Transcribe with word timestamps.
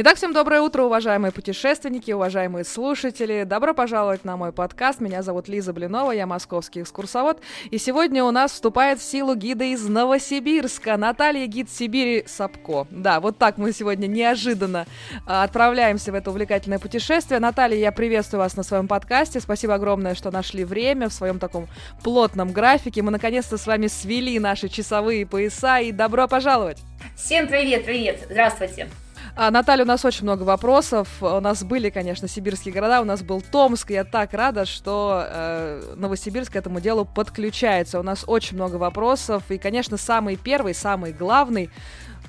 Итак, 0.00 0.16
всем 0.16 0.32
доброе 0.32 0.60
утро, 0.60 0.84
уважаемые 0.84 1.32
путешественники, 1.32 2.12
уважаемые 2.12 2.64
слушатели. 2.64 3.42
Добро 3.42 3.74
пожаловать 3.74 4.24
на 4.24 4.36
мой 4.36 4.52
подкаст. 4.52 5.00
Меня 5.00 5.22
зовут 5.22 5.48
Лиза 5.48 5.72
Блинова, 5.72 6.12
я 6.12 6.24
московский 6.24 6.82
экскурсовод. 6.82 7.40
И 7.72 7.78
сегодня 7.78 8.22
у 8.22 8.30
нас 8.30 8.52
вступает 8.52 9.00
в 9.00 9.02
силу 9.02 9.34
гида 9.34 9.64
из 9.64 9.88
Новосибирска, 9.88 10.96
Наталья 10.96 11.46
Гид 11.46 11.68
Сибири 11.68 12.22
Сапко. 12.28 12.86
Да, 12.92 13.18
вот 13.18 13.38
так 13.38 13.58
мы 13.58 13.72
сегодня 13.72 14.06
неожиданно 14.06 14.86
а, 15.26 15.42
отправляемся 15.42 16.12
в 16.12 16.14
это 16.14 16.30
увлекательное 16.30 16.78
путешествие. 16.78 17.40
Наталья, 17.40 17.76
я 17.76 17.90
приветствую 17.90 18.38
вас 18.42 18.54
на 18.56 18.62
своем 18.62 18.86
подкасте. 18.86 19.40
Спасибо 19.40 19.74
огромное, 19.74 20.14
что 20.14 20.30
нашли 20.30 20.62
время 20.62 21.08
в 21.08 21.12
своем 21.12 21.40
таком 21.40 21.66
плотном 22.04 22.52
графике. 22.52 23.02
Мы 23.02 23.10
наконец-то 23.10 23.58
с 23.58 23.66
вами 23.66 23.88
свели 23.88 24.38
наши 24.38 24.68
часовые 24.68 25.26
пояса 25.26 25.80
и 25.80 25.90
добро 25.90 26.28
пожаловать! 26.28 26.78
Всем 27.16 27.48
привет, 27.48 27.84
привет, 27.84 28.20
здравствуйте! 28.30 28.86
А, 29.40 29.52
Наталья, 29.52 29.84
у 29.84 29.86
нас 29.86 30.04
очень 30.04 30.24
много 30.24 30.42
вопросов. 30.42 31.08
У 31.20 31.38
нас 31.38 31.62
были, 31.62 31.90
конечно, 31.90 32.26
сибирские 32.26 32.74
города, 32.74 33.00
у 33.00 33.04
нас 33.04 33.22
был 33.22 33.40
Томск. 33.40 33.90
Я 33.92 34.02
так 34.02 34.34
рада, 34.34 34.64
что 34.64 35.24
э, 35.28 35.94
Новосибирск 35.94 36.54
к 36.54 36.56
этому 36.56 36.80
делу 36.80 37.04
подключается. 37.04 38.00
У 38.00 38.02
нас 38.02 38.24
очень 38.26 38.56
много 38.56 38.74
вопросов. 38.74 39.44
И, 39.50 39.58
конечно, 39.58 39.96
самый 39.96 40.34
первый, 40.34 40.74
самый 40.74 41.12
главный 41.12 41.70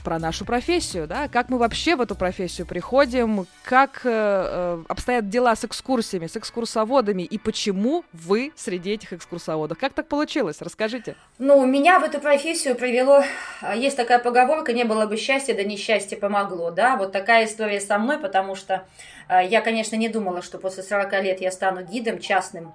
про 0.03 0.19
нашу 0.19 0.45
профессию, 0.45 1.07
да, 1.07 1.27
как 1.27 1.49
мы 1.49 1.57
вообще 1.57 1.95
в 1.95 2.01
эту 2.01 2.15
профессию 2.15 2.65
приходим, 2.65 3.47
как 3.63 4.01
э, 4.03 4.09
э, 4.09 4.83
обстоят 4.87 5.29
дела 5.29 5.55
с 5.55 5.65
экскурсиями, 5.65 6.27
с 6.27 6.37
экскурсоводами, 6.37 7.23
и 7.23 7.37
почему 7.37 8.03
вы 8.13 8.51
среди 8.55 8.91
этих 8.91 9.13
экскурсоводов. 9.13 9.77
Как 9.77 9.93
так 9.93 10.07
получилось? 10.07 10.57
Расскажите. 10.61 11.15
Ну, 11.37 11.65
меня 11.65 11.99
в 11.99 12.03
эту 12.03 12.19
профессию 12.19 12.75
привело, 12.75 13.23
а, 13.61 13.75
есть 13.75 13.97
такая 13.97 14.19
поговорка, 14.19 14.73
не 14.73 14.83
было 14.83 15.05
бы 15.05 15.17
счастья, 15.17 15.53
да 15.53 15.63
несчастье 15.63 16.17
помогло, 16.17 16.71
да, 16.71 16.97
вот 16.97 17.11
такая 17.11 17.45
история 17.45 17.79
со 17.79 17.97
мной, 17.97 18.17
потому 18.17 18.55
что 18.55 18.85
э, 19.27 19.45
я, 19.47 19.61
конечно, 19.61 19.95
не 19.95 20.09
думала, 20.09 20.41
что 20.41 20.57
после 20.57 20.83
40 20.83 21.23
лет 21.23 21.41
я 21.41 21.51
стану 21.51 21.83
гидом 21.83 22.19
частным, 22.19 22.73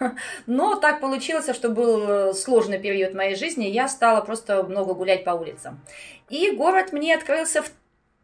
но 0.46 0.74
так 0.74 1.00
получилось, 1.00 1.48
что 1.54 1.70
был 1.70 2.08
э, 2.08 2.34
сложный 2.34 2.78
период 2.78 3.14
моей 3.14 3.34
жизни, 3.34 3.64
я 3.64 3.88
стала 3.88 4.20
просто 4.20 4.62
много 4.62 4.92
гулять 4.94 5.24
по 5.24 5.30
улицам. 5.30 5.80
И 6.28 6.50
город 6.50 6.92
мне 6.92 7.14
открылся 7.14 7.62
в 7.62 7.70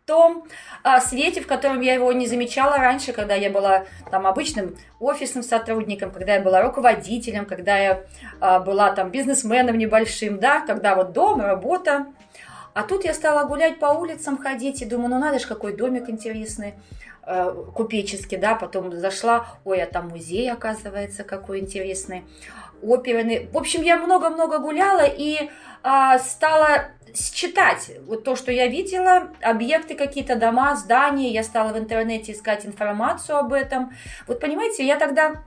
том 0.04 0.44
а, 0.82 1.00
свете, 1.00 1.40
в 1.40 1.46
котором 1.46 1.80
я 1.80 1.94
его 1.94 2.12
не 2.12 2.26
замечала 2.26 2.76
раньше, 2.76 3.12
когда 3.12 3.34
я 3.34 3.50
была 3.50 3.84
там 4.10 4.26
обычным 4.26 4.76
офисным 5.00 5.44
сотрудником, 5.44 6.10
когда 6.10 6.34
я 6.34 6.40
была 6.40 6.60
руководителем, 6.60 7.46
когда 7.46 7.78
я 7.78 8.04
а, 8.40 8.58
была 8.60 8.92
там 8.92 9.10
бизнесменом 9.10 9.78
небольшим, 9.78 10.38
да, 10.38 10.60
когда 10.60 10.94
вот 10.94 11.12
дом, 11.12 11.40
работа. 11.40 12.06
А 12.74 12.82
тут 12.82 13.04
я 13.04 13.14
стала 13.14 13.44
гулять 13.46 13.78
по 13.78 13.86
улицам, 13.86 14.38
ходить 14.38 14.82
и 14.82 14.86
думаю, 14.86 15.10
ну 15.10 15.18
надо 15.18 15.38
же, 15.38 15.46
какой 15.46 15.76
домик 15.76 16.08
интересный. 16.08 16.74
Э, 17.24 17.54
купечески, 17.74 18.34
да, 18.34 18.56
потом 18.56 18.92
зашла, 18.98 19.46
ой, 19.64 19.80
а 19.80 19.86
там 19.86 20.08
музей, 20.08 20.50
оказывается, 20.50 21.22
какой 21.22 21.60
интересный, 21.60 22.24
оперный. 22.82 23.48
В 23.52 23.56
общем, 23.56 23.82
я 23.82 23.96
много-много 23.96 24.58
гуляла 24.58 25.04
и 25.06 25.48
а, 25.84 26.18
стала 26.18 26.88
считать 27.14 27.92
вот 28.06 28.24
то, 28.24 28.34
что 28.34 28.50
я 28.50 28.66
видела, 28.66 29.28
объекты 29.40 29.94
какие-то, 29.94 30.34
дома, 30.34 30.74
здания, 30.74 31.30
я 31.30 31.44
стала 31.44 31.72
в 31.72 31.78
интернете 31.78 32.32
искать 32.32 32.66
информацию 32.66 33.38
об 33.38 33.52
этом. 33.52 33.92
Вот 34.26 34.40
понимаете, 34.40 34.84
я 34.84 34.96
тогда 34.96 35.44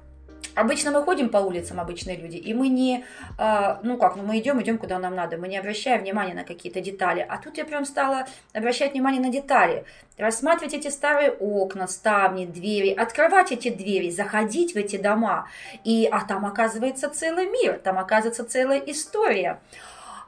Обычно 0.54 0.92
мы 0.92 1.04
ходим 1.04 1.30
по 1.30 1.38
улицам, 1.38 1.80
обычные 1.80 2.18
люди, 2.18 2.38
и 2.38 2.54
мы 2.54 2.70
не, 2.70 3.04
э, 3.38 3.76
ну 3.84 3.98
как, 3.98 4.16
ну 4.16 4.24
мы 4.24 4.40
идем, 4.40 4.62
идем 4.62 4.78
куда 4.78 5.00
нам 5.00 5.16
надо, 5.16 5.38
мы 5.38 5.48
не 5.48 5.58
обращаем 5.58 6.02
внимания 6.02 6.34
на 6.34 6.44
какие-то 6.44 6.82
детали. 6.82 7.26
А 7.28 7.38
тут 7.38 7.58
я 7.58 7.66
прям 7.66 7.86
стала 7.86 8.26
обращать 8.54 8.94
внимание 8.94 9.22
на 9.22 9.30
детали, 9.30 9.86
рассматривать 10.18 10.74
эти 10.74 10.90
старые 10.90 11.32
окна, 11.32 11.88
ставни, 11.88 12.46
двери, 12.46 12.92
открывать 12.92 13.52
эти 13.52 13.70
двери, 13.70 14.10
заходить 14.10 14.74
в 14.74 14.78
эти 14.78 14.98
дома. 14.98 15.48
И, 15.84 16.08
а 16.12 16.22
там 16.26 16.46
оказывается 16.46 17.10
целый 17.10 17.48
мир, 17.48 17.80
там 17.84 17.98
оказывается 17.98 18.46
целая 18.46 18.80
история. 18.80 19.60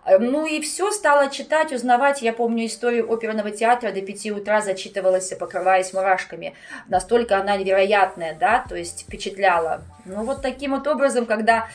Э, 0.07 0.17
ну 0.17 0.45
и 0.45 0.61
все, 0.61 0.91
стала 0.91 1.29
читать, 1.29 1.71
узнавать. 1.73 2.21
Я 2.21 2.33
помню 2.33 2.65
историю 2.65 3.11
оперного 3.11 3.51
театра, 3.51 3.91
до 3.91 4.01
пяти 4.01 4.31
утра 4.31 4.61
зачитывалась, 4.61 5.29
покрываясь 5.33 5.93
мурашками. 5.93 6.55
Настолько 6.87 7.37
она 7.37 7.57
невероятная, 7.57 8.33
да, 8.33 8.65
то 8.67 8.75
есть 8.75 9.01
впечатляла. 9.01 9.81
Ну 10.05 10.23
вот 10.23 10.41
таким 10.41 10.71
вот 10.71 10.87
образом, 10.87 11.25
когда 11.25 11.67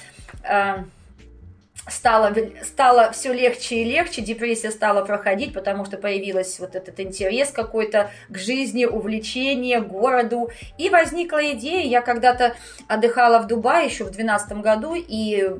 э, 0.43 0.78
стало, 1.88 2.34
стало 2.62 3.12
все 3.12 3.32
легче 3.34 3.76
и 3.76 3.84
легче, 3.84 4.22
депрессия 4.22 4.70
стала 4.70 5.04
проходить, 5.04 5.53
потому 5.53 5.84
что 5.84 5.99
появилась 5.99 6.59
вот 6.59 6.75
этот 6.75 6.99
интерес 7.00 7.50
какой-то 7.50 8.10
к 8.28 8.38
жизни, 8.38 8.87
увлечение, 8.87 9.81
городу. 9.81 10.50
И 10.78 10.88
возникла 10.88 11.53
идея, 11.53 11.87
я 11.87 12.00
когда-то 12.00 12.54
отдыхала 12.88 13.41
в 13.41 13.47
Дубае 13.47 13.87
еще 13.87 14.04
в 14.04 14.10
2012 14.10 14.53
году, 14.62 14.94
и 14.94 15.50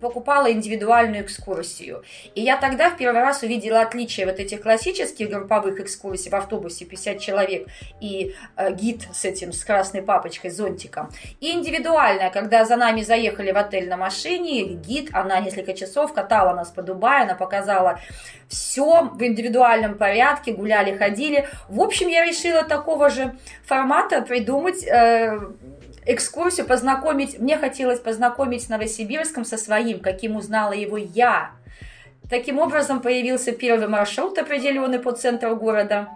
покупала 0.00 0.50
индивидуальную 0.50 1.24
экскурсию. 1.24 2.02
И 2.34 2.40
я 2.42 2.56
тогда 2.56 2.90
в 2.90 2.96
первый 2.96 3.20
раз 3.20 3.42
увидела 3.42 3.80
отличие 3.82 4.26
вот 4.26 4.38
этих 4.38 4.62
классических 4.62 5.28
групповых 5.28 5.80
экскурсий 5.80 6.30
в 6.30 6.34
автобусе 6.34 6.84
50 6.84 7.18
человек 7.20 7.68
и 8.00 8.34
э, 8.56 8.72
гид 8.72 9.06
с 9.12 9.24
этим, 9.24 9.52
с 9.52 9.64
красной 9.64 10.02
папочкой, 10.02 10.50
зонтиком. 10.50 11.10
И 11.40 11.52
индивидуальная, 11.52 12.30
когда 12.30 12.64
за 12.64 12.76
нами 12.76 13.02
заехали 13.02 13.52
в 13.52 13.56
отель 13.56 13.88
на 13.88 13.96
машине, 13.96 14.74
гид, 14.74 15.10
она 15.12 15.40
несколько 15.40 15.74
часов 15.74 16.12
катала 16.12 16.54
нас 16.54 16.70
по 16.70 16.82
Дубаю, 16.82 17.24
она 17.24 17.34
показала 17.34 18.00
все 18.48 19.04
в 19.04 19.22
индивидуальном 19.22 19.96
порядке, 19.96 20.52
гуляли, 20.52 20.96
ходили. 20.96 21.48
В 21.68 21.80
общем, 21.80 22.08
я 22.08 22.24
решила 22.24 22.64
такого 22.64 23.08
же 23.08 23.36
формата 23.64 24.22
придумать 24.22 24.84
э, 24.84 25.38
экскурсию, 26.12 26.66
познакомить, 26.66 27.38
мне 27.38 27.56
хотелось 27.56 28.00
познакомить 28.00 28.64
с 28.64 28.68
Новосибирском 28.68 29.44
со 29.44 29.56
своим, 29.56 30.00
каким 30.00 30.36
узнала 30.36 30.72
его 30.72 30.96
я. 30.96 31.52
Таким 32.28 32.58
образом 32.58 33.00
появился 33.00 33.52
первый 33.52 33.88
маршрут, 33.88 34.38
определенный 34.38 35.00
по 35.00 35.12
центру 35.12 35.56
города. 35.56 36.08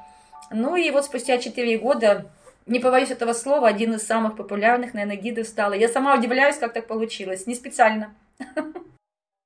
Ну 0.51 0.77
и 0.77 0.91
вот 0.91 1.05
спустя 1.05 1.39
4 1.39 1.79
года, 1.79 2.27
не 2.67 2.79
побоюсь 2.79 3.11
этого 3.11 3.33
слова, 3.33 3.69
один 3.69 3.95
из 3.95 4.07
самых 4.07 4.37
популярных, 4.37 4.95
наверное, 4.95 5.17
гидов 5.17 5.47
стала. 5.47 5.73
Я 5.73 5.89
сама 5.89 6.15
удивляюсь, 6.15 6.57
как 6.57 6.73
так 6.73 6.87
получилось. 6.87 7.47
Не 7.47 7.55
специально. 7.55 8.15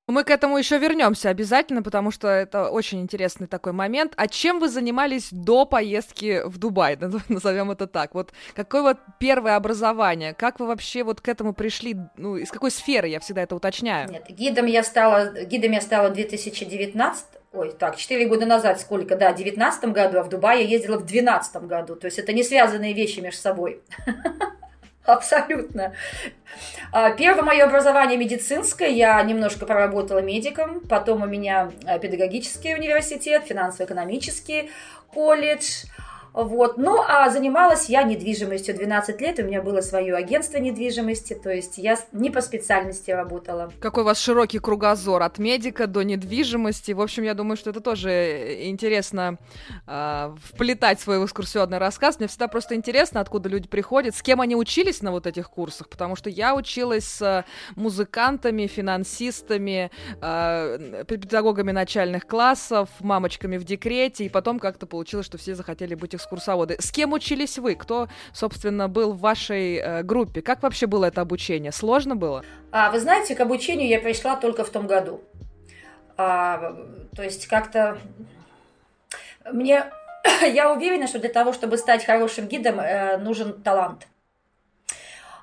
Мы 0.08 0.24
к 0.24 0.30
этому 0.30 0.56
еще 0.56 0.78
вернемся 0.78 1.28
обязательно, 1.28 1.82
потому 1.82 2.10
что 2.10 2.28
это 2.28 2.70
очень 2.70 3.02
интересный 3.02 3.46
такой 3.46 3.72
момент. 3.72 4.14
А 4.16 4.26
чем 4.26 4.58
вы 4.58 4.70
занимались 4.70 5.28
до 5.30 5.66
поездки 5.66 6.41
в 6.46 6.56
Дубай, 6.56 6.96
назовем 7.28 7.70
это 7.70 7.86
так? 7.86 8.14
Вот 8.14 8.32
какое 8.54 8.82
вот 8.82 8.97
первое 9.18 9.56
образование? 9.56 10.32
Как 10.32 10.60
вы 10.60 10.66
вообще 10.66 11.04
вот 11.04 11.20
к 11.20 11.28
этому 11.28 11.52
пришли? 11.52 11.94
Ну, 12.16 12.36
из 12.36 12.50
какой 12.50 12.70
сферы? 12.70 13.08
Я 13.08 13.20
всегда 13.20 13.42
это 13.42 13.54
уточняю. 13.54 14.10
Нет, 14.10 14.24
гидом 14.30 14.64
я 14.64 14.82
стала, 14.82 15.44
гидом 15.44 15.72
я 15.72 15.82
стала 15.82 16.08
в 16.08 16.14
2019 16.14 17.26
Ой, 17.52 17.72
так, 17.78 17.97
4 17.97 18.26
года 18.28 18.44
назад 18.44 18.78
сколько, 18.78 19.16
да, 19.16 19.32
в 19.32 19.36
19 19.36 19.84
году, 19.92 20.18
а 20.18 20.22
в 20.22 20.28
Дубае 20.28 20.64
я 20.64 20.68
ездила 20.68 20.98
в 20.98 21.06
12 21.06 21.62
году. 21.62 21.97
То 21.97 22.06
есть 22.06 22.18
это 22.18 22.32
не 22.32 22.42
связанные 22.42 22.92
вещи 22.92 23.20
между 23.20 23.41
собой. 23.41 23.80
Абсолютно. 25.08 25.94
А, 26.92 27.10
первое 27.12 27.42
мое 27.42 27.64
образование 27.64 28.19
медицинское, 28.19 28.91
я 28.91 29.22
немножко 29.22 29.64
проработала 29.64 30.19
медиком, 30.19 30.80
потом 30.80 31.22
у 31.22 31.26
меня 31.26 31.72
а, 31.86 31.98
педагогический 31.98 32.74
университет, 32.74 33.44
финансово-экономический 33.47 34.70
колледж– 35.10 35.84
вот. 36.44 36.78
Ну, 36.78 37.03
а 37.04 37.31
занималась 37.31 37.88
я 37.88 38.04
недвижимостью 38.04 38.76
12 38.76 39.21
лет, 39.21 39.41
у 39.41 39.43
меня 39.43 39.60
было 39.60 39.81
свое 39.81 40.15
агентство 40.15 40.59
недвижимости, 40.59 41.34
то 41.34 41.50
есть 41.50 41.78
я 41.78 41.99
не 42.12 42.31
по 42.31 42.41
специальности 42.41 43.10
работала. 43.10 43.72
Какой 43.81 44.04
у 44.04 44.06
вас 44.06 44.21
широкий 44.21 44.60
кругозор 44.60 45.22
от 45.25 45.38
медика 45.38 45.88
до 45.88 46.03
недвижимости. 46.03 46.93
В 46.93 47.00
общем, 47.00 47.25
я 47.25 47.34
думаю, 47.34 47.56
что 47.56 47.71
это 47.71 47.81
тоже 47.81 48.69
интересно 48.69 49.38
э, 49.88 50.34
вплетать 50.44 51.00
свой 51.00 51.25
экскурсионный 51.25 51.78
рассказ. 51.78 52.21
Мне 52.21 52.28
всегда 52.28 52.47
просто 52.47 52.77
интересно, 52.77 53.21
откуда 53.21 53.48
люди 53.48 53.66
приходят, 53.66 54.15
с 54.15 54.22
кем 54.22 54.41
они 54.41 54.54
учились 54.54 55.03
на 55.03 55.10
вот 55.10 55.27
этих 55.27 55.51
курсах, 55.51 55.89
потому 55.89 56.15
что 56.15 56.30
я 56.30 56.54
училась 56.54 57.04
с 57.04 57.45
музыкантами, 57.74 58.68
финансистами, 58.68 59.91
э, 60.22 61.04
педагогами 61.09 61.72
начальных 61.72 62.28
классов, 62.28 62.89
мамочками 63.01 63.57
в 63.57 63.65
декрете, 63.65 64.24
и 64.24 64.28
потом 64.28 64.60
как-то 64.60 64.86
получилось, 64.86 65.27
что 65.27 65.36
все 65.36 65.57
захотели 65.57 65.97
быть 65.97 66.15
экскурсионными 66.15 66.28
экскурсоводы. 66.28 66.77
С 66.78 66.92
кем 66.92 67.13
учились 67.13 67.59
вы? 67.59 67.75
Кто, 67.75 68.09
собственно, 68.33 68.89
был 68.89 69.13
в 69.13 69.21
вашей 69.21 69.77
э, 69.77 70.03
группе? 70.03 70.42
Как 70.42 70.63
вообще 70.63 70.86
было 70.86 71.07
это 71.07 71.21
обучение? 71.22 71.72
Сложно 71.72 72.16
было? 72.16 72.45
А, 72.71 72.91
вы 72.91 73.01
знаете, 73.01 73.34
к 73.34 73.41
обучению 73.41 73.89
я 73.89 73.98
пришла 73.98 74.36
только 74.36 74.65
в 74.65 74.71
том 74.71 74.86
году. 74.86 75.22
А, 76.16 76.77
то 77.16 77.22
есть 77.22 77.47
как-то 77.47 77.98
мне 79.51 79.84
я 80.42 80.72
уверена, 80.72 81.07
что 81.07 81.19
для 81.19 81.30
того, 81.30 81.53
чтобы 81.53 81.78
стать 81.78 82.04
хорошим 82.04 82.47
гидом, 82.47 82.78
э, 82.78 83.16
нужен 83.16 83.63
талант. 83.63 84.07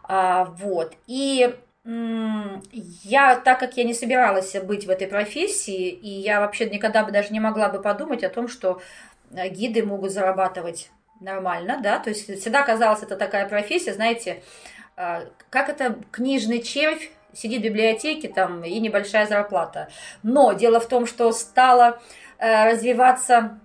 А, 0.04 0.46
вот. 0.46 0.94
И 1.08 1.56
я, 3.04 3.36
так 3.36 3.60
как 3.60 3.78
я 3.78 3.84
не 3.84 3.94
собиралась 3.94 4.56
быть 4.64 4.88
в 4.88 4.90
этой 4.90 5.06
профессии, 5.06 5.90
и 5.90 6.10
я 6.10 6.40
вообще 6.40 6.68
никогда 6.68 7.04
бы 7.04 7.12
даже 7.12 7.32
не 7.32 7.40
могла 7.40 7.70
бы 7.70 7.80
подумать 7.80 8.24
о 8.24 8.30
том, 8.30 8.48
что 8.48 8.82
гиды 9.50 9.84
могут 9.84 10.12
зарабатывать 10.12 10.90
нормально, 11.20 11.80
да, 11.82 12.00
то 12.00 12.10
есть 12.10 12.26
всегда 12.40 12.64
казалось, 12.64 13.04
это 13.04 13.16
такая 13.16 13.48
профессия, 13.48 13.94
знаете, 13.94 14.42
а, 14.98 15.26
как 15.50 15.70
это 15.70 15.98
книжный 16.12 16.62
червь 16.62 17.12
сидит 17.34 17.62
в 17.62 17.66
библиотеке 17.66 18.30
там 18.30 18.64
и 18.64 18.80
небольшая 18.80 19.28
зарплата. 19.28 19.90
Но 20.24 20.54
дело 20.54 20.80
в 20.80 20.88
том, 20.88 21.06
что 21.06 21.32
стала 21.32 22.00
э, 22.38 22.72
развиваться 22.72 23.36
э, 23.36 23.65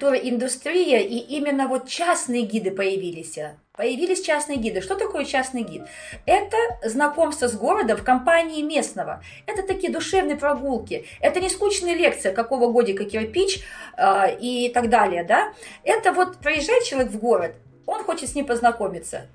туриндустрия, 0.00 1.00
и 1.00 1.16
именно 1.16 1.68
вот 1.68 1.88
частные 1.88 2.42
гиды 2.42 2.70
появились. 2.70 3.38
Появились 3.76 4.20
частные 4.20 4.58
гиды. 4.58 4.82
Что 4.82 4.96
такое 4.96 5.24
частный 5.24 5.62
гид? 5.62 5.84
Это 6.26 6.56
знакомство 6.84 7.48
с 7.48 7.54
городом 7.54 7.96
в 7.96 8.04
компании 8.04 8.62
местного. 8.62 9.22
Это 9.46 9.62
такие 9.62 9.90
душевные 9.90 10.36
прогулки. 10.36 11.06
Это 11.20 11.40
не 11.40 11.48
скучные 11.48 11.94
лекции, 11.94 12.34
какого 12.34 12.70
годика 12.70 13.04
кирпич 13.04 13.64
э, 13.96 14.36
и 14.38 14.68
так 14.68 14.90
далее. 14.90 15.24
Да? 15.24 15.54
Это 15.84 16.12
вот 16.12 16.36
приезжает 16.36 16.84
человек 16.84 17.10
в 17.10 17.18
город, 17.18 17.54
он 17.86 18.04
хочет 18.04 18.28
с 18.28 18.34
ним 18.34 18.44
познакомиться. 18.44 19.26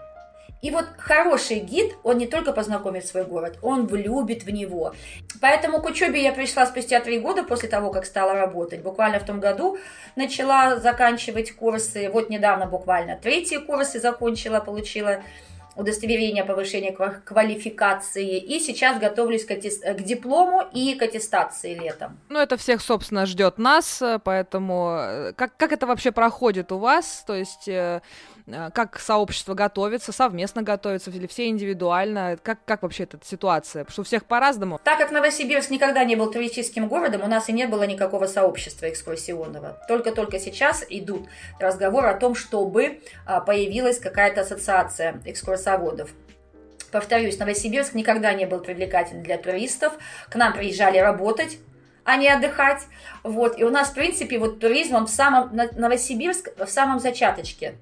И 0.62 0.72
вот 0.72 0.86
хороший 0.98 1.60
гид, 1.60 1.96
он 2.04 2.18
не 2.18 2.28
только 2.28 2.52
познакомит 2.52 3.06
свой 3.06 3.26
город, 3.26 3.60
он 3.62 3.86
влюбит 3.86 4.44
в 4.44 4.50
него. 4.50 4.94
Поэтому 5.40 5.82
к 5.82 5.86
учебе 5.86 6.24
я 6.24 6.32
пришла 6.32 6.66
спустя 6.66 7.00
три 7.00 7.20
года 7.20 7.44
после 7.44 7.70
того, 7.70 7.92
как 7.92 8.06
стала 8.06 8.34
работать. 8.34 8.82
Буквально 8.82 9.20
в 9.20 9.26
том 9.26 9.40
году 9.40 9.78
начала 10.16 10.78
заканчивать 10.78 11.52
курсы. 11.52 12.10
Вот 12.10 12.30
недавно 12.30 12.66
буквально 12.66 13.18
третьи 13.18 13.58
курсы 13.58 14.00
закончила, 14.00 14.60
получила 14.60 15.22
удостоверение 15.78 16.44
повышения 16.44 16.92
квалификации. 16.92 18.38
И 18.38 18.60
сейчас 18.60 19.00
готовлюсь 19.00 19.46
к, 19.46 19.52
аттест... 19.52 19.84
к 19.84 20.02
диплому 20.02 20.64
и 20.74 20.96
к 20.96 21.04
аттестации 21.04 21.76
летом. 21.76 22.20
Ну, 22.30 22.40
это 22.40 22.58
всех, 22.58 22.82
собственно, 22.82 23.26
ждет 23.26 23.60
нас, 23.60 24.02
поэтому 24.24 24.98
э, 25.00 25.34
как, 25.34 25.56
как 25.56 25.72
это 25.72 25.86
вообще 25.86 26.12
проходит 26.12 26.72
у 26.72 26.80
вас? 26.80 27.24
То 27.28 27.36
есть 27.36 27.68
э, 27.68 28.02
э, 28.02 28.37
как 28.74 29.00
сообщество 29.00 29.54
готовится, 29.54 30.12
совместно 30.12 30.64
готовится 30.64 31.12
или 31.12 31.28
все 31.28 31.48
индивидуально? 31.48 32.38
Как, 32.42 32.60
как 32.66 32.84
вообще 32.84 33.04
эта 33.04 33.20
ситуация? 33.24 33.84
Потому 33.84 33.94
что 33.94 34.02
у 34.02 34.06
всех 34.06 34.26
по-разному. 34.26 34.80
Так 34.84 34.98
как 35.00 35.12
Новосибирск 35.12 35.70
никогда 35.70 36.04
не 36.06 36.16
был 36.16 36.32
туристическим 36.32 36.88
городом, 36.88 37.24
у 37.24 37.28
нас 37.28 37.50
и 37.50 37.54
не 37.54 37.68
было 37.68 37.84
никакого 37.84 38.26
сообщества 38.28 38.90
экскурсионного. 38.90 39.78
Только-только 39.88 40.40
сейчас 40.40 40.86
идут 40.90 41.28
разговоры 41.60 42.08
о 42.08 42.14
том, 42.14 42.36
чтобы 42.36 43.02
а, 43.26 43.42
появилась 43.42 44.00
какая-то 44.00 44.42
ассоциация 44.42 45.22
экскурсоводов. 45.26 46.12
Повторюсь, 46.92 47.38
Новосибирск 47.38 47.94
никогда 47.96 48.34
не 48.34 48.46
был 48.46 48.60
привлекательным 48.60 49.24
для 49.24 49.38
туристов. 49.38 49.94
К 50.30 50.36
нам 50.36 50.54
приезжали 50.54 50.98
работать, 51.00 51.58
а 52.06 52.16
не 52.16 52.30
отдыхать. 52.30 52.84
Вот. 53.24 53.60
И 53.60 53.66
у 53.66 53.70
нас, 53.70 53.90
в 53.90 53.94
принципе, 53.94 54.40
вот 54.40 54.62
туризм, 54.62 54.96
он 54.96 55.08
в 55.08 55.10
самом, 55.10 55.54
Новосибирск 55.54 56.50
в 56.58 56.70
самом 56.70 57.02
зачаточке 57.02 57.76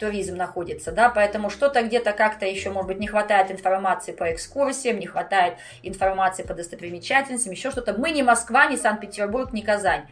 туризм 0.00 0.36
находится, 0.36 0.90
да, 0.90 1.10
поэтому 1.10 1.50
что-то 1.50 1.82
где-то 1.82 2.12
как-то 2.12 2.46
еще, 2.46 2.70
может 2.70 2.88
быть, 2.88 2.98
не 2.98 3.06
хватает 3.06 3.50
информации 3.50 4.12
по 4.12 4.32
экскурсиям, 4.32 4.98
не 4.98 5.06
хватает 5.06 5.54
информации 5.82 6.42
по 6.42 6.54
достопримечательностям, 6.54 7.52
еще 7.52 7.70
что-то. 7.70 7.92
Мы 7.92 8.10
не 8.10 8.22
Москва, 8.22 8.66
не 8.66 8.76
Санкт-Петербург, 8.76 9.52
не 9.52 9.62
Казань. 9.62 10.06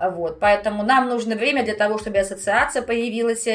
Вот, 0.00 0.38
поэтому 0.38 0.84
нам 0.84 1.08
нужно 1.08 1.34
время 1.34 1.64
для 1.64 1.74
того, 1.74 1.98
чтобы 1.98 2.18
ассоциация 2.18 2.82
появилась. 2.82 3.46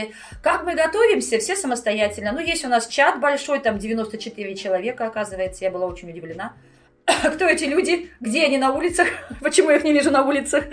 Как 0.41 0.63
мы 0.63 0.75
готовимся? 0.75 1.39
Все 1.39 1.55
самостоятельно. 1.55 2.33
Ну, 2.33 2.39
есть 2.39 2.65
у 2.65 2.67
нас 2.67 2.87
чат 2.87 3.19
большой, 3.19 3.59
там 3.59 3.79
94 3.79 4.55
человека, 4.55 5.07
оказывается. 5.07 5.63
Я 5.63 5.71
была 5.71 5.85
очень 5.85 6.09
удивлена. 6.09 6.53
Кто 7.05 7.45
эти 7.45 7.63
люди? 7.63 8.11
Где 8.19 8.45
они 8.45 8.57
на 8.57 8.73
улицах? 8.73 9.07
Почему 9.41 9.69
я 9.69 9.77
их 9.77 9.83
не 9.83 9.93
вижу 9.93 10.11
на 10.11 10.25
улицах? 10.25 10.65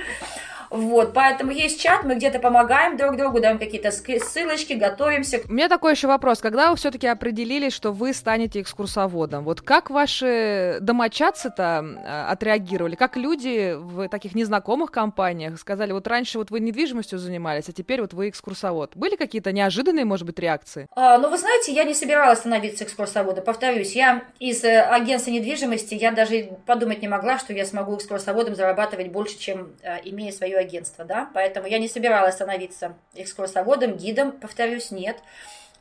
Вот, 0.70 1.12
поэтому 1.12 1.50
есть 1.50 1.80
чат, 1.80 2.04
мы 2.04 2.14
где-то 2.14 2.38
помогаем 2.38 2.96
друг 2.96 3.16
другу, 3.16 3.40
даем 3.40 3.58
какие-то 3.58 3.90
ссылочки, 3.90 4.74
готовимся. 4.74 5.40
У 5.48 5.52
меня 5.52 5.68
такой 5.68 5.92
еще 5.92 6.06
вопрос. 6.06 6.38
Когда 6.38 6.70
вы 6.70 6.76
все-таки 6.76 7.08
определились, 7.08 7.72
что 7.72 7.92
вы 7.92 8.14
станете 8.14 8.60
экскурсоводом, 8.60 9.44
вот 9.44 9.60
как 9.60 9.90
ваши 9.90 10.78
домочадцы-то 10.80 11.84
а, 12.04 12.28
отреагировали? 12.30 12.94
Как 12.94 13.16
люди 13.16 13.74
в 13.76 14.08
таких 14.08 14.34
незнакомых 14.34 14.92
компаниях 14.92 15.58
сказали, 15.58 15.92
вот 15.92 16.06
раньше 16.06 16.38
вот 16.38 16.50
вы 16.50 16.60
недвижимостью 16.60 17.18
занимались, 17.18 17.68
а 17.68 17.72
теперь 17.72 18.00
вот 18.00 18.12
вы 18.12 18.28
экскурсовод. 18.28 18.92
Были 18.94 19.16
какие-то 19.16 19.50
неожиданные, 19.52 20.04
может 20.04 20.26
быть, 20.26 20.38
реакции? 20.38 20.86
А, 20.94 21.18
ну, 21.18 21.30
вы 21.30 21.38
знаете, 21.38 21.72
я 21.72 21.82
не 21.82 21.94
собиралась 21.94 22.38
становиться 22.38 22.84
экскурсоводом. 22.84 23.44
Повторюсь, 23.44 23.96
я 23.96 24.22
из 24.38 24.62
э, 24.62 24.80
агентства 24.80 25.32
недвижимости, 25.32 25.94
я 25.94 26.12
даже 26.12 26.50
подумать 26.66 27.02
не 27.02 27.08
могла, 27.08 27.38
что 27.38 27.52
я 27.52 27.64
смогу 27.64 27.96
экскурсоводом 27.96 28.54
зарабатывать 28.54 29.08
больше, 29.08 29.38
чем 29.38 29.72
э, 29.82 29.98
имея 30.04 30.30
свое 30.30 30.59
агентство, 30.60 31.04
да, 31.04 31.28
поэтому 31.34 31.66
я 31.66 31.78
не 31.78 31.88
собиралась 31.88 32.34
становиться 32.34 32.96
экскурсоводом, 33.14 33.96
гидом, 33.96 34.32
повторюсь, 34.32 34.90
нет. 34.90 35.18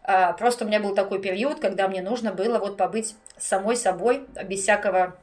А, 0.03 0.33
просто 0.33 0.65
у 0.65 0.67
меня 0.67 0.79
был 0.79 0.95
такой 0.95 1.21
период, 1.21 1.59
когда 1.59 1.87
мне 1.87 2.01
нужно 2.01 2.33
было 2.33 2.57
вот 2.57 2.77
побыть 2.77 3.15
самой 3.37 3.75
собой, 3.75 4.25
без 4.45 4.61
всякого 4.61 5.15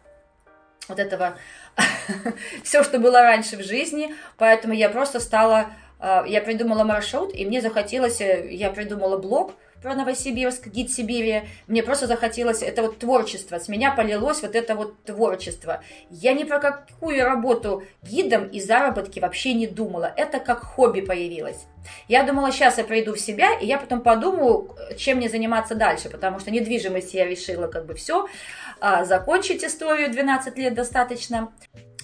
вот 0.89 0.99
этого, 0.99 1.37
все, 2.63 2.85
что 2.85 2.99
было 2.99 3.23
раньше 3.23 3.57
в 3.57 3.63
жизни, 3.63 4.15
поэтому 4.37 4.75
я 4.75 4.89
просто 4.89 5.21
стала, 5.21 5.67
а, 5.99 6.25
я 6.27 6.41
придумала 6.41 6.85
маршрут, 6.85 7.35
и 7.35 7.45
мне 7.45 7.61
захотелось, 7.61 8.21
э, 8.21 8.49
я 8.53 8.71
придумала 8.71 9.19
блог, 9.19 9.55
про 9.87 9.95
Новосибирск, 9.95 10.67
гид 10.67 10.91
Сибири. 10.91 11.43
Мне 11.69 11.85
просто 11.85 12.09
захотелось, 12.09 12.61
это 12.61 12.83
вот 12.83 12.99
творчество, 12.99 13.61
с 13.61 13.69
меня 13.69 13.93
полилось 13.93 14.43
вот 14.43 14.57
это 14.57 14.75
вот 14.75 15.01
творчество. 15.05 15.81
Я 16.11 16.33
ни 16.33 16.43
про 16.43 16.59
какую 16.59 17.23
работу 17.23 17.85
гидом 18.03 18.49
и 18.49 18.61
заработки 18.61 19.21
вообще 19.21 19.55
не 19.55 19.69
думала. 19.69 20.13
Это 20.17 20.41
как 20.41 20.65
хобби 20.65 21.03
появилось. 21.03 21.67
Я 22.09 22.25
думала, 22.25 22.51
сейчас 22.51 22.79
я 22.79 22.85
приду 22.85 23.15
в 23.15 23.21
себя, 23.21 23.53
и 23.61 23.67
я 23.67 23.79
потом 23.79 24.01
подумаю, 24.01 24.77
чем 24.99 25.19
мне 25.19 25.29
заниматься 25.29 25.77
дальше, 25.77 26.11
потому 26.11 26.41
что 26.41 26.51
недвижимость 26.51 27.15
я 27.15 27.25
решила 27.25 27.69
как 27.69 27.87
бы 27.87 27.95
все, 27.95 28.27
а, 28.81 29.05
закончить 29.05 29.63
историю 29.63 30.11
12 30.11 30.59
лет 30.59 30.75
достаточно. 30.75 31.53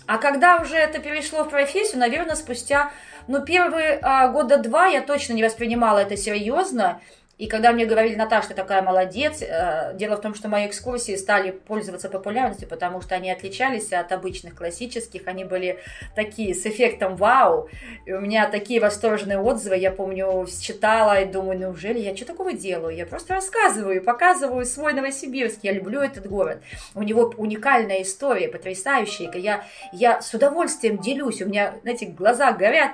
А 0.06 0.18
когда 0.18 0.58
уже 0.58 0.76
это 0.76 1.00
перешло 1.00 1.42
в 1.42 1.50
профессию, 1.50 1.98
наверное, 1.98 2.36
спустя, 2.36 2.92
ну, 3.26 3.44
первые 3.44 3.98
а, 4.02 4.28
года 4.28 4.58
два 4.58 4.86
я 4.86 5.00
точно 5.00 5.32
не 5.32 5.42
воспринимала 5.42 5.98
это 5.98 6.16
серьезно, 6.16 7.00
и 7.42 7.48
когда 7.48 7.72
мне 7.72 7.86
говорили, 7.86 8.14
Наташа, 8.14 8.50
ты 8.50 8.54
такая 8.54 8.82
молодец, 8.82 9.42
э, 9.42 9.94
дело 9.94 10.14
в 10.14 10.20
том, 10.20 10.32
что 10.32 10.46
мои 10.48 10.68
экскурсии 10.68 11.16
стали 11.16 11.50
пользоваться 11.50 12.08
популярностью, 12.08 12.68
потому 12.68 13.00
что 13.00 13.16
они 13.16 13.32
отличались 13.32 13.92
от 13.92 14.12
обычных 14.12 14.54
классических, 14.54 15.22
они 15.26 15.42
были 15.42 15.80
такие 16.14 16.54
с 16.54 16.64
эффектом 16.66 17.16
вау, 17.16 17.68
и 18.06 18.12
у 18.12 18.20
меня 18.20 18.48
такие 18.48 18.78
восторженные 18.80 19.40
отзывы, 19.40 19.76
я 19.76 19.90
помню, 19.90 20.46
читала 20.60 21.20
и 21.20 21.24
думаю, 21.24 21.58
неужели 21.58 21.98
я 21.98 22.14
что 22.14 22.26
такого 22.26 22.52
делаю? 22.52 22.94
Я 22.94 23.06
просто 23.06 23.34
рассказываю, 23.34 24.04
показываю 24.04 24.64
свой 24.64 24.92
Новосибирск, 24.92 25.64
я 25.64 25.72
люблю 25.72 26.00
этот 26.00 26.28
город, 26.28 26.62
у 26.94 27.02
него 27.02 27.34
уникальная 27.36 28.02
история, 28.02 28.46
потрясающая, 28.46 29.28
я, 29.34 29.64
я 29.92 30.22
с 30.22 30.32
удовольствием 30.32 30.98
делюсь, 30.98 31.42
у 31.42 31.46
меня, 31.46 31.74
знаете, 31.82 32.06
глаза 32.06 32.52
горят, 32.52 32.92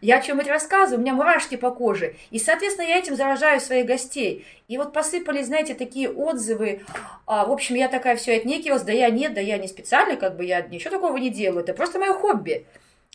я 0.00 0.20
о 0.20 0.22
чем-нибудь 0.22 0.48
рассказываю, 0.48 1.00
у 1.00 1.02
меня 1.02 1.12
мурашки 1.12 1.56
по 1.56 1.70
коже, 1.70 2.14
и, 2.30 2.38
соответственно, 2.38 2.86
я 2.86 2.96
этим 2.96 3.14
заражаю 3.14 3.60
своих 3.60 3.89
гостей. 3.90 4.46
И 4.68 4.78
вот 4.78 4.92
посыпались, 4.92 5.46
знаете, 5.46 5.74
такие 5.74 6.10
отзывы. 6.10 6.82
А, 7.26 7.44
в 7.44 7.52
общем, 7.52 7.74
я 7.74 7.88
такая 7.88 8.16
все 8.16 8.36
отнекивалась, 8.36 8.82
да 8.82 8.92
я 8.92 9.10
нет, 9.10 9.34
да 9.34 9.40
я 9.40 9.58
не 9.58 9.68
специально, 9.68 10.16
как 10.16 10.36
бы 10.36 10.44
я 10.44 10.62
ничего 10.62 10.90
такого 10.90 11.16
не 11.16 11.30
делаю. 11.30 11.62
Это 11.62 11.74
просто 11.74 11.98
мое 11.98 12.14
хобби. 12.14 12.66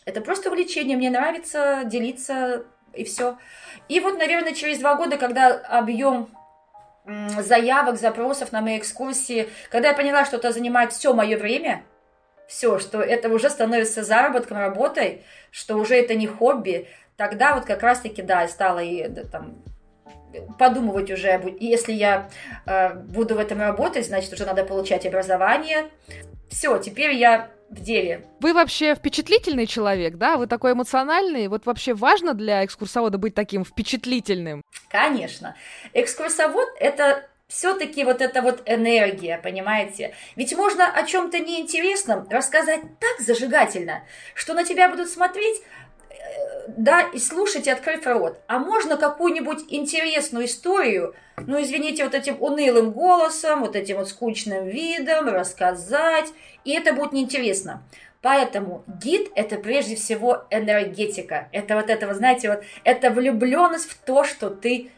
Это 0.06 0.22
просто 0.22 0.50
увлечение. 0.50 0.98
Мне 0.98 1.10
нравится 1.10 1.84
делиться 1.86 2.66
и 2.94 3.04
все. 3.04 3.38
И 3.90 4.00
вот, 4.00 4.18
наверное, 4.18 4.54
через 4.54 4.80
два 4.80 4.96
года, 4.96 5.18
когда 5.18 5.54
объем 5.54 6.30
заявок, 7.40 7.98
запросов 7.98 8.52
на 8.52 8.62
мои 8.62 8.78
экскурсии, 8.78 9.48
когда 9.70 9.90
я 9.90 9.94
поняла, 9.94 10.26
что 10.26 10.38
это 10.38 10.52
занимает 10.52 10.92
все 10.92 11.14
мое 11.14 11.38
время, 11.38 11.84
все, 12.48 12.80
что 12.80 13.02
это 13.02 13.30
уже 13.30 13.50
становится 13.50 14.04
заработком, 14.04 14.58
работой, 14.58 15.24
что 15.52 15.78
уже 15.78 15.96
это 15.96 16.16
не 16.16 16.28
хобби, 16.28 16.88
тогда 17.16 17.56
вот 17.56 17.66
как 17.66 17.82
раз-таки, 17.84 18.22
да, 18.22 18.48
стала 18.48 18.80
и 18.80 19.08
там 19.32 19.64
подумывать 20.58 21.12
уже, 21.12 21.56
если 21.60 21.94
я 21.94 22.30
э, 22.66 22.94
буду 22.94 23.36
в 23.36 23.40
этом 23.40 23.60
работать, 23.60 24.08
значит, 24.08 24.34
уже 24.34 24.46
надо 24.46 24.64
получать 24.64 25.06
образование. 25.06 25.90
Все, 26.50 26.78
теперь 26.78 27.16
я 27.16 27.50
в 27.70 27.82
деле. 27.82 28.26
Вы 28.40 28.54
вообще 28.54 28.96
впечатлительный 28.96 29.68
человек, 29.68 30.16
да? 30.16 30.38
Вы 30.38 30.48
такой 30.48 30.74
эмоциональный. 30.74 31.48
Вот 31.48 31.66
вообще 31.66 31.94
важно 31.94 32.34
для 32.34 32.64
экскурсовода 32.64 33.18
быть 33.18 33.34
таким 33.34 33.66
впечатлительным? 33.66 34.62
Конечно. 34.90 35.56
Экскурсовод— 35.94 36.68
это 36.80 37.28
все-таки 37.48 38.04
вот 38.04 38.22
эта 38.22 38.42
вот 38.42 38.64
энергия, 38.66 39.38
понимаете? 39.38 40.16
Ведь 40.36 40.56
можно 40.56 40.88
о 40.92 41.04
чем-то 41.04 41.40
неинтересном 41.40 42.28
рассказать 42.30 42.82
так 43.00 43.20
зажигательно, 43.20 44.04
что 44.34 44.54
на 44.54 44.64
тебя 44.64 44.90
будут 44.90 45.10
смотреть 45.10 45.62
да, 46.68 47.02
и 47.02 47.20
слушать, 47.20 47.68
и 47.68 47.72
открыть 47.72 48.06
рот. 48.06 48.40
А 48.48 48.60
можно 48.60 48.98
какую-нибудь 48.98 49.66
интересную 49.70 50.46
историю, 50.46 51.16
ну, 51.38 51.62
извините, 51.62 52.04
вот 52.04 52.14
этим 52.14 52.38
унылым 52.42 52.92
голосом, 52.92 53.62
вот 53.62 53.76
этим 53.76 53.98
вот 53.98 54.10
скучным 54.10 54.68
видом 54.68 55.28
рассказать, 55.28 56.28
и 56.64 56.72
это 56.72 56.94
будет 56.94 57.14
неинтересно. 57.14 57.84
Поэтому 58.22 58.84
гид– 58.88 59.30
это 59.36 59.58
прежде 59.58 59.96
всего 59.96 60.46
энергетика. 60.50 61.48
Это 61.52 61.76
вот 61.76 61.90
это, 61.90 62.12
знаете, 62.16 62.50
вот 62.50 62.64
это 62.84 63.12
влюбленность 63.12 63.88
в 63.88 63.98
то, 63.98 64.24
что 64.24 64.50
ты 64.50 64.90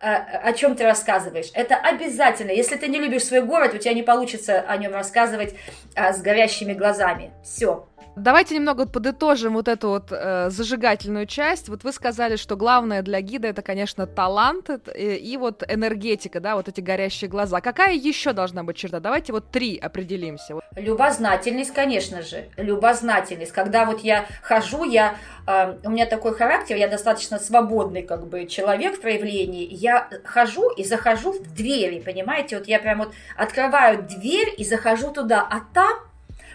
э, 0.00 0.06
о 0.06 0.52
чем 0.54 0.76
ты 0.76 0.84
рассказываешь. 0.84 1.50
Это 1.52 1.76
обязательно. 1.76 2.52
Если 2.52 2.76
ты 2.76 2.88
не 2.88 2.98
любишь 2.98 3.24
свой 3.24 3.42
город, 3.42 3.74
у 3.74 3.78
тебя 3.78 3.92
не 3.92 4.02
получится 4.02 4.60
о 4.60 4.78
нем 4.78 4.94
рассказывать 4.94 5.54
а, 5.94 6.14
с 6.14 6.22
горящими 6.22 6.72
глазами. 6.72 7.32
Все. 7.44 7.86
Давайте 8.20 8.54
немного 8.54 8.86
подытожим 8.86 9.54
вот 9.54 9.66
эту 9.66 9.88
вот 9.88 10.08
э, 10.10 10.50
зажигательную 10.50 11.24
часть. 11.26 11.70
Вот 11.70 11.84
вы 11.84 11.92
сказали, 11.92 12.36
что 12.36 12.54
главное 12.54 13.00
для 13.00 13.22
гида 13.22 13.48
это, 13.48 13.62
конечно, 13.62 14.06
талант 14.06 14.68
и, 14.94 15.14
и 15.14 15.38
вот 15.38 15.62
энергетика, 15.66 16.38
да, 16.38 16.56
вот 16.56 16.68
эти 16.68 16.82
горящие 16.82 17.30
глаза. 17.30 17.62
Какая 17.62 17.94
еще 17.94 18.34
должна 18.34 18.62
быть 18.62 18.76
черта? 18.76 19.00
Давайте 19.00 19.32
вот 19.32 19.50
три 19.50 19.78
определимся. 19.78 20.56
Любознательность, 20.76 21.72
конечно 21.72 22.20
же, 22.20 22.50
любознательность. 22.58 23.52
Когда 23.52 23.86
вот 23.86 24.00
я 24.00 24.26
хожу, 24.42 24.84
я 24.84 25.16
э, 25.46 25.76
у 25.82 25.88
меня 25.88 26.04
такой 26.04 26.34
характер, 26.34 26.76
я 26.76 26.88
достаточно 26.88 27.38
свободный 27.38 28.02
как 28.02 28.26
бы 28.26 28.44
человек 28.44 28.98
в 28.98 29.00
проявлении. 29.00 29.66
Я 29.70 30.10
хожу 30.24 30.68
и 30.68 30.84
захожу 30.84 31.32
в 31.32 31.54
двери, 31.54 32.00
понимаете? 32.00 32.58
Вот 32.58 32.68
я 32.68 32.80
прям 32.80 32.98
вот 32.98 33.14
открываю 33.38 34.02
дверь 34.02 34.52
и 34.58 34.64
захожу 34.64 35.10
туда, 35.10 35.40
а 35.40 35.60
там 35.72 36.09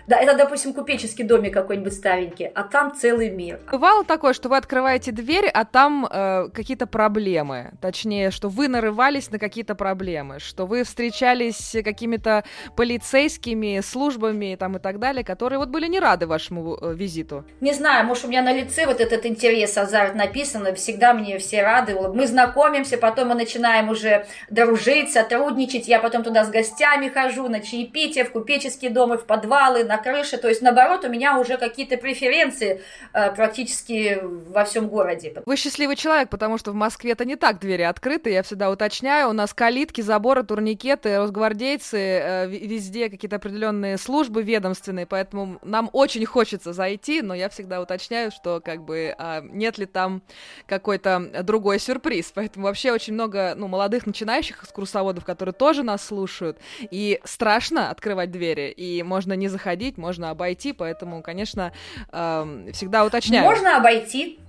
да, 0.08 0.18
это, 0.18 0.38
допустим, 0.38 0.74
купеческий 0.74 1.24
домик 1.24 1.54
какой-нибудь 1.54 1.94
старенький, 1.94 2.46
а 2.46 2.64
там 2.64 2.94
целый 2.96 3.30
мир. 3.30 3.60
Бывало 3.72 4.04
такое, 4.04 4.34
что 4.34 4.50
вы 4.50 4.58
открываете 4.58 5.12
дверь, 5.12 5.48
а 5.48 5.66
там 5.66 6.08
э, 6.10 6.50
какие-то 6.54 6.86
проблемы. 6.86 7.72
Точнее, 7.82 8.32
что 8.32 8.50
вы 8.50 8.68
нарывались 8.68 9.32
на 9.32 9.40
какие-то 9.40 9.76
проблемы, 9.76 10.40
что 10.40 10.66
вы 10.66 10.84
встречались 10.84 11.58
с 11.58 11.82
какими-то 11.82 12.44
полицейскими 12.76 13.80
службами 13.82 14.56
там 14.60 14.78
и 14.78 14.80
так 14.80 15.00
далее, 15.00 15.24
которые 15.24 15.60
вот 15.60 15.70
были 15.70 15.88
не 15.88 16.00
рады 16.00 16.28
вашему 16.28 16.78
э, 16.80 16.94
визиту. 16.94 17.44
Не 17.62 17.74
знаю, 17.74 18.06
может, 18.06 18.26
у 18.26 18.28
меня 18.28 18.42
на 18.42 18.54
лице 18.54 18.86
вот 18.86 19.02
этот 19.02 19.26
интерес, 19.26 19.78
азарт 19.78 20.16
написано, 20.16 20.74
всегда 20.76 21.14
мне 21.14 21.40
все 21.40 21.64
рады. 21.64 21.96
Мы 21.96 22.28
знакомимся, 22.28 22.98
потом 22.98 23.30
мы 23.30 23.36
начинаем 23.36 23.90
уже 23.90 24.28
дружить, 24.50 25.12
сотрудничать. 25.12 25.88
Я 25.88 26.00
потом 26.00 26.24
туда 26.24 26.44
с 26.44 26.50
гостями 26.50 27.10
хожу, 27.10 27.48
на 27.50 27.60
чаепитие, 27.60 28.24
в 28.26 28.32
купеческие 28.32 28.92
дома, 28.92 29.18
в 29.18 29.26
подвалы, 29.26 29.84
на 29.84 29.95
на 29.96 30.04
крыше. 30.04 30.38
То 30.38 30.48
есть, 30.50 30.62
наоборот, 30.62 31.06
у 31.06 31.10
меня 31.10 31.40
уже 31.40 31.58
какие-то 31.58 31.98
преференции 31.98 32.82
э, 33.14 33.32
практически 33.32 34.20
во 34.22 34.66
всем 34.66 34.88
городе. 34.88 35.34
Вы 35.46 35.56
счастливый 35.56 35.96
человек, 35.96 36.30
потому 36.30 36.58
что 36.58 36.72
в 36.72 36.76
Москве 36.76 37.12
это 37.12 37.26
не 37.26 37.36
так 37.36 37.60
двери 37.60 37.84
открыты. 37.84 38.32
Я 38.32 38.44
всегда 38.44 38.70
уточняю. 38.70 39.30
У 39.30 39.34
нас 39.34 39.54
калитки, 39.54 40.02
заборы, 40.02 40.44
турникеты, 40.44 41.18
росгвардейцы, 41.18 41.98
э, 41.98 42.48
везде 42.48 43.10
какие-то 43.10 43.38
определенные 43.38 43.98
службы 43.98 44.44
ведомственные. 44.44 45.06
Поэтому 45.06 45.60
нам 45.64 45.90
очень 45.94 46.26
хочется 46.26 46.74
зайти, 46.74 47.22
но 47.22 47.34
я 47.34 47.50
всегда 47.50 47.82
уточняю, 47.82 48.32
что 48.32 48.62
как 48.64 48.84
бы 48.84 49.16
э, 49.18 49.42
нет 49.44 49.78
ли 49.78 49.86
там 49.86 50.22
какой-то 50.66 51.44
другой 51.44 51.80
сюрприз. 51.80 52.32
Поэтому 52.36 52.66
вообще 52.66 52.92
очень 52.92 53.14
много 53.14 53.54
ну, 53.56 53.68
молодых 53.68 54.06
начинающих 54.06 54.64
экскурсоводов, 54.64 55.26
которые 55.26 55.54
тоже 55.54 55.84
нас 55.84 56.06
слушают. 56.06 56.58
И 56.92 57.20
страшно 57.24 57.90
открывать 57.90 58.32
двери, 58.32 58.70
и 58.72 59.04
можно 59.04 59.34
не 59.34 59.48
заходить 59.48 59.85
обходить, 59.86 59.98
можно 59.98 60.30
обойти, 60.30 60.74
поэтому, 60.74 61.22
конечно, 61.22 61.72
э, 62.12 62.72
всегда 62.74 63.06
уточняю. 63.06 63.46
Можно 63.46 63.78
обойти, 63.78 64.40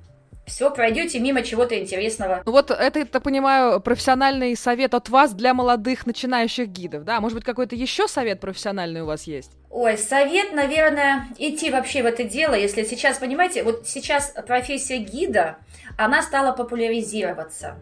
все, 0.46 0.70
пройдете 0.70 1.18
мимо 1.18 1.42
чего-то 1.42 1.78
интересного. 1.78 2.42
Ну 2.46 2.52
вот 2.52 2.70
это, 2.70 3.00
я 3.00 3.20
понимаю, 3.20 3.80
профессиональный 3.80 4.56
совет 4.56 4.94
от 4.94 5.08
вас 5.08 5.34
для 5.34 5.54
молодых 5.54 6.06
начинающих 6.06 6.68
гидов, 6.68 7.04
да? 7.04 7.20
Может 7.20 7.36
быть, 7.36 7.44
какой-то 7.44 7.74
еще 7.74 8.08
совет 8.08 8.40
профессиональный 8.40 9.02
у 9.02 9.06
вас 9.06 9.24
есть? 9.24 9.50
Ой, 9.70 9.98
совет, 9.98 10.52
наверное, 10.54 11.26
идти 11.38 11.70
вообще 11.70 12.02
в 12.02 12.06
это 12.06 12.24
дело, 12.24 12.54
если 12.54 12.84
сейчас, 12.84 13.18
понимаете, 13.18 13.62
вот 13.62 13.86
сейчас 13.86 14.32
профессия 14.46 14.98
гида, 14.98 15.56
она 15.98 16.22
стала 16.22 16.52
популяризироваться. 16.52 17.76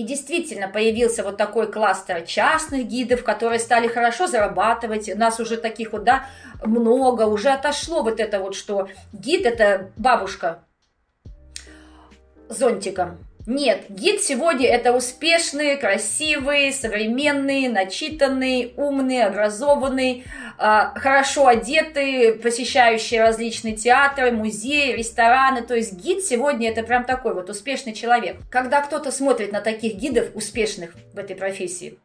И 0.00 0.02
действительно 0.02 0.66
появился 0.66 1.22
вот 1.22 1.36
такой 1.36 1.70
кластер 1.70 2.22
частных 2.22 2.86
гидов, 2.86 3.22
которые 3.22 3.58
стали 3.58 3.86
хорошо 3.86 4.26
зарабатывать. 4.26 5.10
У 5.10 5.18
нас 5.18 5.38
уже 5.40 5.58
таких 5.58 5.92
вот, 5.92 6.04
да, 6.04 6.24
много. 6.64 7.24
Уже 7.24 7.50
отошло 7.50 8.02
вот 8.02 8.18
это 8.18 8.40
вот, 8.40 8.54
что 8.54 8.88
гид– 9.12 9.44
это 9.44 9.90
бабушка 9.98 10.60
зонтиком. 12.48 13.18
Нет, 13.50 13.86
гид 13.88 14.22
сегодня 14.22 14.68
это 14.68 14.92
успешный, 14.92 15.76
красивый, 15.76 16.72
современный, 16.72 17.66
начитанный, 17.66 18.72
умный, 18.76 19.24
образованный, 19.24 20.24
а, 20.56 20.94
хорошо 20.94 21.48
одетый, 21.48 22.34
посещающий 22.34 23.18
различные 23.18 23.74
театры, 23.74 24.30
музеи, 24.30 24.92
рестораны. 24.92 25.62
То 25.62 25.74
есть 25.74 25.94
гид 25.94 26.24
сегодня 26.24 26.70
это 26.70 26.84
прям 26.84 27.02
такой 27.02 27.34
вот 27.34 27.50
успешный 27.50 27.92
человек. 27.92 28.36
Когда 28.52 28.82
кто-то 28.82 29.10
смотрит 29.10 29.50
на 29.50 29.60
таких 29.60 29.96
гидов 29.96 30.28
успешных 30.34 30.94
в 31.12 31.18
этой 31.18 31.34
профессии, 31.34 31.98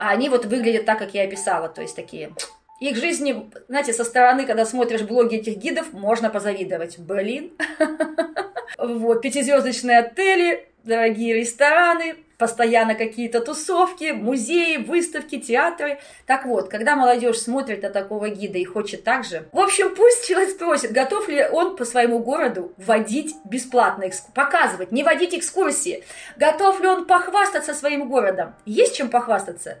они 0.00 0.30
вот 0.30 0.46
выглядят 0.46 0.86
так, 0.86 0.98
как 0.98 1.12
я 1.12 1.24
описала, 1.24 1.68
то 1.68 1.82
есть 1.82 1.94
такие 1.94 2.32
их 2.80 2.96
жизни, 2.96 3.50
знаете, 3.68 3.92
со 3.92 4.04
стороны, 4.04 4.46
когда 4.46 4.64
смотришь 4.64 5.02
блоги 5.02 5.36
этих 5.36 5.58
гидов, 5.58 5.92
можно 5.92 6.30
позавидовать. 6.30 6.98
Блин. 6.98 7.52
Вот, 8.76 9.22
пятизвездочные 9.22 9.98
отели, 9.98 10.68
дорогие 10.84 11.34
рестораны, 11.34 12.16
постоянно 12.38 12.94
какие-то 12.94 13.40
тусовки, 13.40 14.12
музеи, 14.12 14.76
выставки, 14.76 15.38
театры. 15.38 15.98
Так 16.26 16.46
вот, 16.46 16.68
когда 16.68 16.96
молодежь 16.96 17.38
смотрит 17.38 17.82
на 17.82 17.90
такого 17.90 18.30
гида 18.30 18.58
и 18.58 18.64
хочет 18.64 19.04
так 19.04 19.24
же, 19.24 19.48
в 19.52 19.58
общем, 19.58 19.94
пусть 19.94 20.26
человек 20.26 20.50
спросит, 20.50 20.92
готов 20.92 21.28
ли 21.28 21.46
он 21.50 21.76
по 21.76 21.84
своему 21.84 22.20
городу 22.20 22.72
водить 22.78 23.34
бесплатно, 23.44 24.08
показывать, 24.34 24.92
не 24.92 25.02
водить 25.02 25.34
экскурсии, 25.34 26.04
готов 26.36 26.80
ли 26.80 26.86
он 26.86 27.06
похвастаться 27.06 27.74
своим 27.74 28.08
городом. 28.08 28.54
Есть 28.64 28.96
чем 28.96 29.10
похвастаться? 29.10 29.78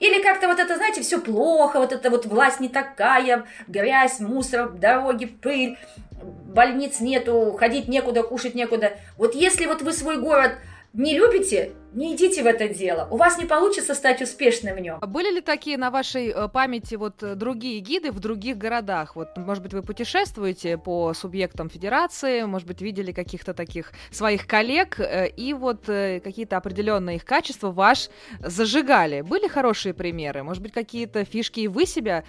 Или 0.00 0.22
как-то 0.22 0.48
вот 0.48 0.58
это, 0.58 0.76
знаете, 0.76 1.02
все 1.02 1.20
плохо, 1.20 1.78
вот 1.78 1.92
это 1.92 2.10
вот 2.10 2.24
власть 2.24 2.58
не 2.58 2.68
такая, 2.68 3.44
грязь, 3.68 4.18
мусор, 4.18 4.70
дороги, 4.70 5.26
пыль, 5.26 5.78
больниц 6.22 7.00
нету, 7.00 7.54
ходить 7.58 7.86
некуда, 7.86 8.22
кушать 8.22 8.54
некуда. 8.54 8.94
Вот 9.18 9.34
если 9.34 9.66
вот 9.66 9.82
вы 9.82 9.92
свой 9.92 10.16
город 10.16 10.52
не 10.94 11.16
любите, 11.16 11.72
не 11.92 12.14
идите 12.14 12.42
в 12.42 12.46
это 12.46 12.68
дело. 12.68 13.08
У 13.10 13.16
вас 13.16 13.38
не 13.38 13.46
получится 13.46 13.94
стать 13.94 14.22
успешным 14.22 14.76
в 14.76 14.80
нем. 14.80 14.98
А 15.00 15.06
были 15.06 15.30
ли 15.30 15.40
такие 15.40 15.76
на 15.76 15.90
вашей 15.90 16.28
э, 16.28 16.48
памяти 16.48 16.94
вот 16.94 17.22
э, 17.22 17.34
другие 17.34 17.80
гиды 17.80 18.12
в 18.12 18.20
других 18.20 18.58
городах? 18.58 19.16
Вот, 19.16 19.36
может 19.36 19.62
быть, 19.62 19.74
вы 19.74 19.82
путешествуете 19.82 20.78
по 20.78 21.12
субъектам 21.14 21.68
федерации, 21.68 22.42
может 22.42 22.68
быть, 22.68 22.80
видели 22.80 23.12
каких-то 23.12 23.54
таких 23.54 23.92
своих 24.10 24.46
коллег, 24.46 25.00
э, 25.00 25.28
и 25.28 25.52
вот 25.54 25.86
какие-то 25.86 26.56
определенные 26.56 27.16
их 27.16 27.24
качества 27.24 27.70
ваш 27.70 28.08
зажигали. 28.40 29.22
Были 29.22 29.48
хорошие 29.48 29.94
примеры? 29.94 30.42
Может 30.42 30.62
быть, 30.62 30.72
какие-то 30.72 31.24
фишки 31.24 31.60
и 31.60 31.68
вы 31.68 31.86
себя 31.86 32.24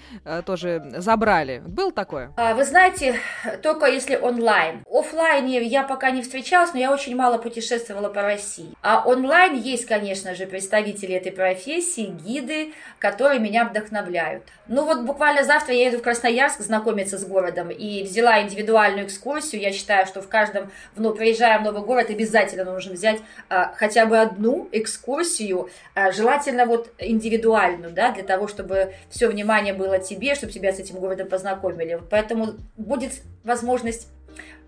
тоже 0.45 0.83
забрали? 0.97 1.61
Был 1.65 1.91
такое? 1.91 2.33
А, 2.37 2.53
вы 2.53 2.63
знаете, 2.63 3.19
только 3.61 3.85
если 3.87 4.15
онлайн. 4.15 4.83
Оффлайне 4.89 5.61
я 5.63 5.83
пока 5.83 6.11
не 6.11 6.21
встречалась, 6.21 6.73
но 6.73 6.79
я 6.79 6.91
очень 6.91 7.15
мало 7.15 7.37
путешествовала 7.37 8.09
по 8.09 8.21
России. 8.21 8.73
А 8.81 9.03
онлайн 9.05 9.50
онлайн 9.51 9.63
есть, 9.63 9.85
конечно 9.85 10.35
же, 10.35 10.45
представители 10.45 11.15
этой 11.15 11.31
профессии, 11.31 12.05
гиды, 12.05 12.73
которые 12.99 13.39
меня 13.39 13.65
вдохновляют. 13.65 14.43
Ну 14.67 14.85
вот 14.85 15.01
буквально 15.01 15.43
завтра 15.43 15.73
я 15.73 15.87
еду 15.87 15.97
в 15.97 16.01
Красноярск 16.01 16.61
знакомиться 16.61 17.17
с 17.17 17.25
городом 17.25 17.69
и 17.69 18.03
взяла 18.03 18.41
индивидуальную 18.41 19.07
экскурсию. 19.07 19.61
Я 19.61 19.71
считаю, 19.71 20.05
что 20.07 20.21
в 20.21 20.27
каждом, 20.27 20.71
ну, 20.95 21.13
приезжая 21.13 21.59
в 21.59 21.63
новый 21.63 21.83
город, 21.83 22.09
обязательно 22.09 22.65
нужно 22.65 22.93
взять 22.93 23.19
а, 23.49 23.73
хотя 23.75 24.05
бы 24.05 24.17
одну 24.17 24.69
экскурсию, 24.71 25.69
а, 25.93 26.11
желательно 26.11 26.65
вот 26.65 26.91
индивидуальную, 26.99 27.91
да, 27.91 28.11
для 28.11 28.23
того, 28.23 28.47
чтобы 28.47 28.93
все 29.09 29.27
внимание 29.27 29.73
было 29.73 29.99
тебе, 29.99 30.35
чтобы 30.35 30.53
тебя 30.53 30.71
с 30.71 30.79
этим 30.79 30.97
городом 30.97 31.27
познакомили. 31.27 31.99
Поэтому 32.09 32.55
будет 32.77 33.11
возможность 33.43 34.07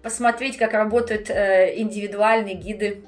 посмотреть, 0.01 0.57
как 0.57 0.73
работают 0.73 1.29
э, 1.29 1.75
индивидуальные 1.77 2.55
гиды 2.55 3.03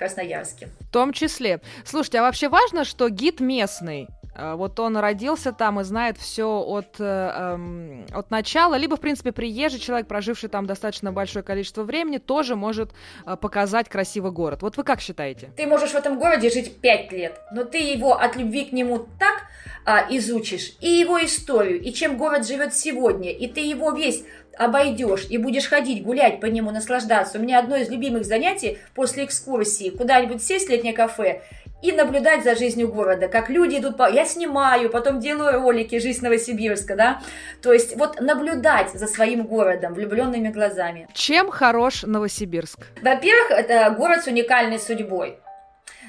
Красноярске. 0.00 0.70
В 0.80 0.90
том 0.90 1.12
числе. 1.12 1.60
Слушайте, 1.84 2.20
а 2.20 2.22
вообще 2.22 2.48
важно, 2.48 2.84
что 2.84 3.10
гид 3.10 3.40
местный? 3.40 4.08
А, 4.34 4.56
вот 4.56 4.80
он 4.80 4.96
родился 4.96 5.52
там 5.52 5.78
и 5.78 5.84
знает 5.84 6.16
все 6.16 6.46
от, 6.46 6.96
э, 6.98 7.04
эм, 7.04 8.06
от 8.10 8.30
начала, 8.30 8.76
либо, 8.76 8.96
в 8.96 9.00
принципе, 9.00 9.30
приезжий 9.30 9.78
человек, 9.78 10.08
проживший 10.08 10.48
там 10.48 10.64
достаточно 10.64 11.12
большое 11.12 11.42
количество 11.42 11.82
времени, 11.82 12.16
тоже 12.16 12.56
может 12.56 12.92
э, 13.26 13.36
показать 13.36 13.90
красивый 13.90 14.32
город. 14.32 14.62
Вот 14.62 14.78
вы 14.78 14.84
как 14.84 15.02
считаете? 15.02 15.50
Ты 15.54 15.66
можешь 15.66 15.90
в 15.90 15.94
этом 15.94 16.18
городе 16.18 16.48
жить 16.48 16.80
пять 16.80 17.12
лет, 17.12 17.38
но 17.52 17.64
ты 17.64 17.78
его 17.78 18.14
от 18.14 18.36
любви 18.36 18.64
к 18.64 18.72
нему 18.72 19.06
так 19.18 19.42
а, 19.84 20.06
изучишь, 20.10 20.76
и 20.80 20.88
его 20.88 21.22
историю, 21.22 21.80
и 21.80 21.92
чем 21.92 22.16
город 22.16 22.46
живет 22.46 22.74
сегодня, 22.74 23.32
и 23.32 23.48
ты 23.48 23.60
его 23.60 23.92
весь 23.92 24.24
обойдешь 24.56 25.26
и 25.28 25.38
будешь 25.38 25.68
ходить, 25.68 26.02
гулять 26.02 26.40
по 26.40 26.46
нему, 26.46 26.70
наслаждаться. 26.70 27.38
У 27.38 27.42
меня 27.42 27.58
одно 27.58 27.76
из 27.76 27.88
любимых 27.88 28.24
занятий 28.24 28.78
после 28.94 29.24
экскурсии 29.24 29.90
куда-нибудь 29.90 30.42
сесть 30.42 30.68
в 30.68 30.70
летнее 30.70 30.92
кафе 30.92 31.42
и 31.82 31.92
наблюдать 31.92 32.44
за 32.44 32.54
жизнью 32.56 32.88
города, 32.88 33.28
как 33.28 33.48
люди 33.48 33.76
идут 33.76 33.96
по... 33.96 34.10
Я 34.10 34.24
снимаю, 34.24 34.90
потом 34.90 35.20
делаю 35.20 35.60
ролики 35.60 35.98
«Жизнь 35.98 36.22
Новосибирска», 36.22 36.94
да, 36.94 37.22
то 37.62 37.72
есть 37.72 37.96
вот 37.96 38.20
наблюдать 38.20 38.92
за 38.92 39.06
своим 39.06 39.46
городом 39.46 39.94
влюбленными 39.94 40.48
глазами. 40.48 41.08
Чем 41.14 41.50
хорош 41.50 42.02
Новосибирск? 42.02 42.80
Во-первых, 43.02 43.50
это 43.50 43.90
город 43.96 44.24
с 44.24 44.26
уникальной 44.26 44.78
судьбой. 44.78 45.38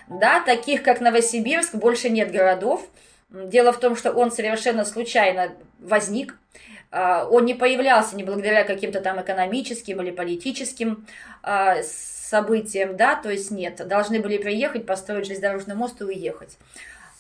Да, 0.07 0.41
таких, 0.41 0.83
как 0.83 0.99
Новосибирск, 0.99 1.75
больше 1.75 2.09
нет 2.09 2.31
городов. 2.31 2.85
Дело 3.29 3.71
в 3.71 3.79
том, 3.79 3.95
что 3.95 4.11
он 4.11 4.29
совершенно 4.29 4.83
случайно 4.83 5.53
возник. 5.79 6.35
А, 6.91 7.25
он 7.25 7.45
не 7.45 7.53
появлялся 7.53 8.15
не 8.15 8.23
благодаря 8.23 8.63
каким-то 8.63 9.01
там 9.01 9.21
экономическим 9.21 10.01
или 10.01 10.11
политическим 10.11 11.07
а, 11.41 11.81
событием, 11.83 12.97
да, 12.97 13.15
то 13.15 13.29
есть 13.29 13.51
нет, 13.51 13.87
должны 13.87 14.19
были 14.19 14.37
приехать, 14.37 14.85
построить 14.85 15.25
железнодорожный 15.25 15.75
мост 15.75 16.01
и 16.01 16.03
уехать. 16.03 16.57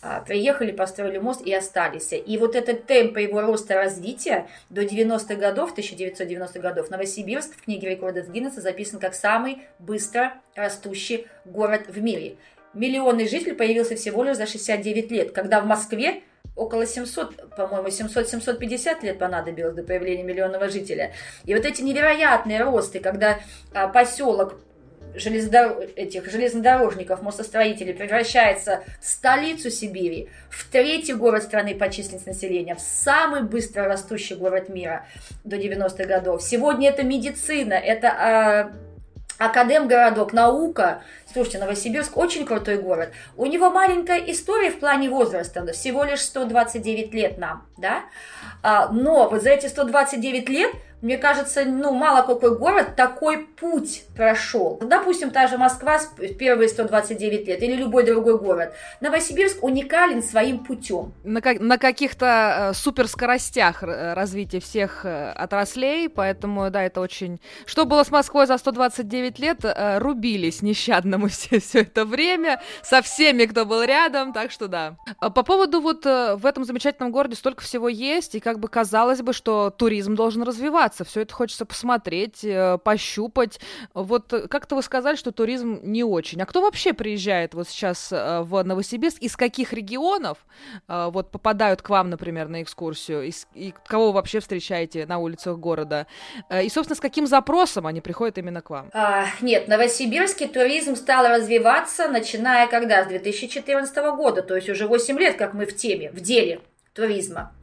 А, 0.03 0.21
приехали, 0.21 0.71
построили 0.71 1.19
мост 1.19 1.41
и 1.45 1.53
остались. 1.53 2.11
И 2.11 2.37
вот 2.37 2.55
этот 2.55 2.87
темп 2.87 3.17
его 3.17 3.41
роста 3.41 3.75
развития 3.75 4.47
до 4.69 4.81
90-х 4.81 5.35
годов, 5.35 5.77
1990-х 5.77 6.59
годов, 6.59 6.89
Новосибирск 6.89 7.55
в 7.55 7.63
книге 7.63 7.91
рекордов 7.91 8.29
Гиннесса 8.29 8.61
записан 8.61 8.99
как 8.99 9.13
самый 9.13 9.59
быстро 9.77 10.33
растущий 10.55 11.27
город 11.45 11.83
в 11.87 12.01
мире. 12.01 12.37
Миллионный 12.73 13.27
житель 13.27 13.53
появился 13.53 13.95
всего 13.95 14.23
лишь 14.23 14.37
за 14.37 14.47
69 14.47 15.11
лет, 15.11 15.31
когда 15.33 15.61
в 15.61 15.65
Москве 15.67 16.23
около 16.55 16.85
700, 16.85 17.55
по-моему, 17.55 17.87
700-750 17.87 19.03
лет 19.03 19.19
понадобилось 19.19 19.73
до 19.73 19.83
появления 19.83 20.23
миллионного 20.23 20.69
жителя. 20.69 21.13
И 21.45 21.55
вот 21.55 21.65
эти 21.65 21.81
невероятные 21.81 22.61
росты, 22.61 22.99
когда 22.99 23.39
а, 23.73 23.87
поселок 23.87 24.55
железнодор... 25.15 25.77
этих 25.95 26.29
железнодорожников, 26.29 27.21
мостостроителей 27.21 27.93
превращается 27.93 28.83
в 29.01 29.05
столицу 29.05 29.69
Сибири, 29.69 30.29
в 30.49 30.69
третий 30.69 31.13
город 31.13 31.43
страны 31.43 31.75
по 31.75 31.89
численности 31.89 32.29
населения, 32.29 32.75
в 32.75 32.81
самый 32.81 33.43
быстро 33.43 33.85
растущий 33.85 34.35
город 34.35 34.69
мира 34.69 35.05
до 35.43 35.57
90-х 35.57 36.05
годов. 36.05 36.41
Сегодня 36.41 36.89
это 36.89 37.03
медицина, 37.03 37.73
это 37.73 38.71
э, 38.71 39.43
академгородок, 39.43 40.33
наука. 40.33 41.03
Слушайте, 41.31 41.59
Новосибирск 41.59 42.17
очень 42.17 42.45
крутой 42.45 42.77
город. 42.77 43.13
У 43.37 43.45
него 43.45 43.69
маленькая 43.69 44.19
история 44.31 44.69
в 44.69 44.79
плане 44.79 45.09
возраста, 45.09 45.65
всего 45.71 46.03
лишь 46.03 46.19
129 46.19 47.13
лет 47.13 47.37
нам, 47.37 47.67
да? 47.77 48.03
А, 48.61 48.89
но 48.89 49.29
вот 49.29 49.41
за 49.41 49.51
эти 49.51 49.67
129 49.67 50.49
лет 50.49 50.71
мне 51.01 51.17
кажется, 51.17 51.65
ну, 51.65 51.93
мало 51.93 52.25
какой 52.25 52.57
город 52.57 52.95
такой 52.95 53.45
путь 53.45 54.03
прошел. 54.15 54.79
Допустим, 54.81 55.31
та 55.31 55.47
же 55.47 55.57
Москва 55.57 55.99
первые 56.37 56.69
129 56.69 57.47
лет 57.47 57.63
или 57.63 57.75
любой 57.75 58.03
другой 58.03 58.37
город. 58.37 58.73
Новосибирск 58.99 59.63
уникален 59.63 60.21
своим 60.21 60.59
путем. 60.59 61.13
На, 61.23 61.41
как, 61.41 61.59
на 61.59 61.77
каких-то 61.77 62.71
э, 62.71 62.73
суперскоростях 62.73 63.83
развития 63.83 64.59
всех 64.59 65.05
э, 65.05 65.31
отраслей, 65.31 66.09
поэтому, 66.09 66.69
да, 66.69 66.83
это 66.83 67.01
очень... 67.01 67.39
Что 67.65 67.85
было 67.85 68.03
с 68.03 68.11
Москвой 68.11 68.47
за 68.47 68.57
129 68.57 69.39
лет, 69.39 69.59
э, 69.63 69.97
рубились 69.99 70.61
нещадно 70.61 71.17
мы 71.17 71.29
все, 71.29 71.59
все 71.59 71.81
это 71.81 72.05
время 72.05 72.61
со 72.81 73.01
всеми, 73.01 73.45
кто 73.45 73.65
был 73.65 73.83
рядом, 73.83 74.33
так 74.33 74.51
что 74.51 74.67
да. 74.67 74.97
А 75.19 75.29
по 75.29 75.43
поводу 75.43 75.81
вот 75.81 76.05
э, 76.05 76.35
в 76.35 76.45
этом 76.45 76.63
замечательном 76.63 77.11
городе 77.11 77.35
столько 77.35 77.61
всего 77.63 77.89
есть, 77.89 78.35
и 78.35 78.39
как 78.39 78.59
бы 78.59 78.67
казалось 78.67 79.21
бы, 79.21 79.33
что 79.33 79.69
туризм 79.69 80.15
должен 80.15 80.43
развиваться, 80.43 80.90
развиваться, 80.91 81.03
все 81.03 81.21
это 81.21 81.33
хочется 81.33 81.65
посмотреть, 81.65 82.43
э, 82.43 82.77
пощупать. 82.83 83.59
Вот 83.93 84.33
как-то 84.49 84.75
вы 84.75 84.83
сказали, 84.83 85.15
что 85.15 85.31
туризм 85.31 85.79
не 85.83 86.03
очень. 86.03 86.41
А 86.41 86.45
кто 86.45 86.61
вообще 86.61 86.93
приезжает 86.93 87.53
вот 87.53 87.67
сейчас 87.67 88.11
э, 88.11 88.41
в 88.41 88.63
Новосибирск? 88.63 89.21
Из 89.21 89.35
каких 89.35 89.73
регионов 89.73 90.37
э, 90.87 91.09
вот 91.11 91.31
попадают 91.31 91.81
к 91.81 91.89
вам, 91.89 92.09
например, 92.09 92.47
на 92.47 92.61
экскурсию? 92.61 93.31
И 93.55 93.73
кого 93.87 94.07
вы 94.07 94.13
вообще 94.13 94.39
встречаете 94.39 95.05
на 95.05 95.19
улицах 95.19 95.57
города? 95.57 96.07
И, 96.63 96.69
собственно, 96.69 96.95
с 96.95 96.99
каким 96.99 97.27
запросом 97.27 97.87
они 97.87 98.01
приходят 98.01 98.37
именно 98.37 98.61
к 98.61 98.69
вам? 98.69 98.89
А, 98.93 99.25
нет, 99.41 99.67
новосибирский 99.67 100.47
туризм 100.47 100.95
стал 100.95 101.27
развиваться, 101.27 102.07
начиная 102.07 102.67
когда? 102.67 103.03
С 103.03 103.07
2014 103.07 103.95
года, 104.15 104.41
то 104.41 104.55
есть 104.55 104.69
уже 104.69 104.87
8 104.87 105.17
лет, 105.19 105.37
как 105.37 105.53
мы 105.53 105.65
в 105.65 105.75
теме, 105.75 106.11
в 106.11 106.19
деле 106.19 106.59
туризма. 106.93 107.53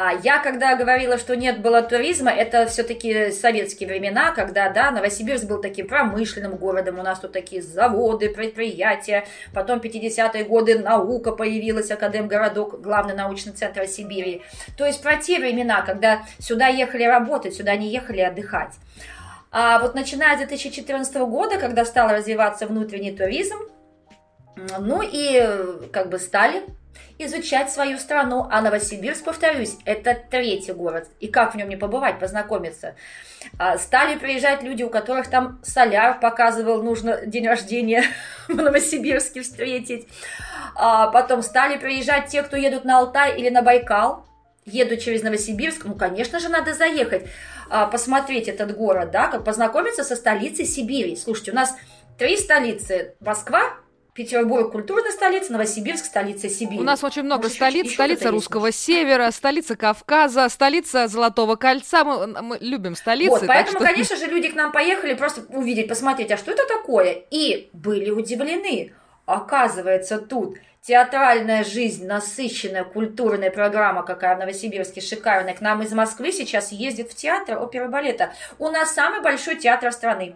А 0.00 0.12
я, 0.12 0.38
когда 0.38 0.76
говорила, 0.76 1.18
что 1.18 1.34
нет 1.34 1.60
было 1.60 1.82
туризма, 1.82 2.30
это 2.30 2.66
все-таки 2.66 3.32
советские 3.32 3.88
времена, 3.88 4.30
когда, 4.30 4.70
да, 4.70 4.92
Новосибирск 4.92 5.46
был 5.46 5.60
таким 5.60 5.88
промышленным 5.88 6.54
городом, 6.54 7.00
у 7.00 7.02
нас 7.02 7.18
тут 7.18 7.32
такие 7.32 7.62
заводы, 7.62 8.30
предприятия, 8.30 9.26
потом 9.52 9.80
50-е 9.80 10.44
годы 10.44 10.78
наука 10.78 11.32
появилась, 11.32 11.90
Академгородок, 11.90 12.80
главный 12.80 13.14
научный 13.14 13.54
центр 13.54 13.88
Сибири. 13.88 14.42
То 14.76 14.86
есть 14.86 15.02
про 15.02 15.16
те 15.16 15.40
времена, 15.40 15.82
когда 15.82 16.22
сюда 16.38 16.68
ехали 16.68 17.02
работать, 17.02 17.56
сюда 17.56 17.74
не 17.74 17.88
ехали 17.88 18.20
отдыхать. 18.20 18.74
А 19.50 19.80
вот 19.80 19.96
начиная 19.96 20.36
с 20.36 20.38
2014 20.38 21.16
года, 21.22 21.58
когда 21.58 21.84
стал 21.84 22.10
развиваться 22.10 22.68
внутренний 22.68 23.16
туризм, 23.16 23.56
ну 24.78 25.02
и 25.02 25.44
как 25.90 26.08
бы 26.08 26.20
стали 26.20 26.62
изучать 27.18 27.70
свою 27.70 27.98
страну, 27.98 28.46
а 28.50 28.60
Новосибирск, 28.60 29.24
повторюсь, 29.24 29.76
это 29.84 30.16
третий 30.30 30.72
город. 30.72 31.08
И 31.20 31.28
как 31.28 31.54
в 31.54 31.56
нем 31.56 31.68
не 31.68 31.76
побывать, 31.76 32.18
познакомиться? 32.18 32.94
А, 33.58 33.78
стали 33.78 34.18
приезжать 34.18 34.62
люди, 34.62 34.82
у 34.82 34.90
которых 34.90 35.28
там 35.28 35.60
соляр 35.62 36.20
показывал, 36.20 36.82
нужно 36.82 37.26
день 37.26 37.46
рождения 37.46 38.04
в 38.48 38.54
Новосибирске 38.54 39.42
встретить. 39.42 40.08
А, 40.74 41.08
потом 41.08 41.42
стали 41.42 41.78
приезжать 41.78 42.26
те, 42.26 42.42
кто 42.42 42.56
едут 42.56 42.84
на 42.84 42.98
Алтай 42.98 43.38
или 43.38 43.48
на 43.48 43.62
Байкал, 43.62 44.24
едут 44.64 45.00
через 45.00 45.22
Новосибирск, 45.22 45.84
ну, 45.84 45.94
конечно 45.94 46.38
же, 46.40 46.48
надо 46.48 46.74
заехать, 46.74 47.26
а, 47.70 47.86
посмотреть 47.86 48.48
этот 48.48 48.76
город, 48.76 49.10
да, 49.10 49.28
как 49.28 49.44
познакомиться 49.44 50.04
со 50.04 50.16
столицей 50.16 50.64
Сибири. 50.64 51.16
Слушайте, 51.16 51.52
у 51.52 51.54
нас 51.54 51.74
три 52.18 52.36
столицы. 52.36 53.14
Москва, 53.20 53.74
Петербург– 54.18 54.72
культурная 54.72 55.12
столица, 55.12 55.52
Новосибирск– 55.52 56.04
столица 56.06 56.48
Сибири. 56.48 56.80
У 56.80 56.82
нас 56.82 57.04
очень 57.04 57.22
много 57.22 57.44
Может, 57.44 57.56
столиц. 57.56 57.84
Еще 57.84 57.94
столица 57.94 58.32
Русского 58.32 58.66
есть. 58.66 58.80
Севера, 58.80 59.30
столица 59.30 59.76
Кавказа, 59.76 60.48
столица 60.48 61.06
Золотого 61.06 61.54
Кольца. 61.54 62.02
Мы, 62.02 62.26
мы 62.26 62.58
любим 62.60 62.96
столицы. 62.96 63.30
Вот, 63.30 63.46
поэтому, 63.46 63.78
что... 63.78 63.86
конечно 63.86 64.16
же, 64.16 64.26
люди 64.26 64.48
к 64.48 64.56
нам 64.56 64.72
поехали 64.72 65.14
просто 65.14 65.42
увидеть, 65.50 65.86
посмотреть, 65.86 66.32
а 66.32 66.36
что 66.36 66.50
это 66.50 66.66
такое? 66.66 67.22
И 67.30 67.70
были 67.72 68.10
удивлены. 68.10 68.92
Оказывается, 69.24 70.18
тут 70.18 70.56
театральная 70.82 71.62
жизнь, 71.62 72.04
насыщенная 72.04 72.82
культурная 72.82 73.52
программа, 73.52 74.02
какая 74.02 74.34
в 74.34 74.40
Новосибирске 74.40 75.00
шикарная. 75.00 75.54
К 75.54 75.60
нам 75.60 75.82
из 75.82 75.92
Москвы 75.92 76.32
сейчас 76.32 76.72
ездит 76.72 77.12
в 77.12 77.14
театр 77.14 77.56
оперы 77.56 77.88
балета. 77.88 78.32
У 78.58 78.68
нас 78.68 78.94
самый 78.94 79.20
большой 79.20 79.54
театр 79.54 79.92
страны. 79.92 80.34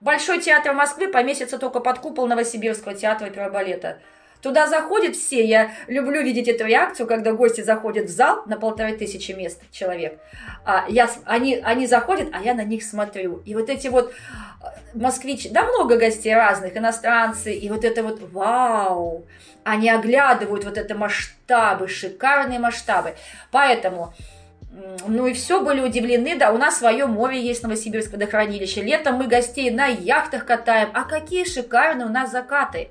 Большой 0.00 0.40
театр 0.40 0.74
Москвы 0.74 1.08
поместится 1.08 1.58
только 1.58 1.80
под 1.80 2.00
купол 2.00 2.26
Новосибирского 2.26 2.94
театра 2.94 3.26
оперы 3.26 3.50
балета. 3.50 3.98
Туда 4.42 4.66
заходят 4.66 5.16
все. 5.16 5.44
Я 5.44 5.72
люблю 5.86 6.22
видеть 6.22 6.48
эту 6.48 6.66
реакцию, 6.66 7.06
когда 7.06 7.32
гости 7.32 7.62
заходят 7.62 8.06
в 8.06 8.12
зал 8.12 8.42
на 8.46 8.58
полторы 8.58 8.92
тысячи 8.96 9.32
мест 9.32 9.60
человек. 9.72 10.20
А 10.64 10.84
я, 10.88 11.10
они, 11.24 11.56
они 11.56 11.86
заходят, 11.86 12.28
а 12.32 12.42
я 12.42 12.52
на 12.54 12.62
них 12.62 12.84
смотрю. 12.84 13.42
И 13.46 13.54
вот 13.54 13.70
эти 13.70 13.88
вот 13.88 14.12
а, 14.60 14.74
москвичи, 14.94 15.48
да 15.48 15.64
много 15.64 15.96
гостей 15.96 16.34
разных, 16.34 16.76
иностранцы, 16.76 17.54
и 17.54 17.68
вот 17.70 17.84
это 17.84 18.02
вот 18.02 18.20
вау, 18.30 19.26
они 19.64 19.88
оглядывают 19.90 20.64
вот 20.64 20.76
это 20.76 20.94
масштабы, 20.94 21.88
шикарные 21.88 22.58
масштабы. 22.58 23.14
Поэтому 23.50 24.12
ну 25.06 25.26
и 25.26 25.32
все, 25.32 25.62
были 25.62 25.80
удивлены, 25.80 26.36
да, 26.36 26.52
у 26.52 26.58
нас 26.58 26.78
свое 26.78 27.06
море 27.06 27.40
есть, 27.40 27.62
Новосибирск 27.62 28.12
водохранилище. 28.12 28.82
Летом 28.82 29.16
мы 29.16 29.26
гостей 29.26 29.70
на 29.70 29.86
яхтах 29.86 30.44
катаем, 30.44 30.90
а 30.94 31.04
какие 31.04 31.44
шикарные 31.44 32.06
у 32.06 32.10
нас 32.10 32.30
закаты. 32.30 32.88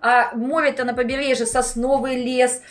А 0.00 0.34
море-то 0.34 0.84
на 0.84 0.94
побережье, 0.94 1.46
сосновый 1.46 2.22
лес, 2.22 2.62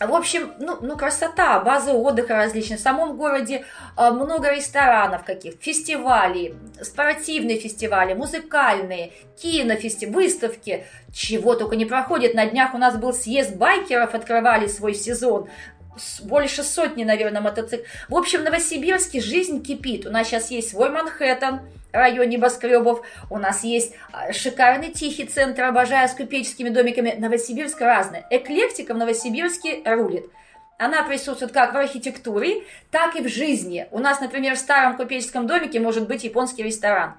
в 0.00 0.14
общем, 0.14 0.54
ну, 0.58 0.78
ну 0.80 0.96
красота, 0.96 1.60
базы 1.60 1.92
отдыха 1.92 2.34
различные. 2.34 2.78
В 2.78 2.80
самом 2.80 3.18
городе 3.18 3.66
а, 3.96 4.10
много 4.10 4.50
ресторанов 4.50 5.24
каких, 5.24 5.56
фестивалей, 5.60 6.54
спортивные 6.80 7.58
фестивали, 7.58 8.14
музыкальные, 8.14 9.12
кинофестивали, 9.40 10.14
выставки. 10.14 10.86
Чего 11.12 11.54
только 11.54 11.76
не 11.76 11.84
проходит. 11.84 12.34
На 12.34 12.46
днях 12.46 12.72
у 12.72 12.78
нас 12.78 12.96
был 12.96 13.12
съезд 13.12 13.56
байкеров, 13.56 14.14
открывали 14.14 14.68
свой 14.68 14.94
сезон 14.94 15.50
больше 16.22 16.62
сотни, 16.62 17.04
наверное, 17.04 17.40
мотоциклов. 17.40 17.88
В 18.08 18.16
общем, 18.16 18.40
в 18.40 18.44
Новосибирске 18.44 19.20
жизнь 19.20 19.62
кипит. 19.62 20.06
У 20.06 20.10
нас 20.10 20.28
сейчас 20.28 20.50
есть 20.50 20.70
свой 20.70 20.90
Манхэттен, 20.90 21.60
район 21.92 22.28
небоскребов. 22.28 23.02
У 23.28 23.38
нас 23.38 23.64
есть 23.64 23.94
а, 24.12 24.32
шикарный 24.32 24.90
тихий 24.90 25.24
центр, 25.24 25.62
обожаю 25.62 26.08
с 26.08 26.12
купеческими 26.12 26.68
домиками. 26.68 27.14
Новосибирск 27.18 27.80
разный. 27.80 28.24
Эклектика 28.30 28.94
в 28.94 28.98
Новосибирске 28.98 29.82
рулит. 29.84 30.26
Она 30.78 31.02
присутствует 31.02 31.52
как 31.52 31.74
в 31.74 31.76
архитектуре, 31.76 32.64
так 32.90 33.14
и 33.14 33.22
в 33.22 33.28
жизни. 33.28 33.86
У 33.90 33.98
нас, 33.98 34.20
например, 34.20 34.56
в 34.56 34.58
старом 34.58 34.96
купеческом 34.96 35.46
домике 35.46 35.78
может 35.78 36.08
быть 36.08 36.24
японский 36.24 36.62
ресторан. 36.62 37.16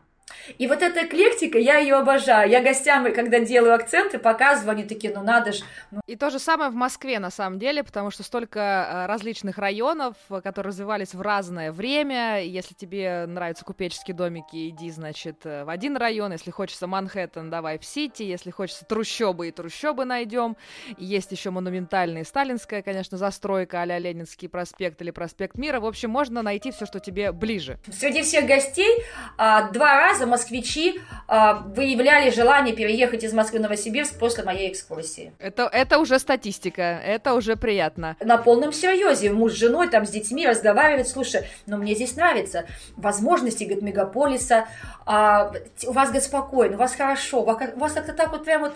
И 0.58 0.67
вот 0.67 0.82
эта 0.82 1.06
эклектика, 1.06 1.58
я 1.58 1.78
ее 1.78 1.96
обожаю. 1.96 2.50
Я 2.50 2.62
гостям, 2.62 3.12
когда 3.13 3.39
делаю 3.39 3.76
акценты, 3.76 4.20
показываю, 4.20 4.72
они 4.72 4.84
такие, 4.84 5.13
ну 5.13 5.24
надо 5.24 5.52
же. 5.54 5.63
Ну. 5.91 6.02
И 6.08 6.15
то 6.15 6.30
же 6.30 6.39
самое 6.39 6.70
в 6.70 6.76
Москве, 6.76 7.20
на 7.20 7.30
самом 7.30 7.60
деле, 7.60 7.84
потому 7.84 8.12
что 8.12 8.24
столько 8.24 8.60
э, 8.60 9.06
различных 9.08 9.58
районов, 9.58 10.15
которые 10.44 10.70
развивались 10.70 11.13
в 11.13 11.22
разное 11.22 11.72
время. 11.72 12.44
Если 12.44 12.74
тебе 12.74 13.26
нравятся 13.28 13.65
купеческие 13.65 14.15
домики, 14.15 14.70
иди, 14.70 14.89
значит, 14.91 15.46
э, 15.46 15.63
в 15.63 15.70
один 15.70 15.98
район. 15.98 16.32
Если 16.32 16.52
хочется 16.52 16.88
Манхэттен, 16.88 17.50
давай 17.50 17.78
в 17.78 17.86
Сити. 17.86 18.24
Если 18.24 18.52
хочется 18.52 18.86
трущобы, 18.86 19.48
и 19.48 19.52
трущобы 19.52 20.06
найдем. 20.06 20.58
Есть 20.98 21.32
еще 21.32 21.50
монументальная 21.50 22.24
сталинская, 22.24 22.82
конечно, 22.82 23.17
застройка 23.17 23.82
а 23.82 23.86
Ленинский 23.86 24.50
проспект 24.50 25.02
или 25.02 25.12
проспект 25.12 25.58
Мира. 25.58 25.80
В 25.80 25.86
общем, 25.86 26.10
можно 26.10 26.41
найти 26.41 26.72
все, 26.72 26.86
что 26.86 27.00
тебе 27.00 27.32
ближе. 27.32 27.80
Среди 27.91 28.22
всех 28.24 28.46
гостей 28.46 29.04
а, 29.38 29.70
два 29.72 29.96
раза 29.96 30.21
москвичи 30.26 31.00
э, 31.28 31.54
выявляли 31.76 32.30
желание 32.30 32.76
переехать 32.76 33.24
из 33.24 33.34
Москвы 33.34 33.60
в 33.60 33.62
Новосибирск 33.62 34.18
после 34.18 34.44
моей 34.44 34.72
экскурсии. 34.72 35.34
Это, 35.40 35.64
это 35.64 36.00
уже 36.00 36.20
статистика, 36.20 36.82
это 36.82 37.34
уже 37.34 37.56
приятно. 37.56 38.16
На 38.20 38.38
полном 38.38 38.74
серьезе, 38.74 39.32
муж 39.32 39.54
с 39.54 39.56
женой, 39.56 39.90
там, 39.90 40.06
с 40.06 40.10
детьми 40.10 40.48
разговаривает, 40.48 41.08
слушай, 41.08 41.46
ну, 41.66 41.78
мне 41.78 41.96
здесь 41.96 42.16
нравится, 42.16 42.66
возможности, 42.96 43.64
говорит, 43.64 43.84
мегаполиса, 43.84 44.68
а, 45.06 45.52
у 45.86 45.92
вас, 45.92 46.10
говорит, 46.10 46.24
спокойно, 46.24 46.76
у 46.76 46.80
вас 46.80 46.96
хорошо, 46.96 47.42
у 47.42 47.46
вас 47.46 47.94
как-то 47.94 48.14
так 48.14 48.32
вот 48.32 48.46
прям 48.46 48.62
вот 48.62 48.74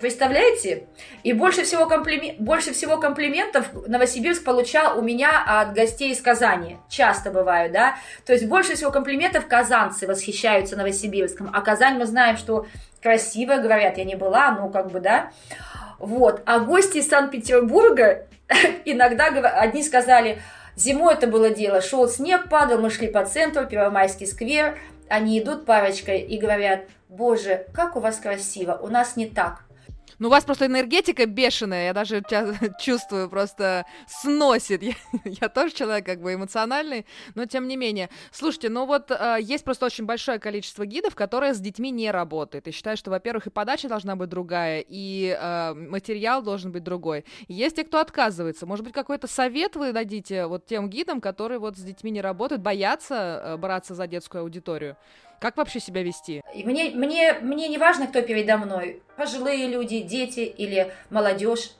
Представляете? 0.00 0.86
И 1.24 1.32
больше 1.32 1.64
всего, 1.64 1.86
комплимен... 1.86 2.36
больше 2.38 2.72
всего 2.72 2.98
комплиментов 2.98 3.66
Новосибирск 3.88 4.44
получал 4.44 4.96
у 4.96 5.02
меня 5.02 5.42
от 5.44 5.74
гостей 5.74 6.12
из 6.12 6.20
Казани. 6.20 6.78
Часто 6.88 7.32
бывают, 7.32 7.72
да? 7.72 7.96
То 8.24 8.32
есть 8.32 8.46
больше 8.46 8.76
всего 8.76 8.92
комплиментов 8.92 9.48
казанцы 9.48 10.06
восхищаются 10.06 10.76
Новосибирском. 10.76 11.50
А 11.52 11.60
Казань 11.62 11.98
мы 11.98 12.06
знаем, 12.06 12.36
что 12.36 12.66
красиво, 13.02 13.56
говорят, 13.56 13.98
я 13.98 14.04
не 14.04 14.14
была, 14.14 14.52
ну 14.52 14.70
как 14.70 14.92
бы, 14.92 15.00
да? 15.00 15.32
Вот. 15.98 16.42
А 16.46 16.60
гости 16.60 16.98
из 16.98 17.08
Санкт-Петербурга 17.08 18.26
иногда 18.84 19.26
одни 19.26 19.82
сказали, 19.82 20.40
зимой 20.76 21.14
это 21.14 21.26
было 21.26 21.50
дело, 21.50 21.80
шел 21.80 22.08
снег, 22.08 22.48
падал, 22.48 22.78
мы 22.78 22.90
шли 22.90 23.08
по 23.08 23.26
центру, 23.26 23.66
Первомайский 23.66 24.28
сквер, 24.28 24.78
они 25.08 25.40
идут 25.40 25.66
парочкой 25.66 26.20
и 26.20 26.38
говорят, 26.38 26.82
боже, 27.08 27.66
как 27.74 27.96
у 27.96 28.00
вас 28.00 28.18
красиво, 28.18 28.78
у 28.80 28.86
нас 28.86 29.16
не 29.16 29.26
так. 29.26 29.64
Ну, 30.18 30.26
у 30.28 30.30
вас 30.30 30.44
просто 30.44 30.66
энергетика 30.66 31.26
бешеная, 31.26 31.86
я 31.86 31.92
даже 31.92 32.22
чувствую, 32.80 33.28
просто 33.28 33.86
сносит. 34.06 34.82
Я, 34.88 34.94
я 35.24 35.48
тоже 35.48 35.74
человек 35.74 36.06
как 36.06 36.20
бы 36.20 36.34
эмоциональный, 36.34 37.06
но 37.34 37.44
тем 37.46 37.68
не 37.68 37.76
менее. 37.76 38.08
Слушайте, 38.32 38.68
ну 38.68 38.86
вот 38.86 39.10
э, 39.10 39.36
есть 39.40 39.64
просто 39.64 39.86
очень 39.86 40.06
большое 40.06 40.38
количество 40.38 40.86
гидов, 40.86 41.14
которые 41.14 41.54
с 41.54 41.60
детьми 41.60 41.90
не 41.90 42.10
работают. 42.10 42.66
И 42.66 42.72
считаю, 42.72 42.96
что, 42.96 43.10
во-первых, 43.10 43.46
и 43.46 43.50
подача 43.50 43.88
должна 43.88 44.16
быть 44.16 44.28
другая, 44.28 44.84
и 44.86 45.36
э, 45.38 45.74
материал 45.74 46.42
должен 46.42 46.72
быть 46.72 46.82
другой. 46.82 47.24
Есть 47.48 47.76
те, 47.76 47.84
кто 47.84 48.00
отказывается. 48.00 48.66
Может 48.66 48.84
быть, 48.84 48.94
какой-то 48.94 49.26
совет 49.26 49.76
вы 49.76 49.92
дадите 49.92 50.46
вот 50.46 50.66
тем 50.66 50.88
гидам, 50.88 51.20
которые 51.20 51.58
вот 51.58 51.76
с 51.76 51.80
детьми 51.80 52.10
не 52.10 52.20
работают, 52.20 52.62
боятся 52.62 53.42
э, 53.44 53.56
браться 53.56 53.94
за 53.94 54.06
детскую 54.06 54.42
аудиторию? 54.42 54.96
Как 55.40 55.56
вообще 55.56 55.78
себя 55.78 56.02
вести? 56.02 56.42
Мне, 56.52 56.90
мне, 56.90 57.34
мне 57.34 57.68
не 57.68 57.78
важно, 57.78 58.08
кто 58.08 58.22
передо 58.22 58.56
мной. 58.56 59.02
Пожилые 59.16 59.68
люди, 59.68 60.00
дети 60.00 60.40
или 60.40 60.92
молодежь. 61.10 61.72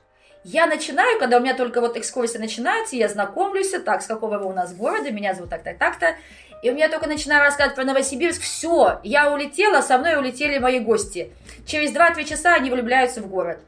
Я 0.44 0.66
начинаю, 0.66 1.18
когда 1.18 1.38
у 1.38 1.40
меня 1.40 1.54
только 1.54 1.80
вот 1.80 1.96
экскурсия 1.96 2.40
начинается, 2.40 2.94
я 2.94 3.08
знакомлюсь, 3.08 3.70
так, 3.84 4.02
с 4.02 4.06
какого 4.06 4.38
вы 4.38 4.46
у 4.46 4.52
нас 4.52 4.72
города, 4.72 5.10
меня 5.10 5.34
зовут 5.34 5.50
так-так, 5.50 5.78
так-то, 5.78 6.14
и 6.62 6.70
у 6.70 6.74
меня 6.74 6.88
только 6.88 7.08
начинаю 7.08 7.42
рассказывать 7.42 7.74
про 7.74 7.84
Новосибирск, 7.84 8.40
все, 8.40 9.00
я 9.02 9.32
улетела, 9.32 9.80
со 9.82 9.98
мной 9.98 10.16
улетели 10.16 10.58
мои 10.58 10.78
гости. 10.78 11.32
Через 11.66 11.92
2-3 11.92 12.24
часа 12.24 12.54
они 12.54 12.70
влюбляются 12.70 13.20
в 13.20 13.28
город. 13.28 13.58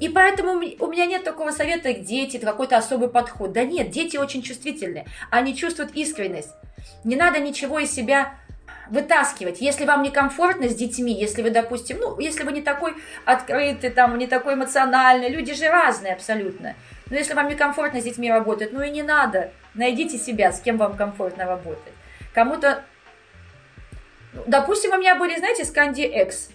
И 0.00 0.08
поэтому 0.08 0.52
у 0.52 0.86
меня 0.86 1.06
нет 1.06 1.24
такого 1.24 1.50
совета, 1.50 1.94
дети, 1.94 2.36
какой-то 2.36 2.76
особый 2.76 3.08
подход. 3.08 3.52
Да 3.52 3.64
нет, 3.64 3.90
дети 3.90 4.18
очень 4.18 4.42
чувствительны, 4.42 5.06
они 5.30 5.56
чувствуют 5.56 5.92
искренность. 5.94 6.50
Не 7.04 7.16
надо 7.16 7.40
ничего 7.40 7.78
из 7.78 7.90
себя 7.90 8.34
вытаскивать. 8.90 9.60
Если 9.60 9.84
вам 9.84 10.02
некомфортно 10.02 10.68
с 10.68 10.74
детьми, 10.74 11.12
если 11.12 11.42
вы, 11.42 11.50
допустим, 11.50 11.98
ну, 12.00 12.18
если 12.18 12.44
вы 12.44 12.52
не 12.52 12.62
такой 12.62 12.94
открытый, 13.24 13.90
там, 13.90 14.16
не 14.18 14.26
такой 14.26 14.54
эмоциональный, 14.54 15.28
люди 15.28 15.54
же 15.54 15.68
разные 15.68 16.12
абсолютно. 16.14 16.74
Но 17.10 17.16
если 17.16 17.34
вам 17.34 17.48
некомфортно 17.48 18.00
с 18.00 18.04
детьми 18.04 18.30
работать, 18.30 18.72
ну 18.72 18.82
и 18.82 18.90
не 18.90 19.02
надо. 19.02 19.52
Найдите 19.74 20.18
себя, 20.18 20.52
с 20.52 20.60
кем 20.60 20.76
вам 20.76 20.96
комфортно 20.96 21.46
работать. 21.46 21.92
Кому-то... 22.34 22.84
Ну, 24.32 24.42
допустим, 24.46 24.92
у 24.92 24.98
меня 24.98 25.14
были, 25.14 25.36
знаете, 25.36 25.64
Сканди 25.64 26.02
Экс 26.02 26.50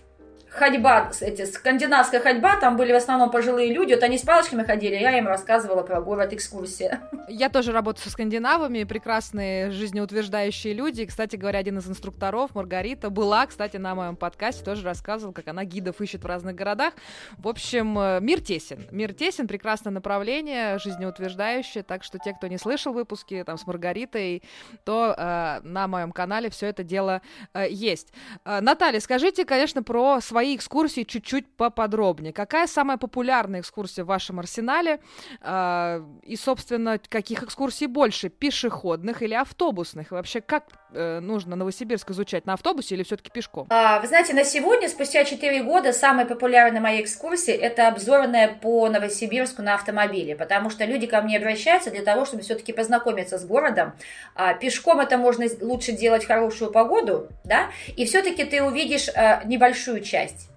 ходьба, 0.54 1.12
эти, 1.22 1.46
скандинавская 1.46 2.22
ходьба, 2.22 2.58
там 2.58 2.78
были 2.78 2.94
в 2.94 2.96
основном 2.96 3.32
пожилые 3.32 3.74
люди, 3.74 3.94
вот 3.94 4.04
они 4.04 4.18
с 4.18 4.22
палочками 4.22 4.64
ходили, 4.64 4.96
я 4.96 5.18
им 5.18 5.28
рассказывала 5.28 5.82
про 5.82 6.00
город, 6.00 6.34
экскурсия. 6.34 7.02
Я 7.28 7.50
тоже 7.50 7.72
работаю 7.72 8.04
со 8.04 8.10
скандинавами, 8.12 8.84
прекрасные 8.84 9.72
жизнеутверждающие 9.72 10.74
люди. 10.74 11.06
Кстати 11.06 11.36
говоря, 11.36 11.60
один 11.60 11.78
из 11.80 11.88
инструкторов, 11.88 12.54
Маргарита, 12.54 13.10
была, 13.10 13.46
кстати, 13.48 13.78
на 13.78 13.96
моем 13.96 14.16
подкасте, 14.16 14.64
тоже 14.64 14.84
рассказывал, 14.84 15.34
как 15.34 15.48
она 15.48 15.64
гидов 15.64 16.02
ищет 16.02 16.24
в 16.24 16.28
разных 16.28 16.56
городах. 16.56 16.94
В 17.38 17.48
общем, 17.48 17.98
э, 17.98 18.20
мир 18.22 18.42
тесен. 18.42 18.86
Мир 18.92 19.14
тесен, 19.14 19.48
прекрасное 19.48 19.92
направление, 19.92 20.78
жизнеутверждающее, 20.78 21.84
так 21.84 22.04
что 22.04 22.20
те, 22.20 22.34
кто 22.34 22.48
не 22.48 22.58
слышал 22.58 22.94
выпуски 22.94 23.44
там 23.46 23.58
с 23.58 23.66
Маргаритой, 23.66 24.44
то 24.84 25.16
э, 25.18 25.62
на 25.64 25.88
моем 25.88 26.12
канале 26.12 26.50
все 26.50 26.68
это 26.68 26.84
дело 26.84 27.22
э, 27.54 27.68
есть. 27.70 28.14
Э, 28.46 28.60
Наталья, 28.60 29.00
скажите, 29.00 29.46
конечно, 29.46 29.82
про 29.82 30.20
свои 30.22 30.43
свои 30.44 30.56
экскурсии 30.58 31.04
чуть-чуть 31.04 31.56
поподробнее. 31.56 32.34
Какая 32.34 32.68
самая 32.68 32.98
популярная 32.98 33.62
экскурсия 33.62 34.04
в 34.04 34.08
вашем 34.08 34.40
арсенале? 34.40 35.00
Э, 35.40 36.04
и, 36.24 36.36
собственно, 36.36 37.00
каких 37.00 37.44
экскурсий 37.44 37.88
больше? 37.88 38.28
Пешеходных 38.28 39.22
или 39.22 39.34
автобусных? 39.34 40.12
И 40.12 40.14
вообще, 40.14 40.42
как 40.42 40.66
э, 40.94 41.20
нужно 41.20 41.56
Новосибирск 41.56 42.12
изучать? 42.12 42.46
На 42.46 42.54
автобусе 42.54 42.96
или 42.96 43.04
все-таки 43.04 43.30
пешком? 43.30 43.68
А, 43.70 44.00
вы 44.00 44.08
знаете, 44.08 44.34
на 44.34 44.44
сегодня, 44.44 44.90
спустя 44.90 45.24
4 45.24 45.64
года, 45.64 45.94
самая 45.94 46.26
популярная 46.26 46.82
моя 46.82 47.02
экскурсия– 47.02 47.56
это 47.62 47.88
обзорная 47.88 48.48
по 48.62 48.88
Новосибирску 48.90 49.62
на 49.62 49.76
автомобиле, 49.76 50.36
потому 50.36 50.70
что 50.70 50.86
люди 50.86 51.08
ко 51.08 51.22
мне 51.22 51.38
обращаются 51.38 51.92
для 51.92 52.04
того, 52.04 52.26
чтобы 52.26 52.44
все-таки 52.44 52.74
познакомиться 52.74 53.38
с 53.38 53.46
городом. 53.46 53.94
А, 54.36 54.54
пешком 54.54 55.00
это 55.00 55.18
можно 55.18 55.46
лучше 55.62 55.92
делать 55.92 56.24
в 56.24 56.28
хорошую 56.28 56.72
погоду, 56.72 57.28
да, 57.44 57.70
и 57.96 58.06
все-таки 58.06 58.44
ты 58.44 58.64
увидишь 58.64 59.10
а, 59.16 59.44
небольшую 59.46 60.02
часть 60.02 60.53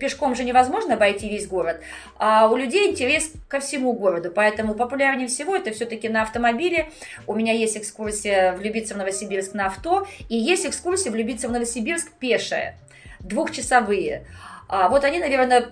пешком 0.00 0.34
же 0.34 0.44
невозможно 0.44 0.94
обойти 0.94 1.28
весь 1.28 1.46
город, 1.46 1.80
а 2.16 2.48
у 2.48 2.56
людей 2.56 2.90
интерес 2.90 3.30
ко 3.48 3.60
всему 3.60 3.92
городу, 3.92 4.30
поэтому 4.34 4.74
популярнее 4.74 5.28
всего 5.28 5.54
это 5.56 5.70
все-таки 5.72 6.08
на 6.08 6.22
автомобиле. 6.22 6.90
У 7.26 7.34
меня 7.34 7.52
есть 7.52 7.76
экскурсия 7.76 8.54
«Влюбиться 8.54 8.94
в 8.94 8.96
Новосибирск» 8.96 9.54
на 9.54 9.66
авто, 9.66 10.06
и 10.28 10.36
есть 10.36 10.66
экскурсия 10.66 11.12
«Влюбиться 11.12 11.48
в 11.48 11.52
Новосибирск» 11.52 12.12
пешая, 12.12 12.78
двухчасовые. 13.20 14.26
А 14.68 14.88
вот 14.88 15.04
они, 15.04 15.18
наверное, 15.18 15.68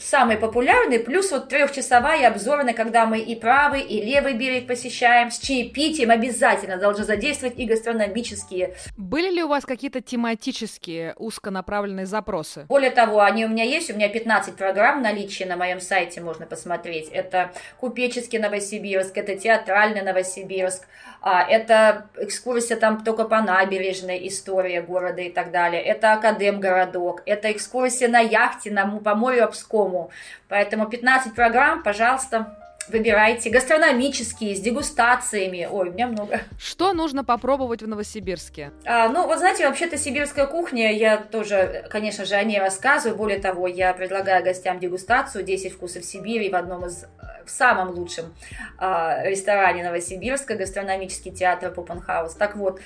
самый 0.00 0.36
популярный, 0.36 0.98
плюс 0.98 1.30
вот 1.30 1.48
трехчасовая 1.48 2.28
обзорная, 2.28 2.74
когда 2.74 3.06
мы 3.06 3.20
и 3.20 3.34
правый, 3.34 3.82
и 3.82 4.02
левый 4.02 4.34
берег 4.34 4.66
посещаем, 4.66 5.30
с 5.30 5.38
чаепитием 5.38 6.10
обязательно 6.10 6.76
должны 6.76 7.04
задействовать 7.04 7.58
и 7.58 7.66
гастрономические. 7.66 8.74
Были 8.96 9.30
ли 9.30 9.42
у 9.42 9.48
вас 9.48 9.64
какие-то 9.64 10.00
тематические 10.00 11.14
узконаправленные 11.16 12.06
запросы? 12.06 12.66
Более 12.68 12.90
того, 12.90 13.20
они 13.20 13.44
у 13.44 13.48
меня 13.48 13.64
есть, 13.64 13.90
у 13.90 13.94
меня 13.94 14.08
15 14.08 14.56
программ 14.56 15.02
наличия 15.02 15.46
на 15.46 15.56
моем 15.56 15.80
сайте 15.80 16.20
можно 16.20 16.46
посмотреть. 16.46 17.08
Это 17.08 17.52
купеческий 17.78 18.38
Новосибирск, 18.38 19.16
это 19.16 19.36
театральный 19.36 20.02
Новосибирск, 20.02 20.86
это 21.22 22.06
экскурсия 22.16 22.76
там 22.76 23.04
только 23.04 23.24
по 23.24 23.42
набережной, 23.42 24.26
история 24.28 24.80
города 24.80 25.20
и 25.20 25.30
так 25.30 25.50
далее. 25.50 25.82
Это 25.82 26.14
Академгородок, 26.14 27.22
это 27.26 27.52
экскурсия 27.52 28.08
на 28.08 28.20
яхте 28.20 28.70
на, 28.70 28.86
по 28.86 29.14
морю 29.14 29.44
Обскому. 29.44 30.10
Поэтому 30.48 30.88
15 30.88 31.34
программ, 31.34 31.82
пожалуйста, 31.82 32.59
выбирайте. 32.88 33.50
Гастрономические, 33.50 34.54
с 34.54 34.60
дегустациями. 34.60 35.68
Ой, 35.70 35.88
у 35.88 35.92
меня 35.92 36.06
много. 36.06 36.40
Что 36.58 36.92
нужно 36.92 37.24
попробовать 37.24 37.82
в 37.82 37.88
Новосибирске? 37.88 38.72
А, 38.84 39.08
ну, 39.08 39.26
вот 39.26 39.38
знаете, 39.38 39.66
вообще-то 39.66 39.96
сибирская 39.96 40.46
кухня, 40.46 40.92
я 40.92 41.16
тоже, 41.18 41.86
конечно 41.90 42.24
же, 42.24 42.34
о 42.34 42.42
ней 42.42 42.58
рассказываю. 42.58 43.16
Более 43.16 43.38
того, 43.38 43.66
я 43.66 43.92
предлагаю 43.92 44.44
гостям 44.44 44.78
дегустацию 44.78 45.44
10 45.44 45.72
вкусов 45.72 46.04
Сибири 46.04 46.50
в 46.50 46.54
одном 46.54 46.86
из, 46.86 47.04
в 47.44 47.50
самом 47.50 47.90
лучшем 47.90 48.34
а, 48.78 49.22
ресторане 49.24 49.84
Новосибирска, 49.84 50.54
гастрономический 50.54 51.32
театр 51.32 51.70
Попенхаус. 51.70 52.34
Так 52.34 52.56
вот, 52.56 52.80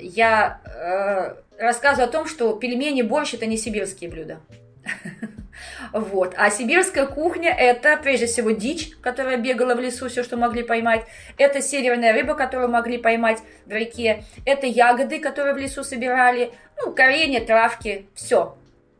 я 0.00 0.60
э, 0.64 1.62
рассказываю 1.62 2.08
о 2.08 2.12
том, 2.12 2.26
что 2.26 2.52
пельмени, 2.54 3.02
борщ– 3.02 3.34
это 3.34 3.46
не 3.46 3.56
сибирские 3.56 4.10
блюда. 4.10 4.40
Вот. 5.92 6.34
А 6.36 6.50
сибирская 6.50 7.06
кухня– 7.06 7.54
это, 7.58 7.96
прежде 7.96 8.26
всего, 8.26 8.50
дичь, 8.50 8.90
которая 9.00 9.36
бегала 9.36 9.74
в 9.74 9.80
лесу, 9.80 10.08
все, 10.08 10.22
что 10.22 10.36
могли 10.36 10.62
поймать. 10.62 11.04
Это 11.36 11.60
северная 11.60 12.12
рыба, 12.12 12.34
которую 12.34 12.68
могли 12.68 12.98
поймать 12.98 13.38
в 13.66 13.70
реке. 13.70 14.24
Это 14.44 14.66
ягоды, 14.66 15.18
которые 15.18 15.54
в 15.54 15.58
лесу 15.58 15.84
собирали. 15.84 16.52
Ну, 16.80 16.92
коренья, 16.92 17.40
травки, 17.40 18.06
все. 18.14 18.56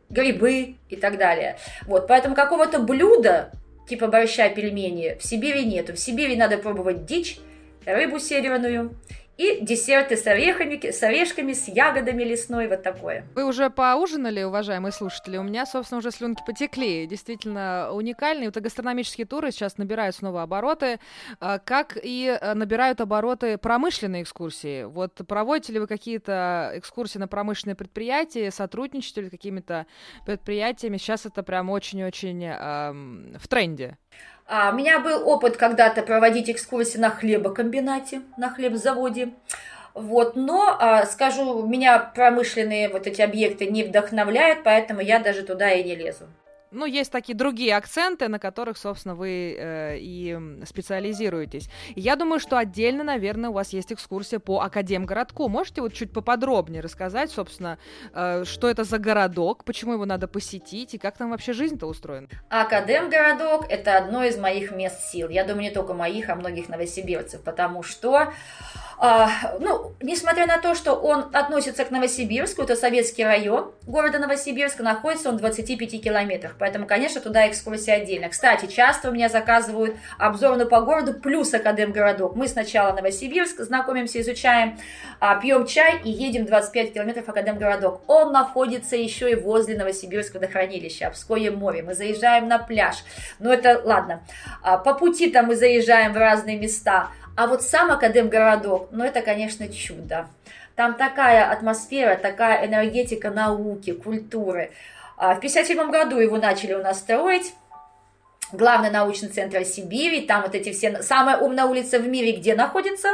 Грибы 0.09 0.75
и 0.89 0.95
так 0.95 1.17
далее. 1.17 1.57
Вот. 1.85 2.07
Поэтому 2.07 2.35
какого-то 2.35 2.79
блюда, 2.79 3.51
типа 3.87 4.07
борща, 4.07 4.49
пельмени, 4.49 5.17
в 5.19 5.23
Сибири 5.23 5.65
нету. 5.65 5.93
В 5.93 5.99
Сибири 5.99 6.35
надо 6.35 6.57
пробовать 6.57 7.05
дичь, 7.05 7.39
рыбу 7.85 8.19
северную 8.19 8.95
и 9.39 9.61
десерты 9.61 10.17
с 10.17 10.27
орехами, 10.27 10.91
с 10.91 11.01
орешками, 11.01 11.53
с 11.53 11.69
ягодами 11.69 12.23
лесной, 12.23 12.67
вот 12.67 12.83
такое. 12.83 13.25
Вы 13.35 13.45
уже 13.45 13.69
поужинали, 13.69 14.43
уважаемые 14.43 14.91
слушатели? 14.91 15.37
У 15.37 15.43
меня, 15.43 15.65
собственно, 15.65 15.99
уже 15.99 16.11
слюнки 16.11 16.43
потекли. 16.45 17.07
Действительно 17.07 17.89
уникальные. 17.93 18.51
Вот 18.53 18.61
гастрономические 18.61 19.25
туры 19.25 19.51
сейчас 19.51 19.77
набирают 19.77 20.17
снова 20.17 20.43
обороты, 20.43 20.99
а, 21.39 21.57
как 21.57 21.97
и 22.03 22.37
э, 22.39 22.53
набирают 22.53 22.99
обороты 22.99 23.57
промышленные 23.57 24.23
экскурсии. 24.23 24.83
Вот 24.83 25.21
проводите 25.25 25.71
ли 25.71 25.79
вы 25.79 25.87
какие-то 25.87 26.73
экскурсии 26.75 27.17
на 27.17 27.29
промышленные 27.29 27.75
предприятия, 27.75 28.51
сотрудничаете 28.51 29.21
ли 29.21 29.27
с 29.27 29.31
какими-то 29.31 29.87
предприятиями? 30.25 30.97
Сейчас 30.97 31.25
это 31.25 31.43
прям 31.43 31.69
очень-очень 31.69 32.43
эм, 32.43 33.37
в 33.39 33.47
тренде. 33.47 33.97
А, 34.51 34.71
у 34.71 34.75
меня 34.75 34.99
был 34.99 35.29
опыт 35.29 35.57
когда-то 35.57 36.01
проводить 36.01 36.49
экскурсии 36.49 36.97
на 36.97 37.11
хлебокомбинате, 37.11 38.21
на 38.35 38.49
хлебзаводе. 38.49 39.29
Вот, 39.93 40.35
но, 40.35 40.75
а, 40.79 41.05
скажу, 41.05 41.67
меня 41.67 41.99
промышленные 41.99 42.89
вот 42.89 43.05
эти 43.05 43.21
объекты 43.21 43.67
не 43.67 43.83
вдохновляют, 43.83 44.63
поэтому 44.63 45.01
я 45.01 45.19
даже 45.19 45.43
туда 45.43 45.71
и 45.71 45.83
не 45.83 45.95
лезу 45.95 46.25
ну, 46.71 46.85
есть 46.85 47.11
такие 47.11 47.35
другие 47.35 47.75
акценты, 47.75 48.27
на 48.27 48.39
которых, 48.39 48.77
собственно, 48.77 49.15
вы 49.15 49.55
э, 49.57 49.97
и 49.99 50.37
специализируетесь. 50.65 51.69
я 51.95 52.15
думаю, 52.15 52.39
что 52.39 52.57
отдельно, 52.57 53.03
наверное, 53.03 53.49
у 53.49 53.53
вас 53.53 53.73
есть 53.73 53.91
экскурсия 53.91 54.39
по 54.39 54.61
Академгородку. 54.61 55.47
Можете 55.47 55.81
вот 55.81 55.93
чуть 55.93 56.11
поподробнее 56.11 56.81
рассказать, 56.81 57.31
собственно, 57.31 57.77
э, 58.13 58.43
что 58.45 58.69
это 58.69 58.83
за 58.83 58.97
городок, 58.99 59.63
почему 59.63 59.93
его 59.93 60.05
надо 60.05 60.27
посетить 60.27 60.93
и 60.93 60.97
как 60.97 61.17
там 61.17 61.31
вообще 61.31 61.53
жизнь-то 61.53 61.87
устроена? 61.87 62.27
Академгородок– 62.49 63.65
это 63.69 63.97
одно 63.97 64.23
из 64.23 64.37
моих 64.37 64.71
мест 64.71 65.09
сил. 65.11 65.29
Я 65.29 65.43
думаю, 65.43 65.63
не 65.63 65.71
только 65.71 65.93
моих, 65.93 66.29
а 66.29 66.35
многих 66.35 66.69
новосибирцев, 66.69 67.41
потому 67.41 67.83
что 67.83 68.31
а, 69.01 69.29
ну, 69.61 69.93
несмотря 70.01 70.45
на 70.45 70.57
то, 70.57 70.75
что 70.75 70.93
он 70.93 71.29
относится 71.31 71.85
к 71.85 71.91
Новосибирску, 71.91 72.63
это 72.63 72.75
советский 72.75 73.23
район 73.23 73.71
города 73.87 74.19
Новосибирска, 74.19 74.83
находится 74.83 75.29
он 75.29 75.37
в 75.37 75.39
25 75.39 76.03
километрах, 76.03 76.55
поэтому, 76.59 76.85
конечно, 76.85 77.21
туда 77.21 77.47
экскурсия 77.47 77.95
отдельно. 77.95 78.29
Кстати, 78.29 78.65
часто 78.65 79.09
у 79.09 79.13
меня 79.13 79.29
заказывают 79.29 79.95
обзорную 80.17 80.67
по 80.67 80.81
городу 80.81 81.13
плюс 81.13 81.53
Академгородок. 81.53 82.35
Мы 82.35 82.47
сначала 82.47 82.93
Новосибирск 82.93 83.61
знакомимся, 83.61 84.21
изучаем, 84.21 84.77
а, 85.19 85.39
пьем 85.39 85.65
чай 85.65 86.01
и 86.03 86.09
едем 86.09 86.45
25 86.45 86.93
километров 86.93 87.29
Академгородок. 87.29 88.01
Он 88.07 88.31
находится 88.31 88.95
еще 88.95 89.31
и 89.31 89.35
возле 89.35 89.77
Новосибирского 89.77 90.39
водохранилища, 90.39 91.07
Обское 91.07 91.51
море. 91.51 91.81
Мы 91.81 91.93
заезжаем 91.95 92.47
на 92.47 92.59
пляж. 92.59 93.03
Ну, 93.39 93.51
это 93.51 93.81
ладно. 93.83 94.21
А, 94.61 94.77
по 94.77 94.93
пути 94.93 95.31
там 95.31 95.47
мы 95.47 95.55
заезжаем 95.55 96.13
в 96.13 96.17
разные 96.17 96.57
места. 96.57 97.09
А 97.35 97.47
вот 97.47 97.61
сам 97.63 97.89
Академгородок, 97.91 98.89
ну 98.91 99.05
это, 99.05 99.21
конечно, 99.21 99.67
чудо. 99.69 100.27
Там 100.75 100.95
такая 100.95 101.51
атмосфера, 101.51 102.15
такая 102.15 102.65
энергетика 102.65 103.31
науки, 103.31 103.91
культуры. 103.91 104.71
А 105.19 105.35
в 105.35 105.39
1957 105.39 105.91
году 105.91 106.17
его 106.17 106.37
начали 106.37 106.73
у 106.73 106.81
нас 106.81 106.99
строить. 106.99 107.53
Главный 108.53 108.89
научный 108.89 109.27
центр 109.27 109.65
Сибири, 109.65 110.21
там 110.21 110.41
вот 110.41 110.55
эти 110.55 110.71
все, 110.71 111.03
самая 111.03 111.37
умная 111.37 111.65
улица 111.65 111.99
в 111.99 112.07
мире 112.07 112.31
где 112.31 112.55
находится? 112.55 113.09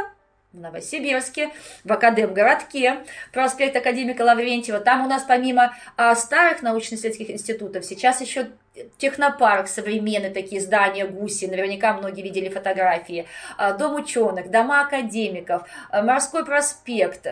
в 0.52 0.60
Новосибирске, 0.60 1.50
в 1.84 1.92
Академгородке, 1.92 3.04
проспект 3.30 3.76
Академика 3.76 4.22
Лаврентьева. 4.22 4.80
Там 4.80 5.04
у 5.04 5.08
нас 5.08 5.22
помимо 5.22 5.74
а, 5.98 6.14
старых 6.14 6.62
научно-исследовательских 6.62 7.30
институтов 7.30 7.84
сейчас 7.84 8.22
еще 8.22 8.48
технопарк, 8.96 9.68
современные 9.68 10.30
такие 10.30 10.62
здания 10.62 11.06
гуси, 11.06 11.44
наверняка 11.44 11.92
многие 11.92 12.22
видели 12.22 12.48
фотографии, 12.48 13.26
а, 13.58 13.74
дом 13.74 13.96
ученых, 13.96 14.50
дома 14.50 14.80
академиков, 14.80 15.68
морской 15.92 16.44
проспект, 16.44 17.26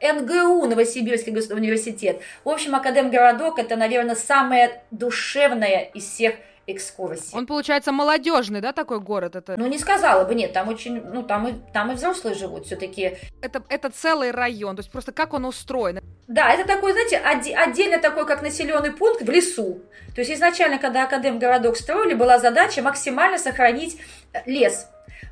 НГУ, 0.00 0.66
Новосибирский 0.66 1.32
государственный 1.32 1.60
университет. 1.60 2.20
В 2.44 2.48
общем, 2.48 2.74
Академгородок– 2.74 3.58
это, 3.60 3.76
наверное, 3.76 4.14
самое 4.14 4.82
душевное 4.90 5.90
из 5.94 6.04
всех 6.04 6.34
экскурсий. 6.66 7.30
Он, 7.32 7.46
получается, 7.46 7.92
молодежный, 7.92 8.60
да, 8.60 8.72
такой 8.72 9.00
город? 9.00 9.36
Это... 9.36 9.56
Ну, 9.56 9.66
не 9.66 9.78
сказала 9.78 10.24
бы, 10.24 10.34
нет, 10.34 10.52
там 10.52 10.68
очень, 10.68 11.00
ну, 11.00 11.22
там 11.22 11.48
и, 11.48 11.54
там 11.72 11.92
и 11.92 11.94
взрослые 11.94 12.34
живут 12.34 12.66
все-таки. 12.66 13.16
Это, 13.40 13.62
это 13.68 13.90
целый 13.90 14.32
район, 14.32 14.76
то 14.76 14.80
есть 14.80 14.90
просто 14.90 15.12
как 15.12 15.32
он 15.32 15.44
устроен? 15.44 16.00
Да, 16.26 16.52
это 16.52 16.66
такой, 16.66 16.92
знаете, 16.92 17.18
отдельно 17.54 17.98
такой, 17.98 18.26
как 18.26 18.42
населенный 18.42 18.90
пункт 18.90 19.22
в 19.22 19.30
лесу. 19.30 19.80
То 20.14 20.20
есть 20.20 20.32
изначально, 20.32 20.78
когда 20.78 21.04
Академгородок 21.04 21.76
строили, 21.76 22.14
была 22.14 22.38
задача 22.38 22.82
максимально 22.82 23.38
сохранить 23.38 24.00
лес, 24.44 24.88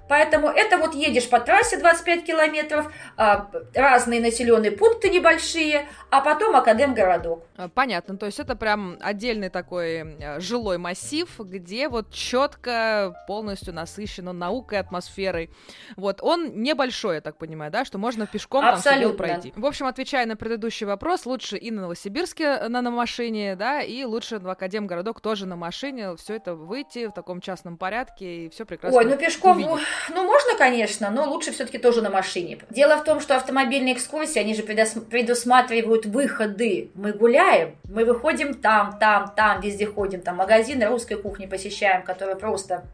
Поэтому 0.09 0.49
это 0.49 0.79
вот 0.79 0.95
едешь 0.95 1.29
по 1.29 1.41
трассе 1.41 1.79
25 1.79 2.25
километров, 2.25 2.93
а, 3.17 3.51
разные 3.75 4.21
населенные 4.21 4.71
пункты 4.71 5.09
небольшие, 5.09 5.89
а 6.11 6.21
потом 6.21 6.57
Академгородок. 6.57 7.43
А, 7.57 7.69
понятно, 7.69 8.17
то 8.17 8.27
есть 8.27 8.39
это 8.39 8.55
прям 8.57 8.99
отдельный 9.01 9.49
такой 9.49 10.17
э, 10.19 10.41
жилой 10.41 10.79
массив, 10.79 11.29
где 11.39 11.89
вот 11.89 12.13
четко 12.13 13.15
полностью 13.27 13.73
насыщено 13.73 14.33
наукой, 14.33 14.79
атмосферой. 14.79 15.51
Вот, 15.97 16.19
он 16.21 16.63
небольшой, 16.63 17.17
я 17.17 17.21
так 17.21 17.39
понимаю, 17.39 17.71
да, 17.71 17.85
что 17.85 17.99
можно 17.99 18.27
пешком 18.27 18.65
Абсолютно. 18.65 19.09
там 19.09 19.17
пройти. 19.17 19.53
В 19.57 19.65
общем, 19.65 19.87
отвечая 19.87 20.27
на 20.27 20.37
предыдущий 20.37 20.87
вопрос, 20.87 21.27
лучше 21.27 21.57
и 21.57 21.71
на 21.71 21.83
Новосибирске 21.83 22.45
э, 22.45 22.69
на, 22.69 22.83
на 22.83 22.91
машине, 22.91 23.57
да, 23.57 23.81
и 23.81 24.05
лучше 24.05 24.39
в 24.39 24.49
Академгородок 24.49 25.21
тоже 25.21 25.47
на 25.47 25.57
машине, 25.57 26.15
все 26.17 26.35
это 26.35 26.55
выйти 26.55 27.07
в 27.07 27.13
таком 27.13 27.41
частном 27.41 27.79
порядке 27.79 28.47
и 28.47 28.49
все 28.51 28.65
прекрасно 28.67 28.99
Ой, 28.99 29.05
ну 29.07 29.17
пешком, 29.17 29.57
увидеть. 29.57 29.87
Ну, 30.11 30.25
можно, 30.25 30.57
конечно, 30.57 31.11
но 31.11 31.25
лучше 31.29 31.53
все-таки 31.53 31.79
тоже 31.79 32.03
на 32.03 32.11
машине. 32.11 32.59
Дело 32.71 32.97
в 32.97 33.05
том, 33.05 33.21
что 33.21 33.37
автомобильные 33.37 33.95
экскурсии, 33.95 34.39
они 34.39 34.55
же 34.55 34.63
предусматривают 34.63 36.07
выходы. 36.07 36.91
Мы 36.95 37.13
гуляем, 37.13 37.77
мы 37.85 38.05
выходим 38.05 38.55
там, 38.55 38.99
там, 38.99 39.33
там, 39.35 39.61
везде 39.61 39.87
ходим, 39.87 40.21
там 40.21 40.37
магазины 40.37 40.87
русской 40.87 41.17
кухни 41.17 41.47
посещаем, 41.47 42.03
которые 42.03 42.37
просто 42.37 42.85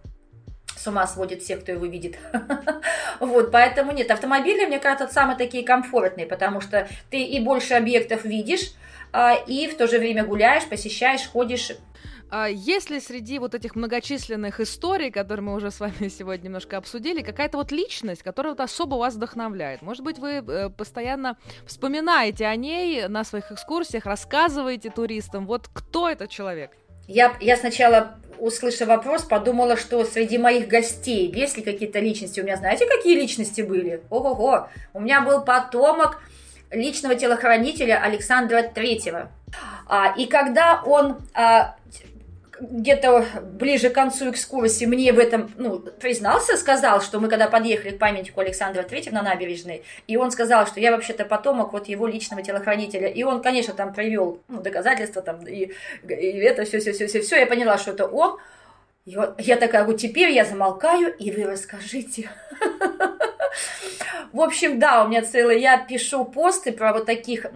с 0.77 0.87
ума 0.87 1.07
сводит 1.07 1.43
всех, 1.43 1.61
кто 1.61 1.73
его 1.73 1.87
видит. 1.87 2.19
вот, 3.21 3.51
поэтому 3.51 3.93
нет, 3.93 4.11
автомобили, 4.11 4.65
мне 4.65 4.79
кажется, 4.79 5.13
самые 5.13 5.37
такие 5.37 5.65
комфортные, 5.65 6.27
потому 6.27 6.61
что 6.61 6.89
ты 7.11 7.23
и 7.23 7.41
больше 7.41 7.75
объектов 7.75 8.25
видишь, 8.25 8.73
а, 9.13 9.35
и 9.35 9.67
в 9.69 9.77
то 9.77 9.87
же 9.87 9.99
время 9.99 10.25
гуляешь, 10.25 10.67
посещаешь, 10.67 11.29
ходишь, 11.29 11.73
есть 12.49 12.91
ли 12.91 13.01
среди 13.01 13.39
вот 13.39 13.55
этих 13.55 13.75
многочисленных 13.75 14.61
историй, 14.61 15.11
которые 15.11 15.45
мы 15.45 15.55
уже 15.55 15.71
с 15.71 15.81
вами 15.81 16.09
сегодня 16.09 16.45
немножко 16.45 16.77
обсудили, 16.77 17.23
какая-то 17.23 17.59
вот 17.59 17.73
личность, 17.73 18.23
которая 18.23 18.53
вот 18.53 18.61
особо 18.61 18.97
вас 18.97 19.15
вдохновляет? 19.15 19.83
Может 19.83 20.05
быть, 20.05 20.19
вы 20.19 20.31
э, 20.31 20.71
постоянно 20.71 21.37
вспоминаете 21.67 22.47
о 22.47 22.57
ней 22.57 23.09
на 23.09 23.25
своих 23.25 23.51
экскурсиях, 23.51 24.07
рассказываете 24.07 24.91
туристам. 24.91 25.47
Вот 25.47 25.69
кто 25.73 26.09
этот 26.09 26.31
человек? 26.31 26.71
Я, 27.09 27.37
я 27.41 27.57
сначала, 27.57 28.15
услышав 28.39 28.87
вопрос, 28.87 29.23
подумала, 29.23 29.77
что 29.77 30.05
среди 30.05 30.39
моих 30.39 30.69
гостей 30.69 31.29
есть 31.35 31.57
ли 31.57 31.63
какие-то 31.65 31.99
личности. 31.99 32.41
У 32.41 32.45
меня, 32.45 32.57
знаете, 32.57 32.87
какие 32.87 33.17
личности 33.17 33.63
были? 33.63 34.03
Ого-го! 34.11 34.69
У 34.95 35.01
меня 35.01 35.21
был 35.21 35.43
потомок 35.43 36.23
личного 36.71 37.17
телохранителя 37.17 38.01
Александра 38.01 38.63
Третьего. 38.63 39.33
А, 39.89 40.15
и 40.17 40.27
когда 40.27 40.83
он 40.85 41.17
а, 41.35 41.75
где-то 42.61 43.27
ближе 43.43 43.91
к 43.91 43.95
концу 43.95 44.31
экскурсии 44.31 44.85
мне 44.85 45.13
в 45.13 45.19
этом 45.19 45.51
ну, 45.57 45.79
признался, 45.79 46.57
сказал, 46.57 47.01
что 47.01 47.19
мы 47.19 47.29
когда 47.29 47.49
подъехали 47.49 47.93
к 47.93 47.99
памятнику 47.99 48.41
Александра 48.41 48.83
Третьего 48.83 49.15
на 49.15 49.23
набережной, 49.23 49.83
и 50.07 50.17
он 50.17 50.31
сказал, 50.31 50.67
что 50.67 50.81
я 50.81 50.93
вообще-то 50.93 51.25
потомок 51.25 51.73
вот 51.73 51.89
его 51.89 52.07
личного 52.07 52.43
телохранителя. 52.43 53.09
И 53.09 53.23
он, 53.23 53.43
конечно, 53.43 53.75
там 53.75 53.95
привел 53.95 54.41
ну, 54.49 54.61
доказательства, 54.61 55.23
там, 55.23 55.47
и, 55.47 55.73
и 56.09 56.39
это 56.39 56.65
все, 56.65 56.79
все, 56.81 56.93
все, 56.93 57.07
все, 57.07 57.21
все. 57.21 57.37
Я 57.37 57.47
поняла, 57.47 57.79
что 57.79 57.93
это 57.93 58.07
он. 58.07 58.39
Вот 59.07 59.41
я 59.41 59.57
такая, 59.57 59.85
вот 59.85 59.97
теперь 59.97 60.31
я 60.31 60.45
замолкаю, 60.45 61.15
и 61.17 61.31
вы 61.31 61.45
расскажите. 61.45 62.31
В 64.33 64.41
общем, 64.41 64.79
да, 64.79 65.05
у 65.05 65.09
меня 65.09 65.23
целый, 65.23 65.61
я 65.61 65.79
пишу 65.79 66.25
посты 66.25 66.73
про 66.73 66.93
вот 66.93 67.07
таких 67.07 67.47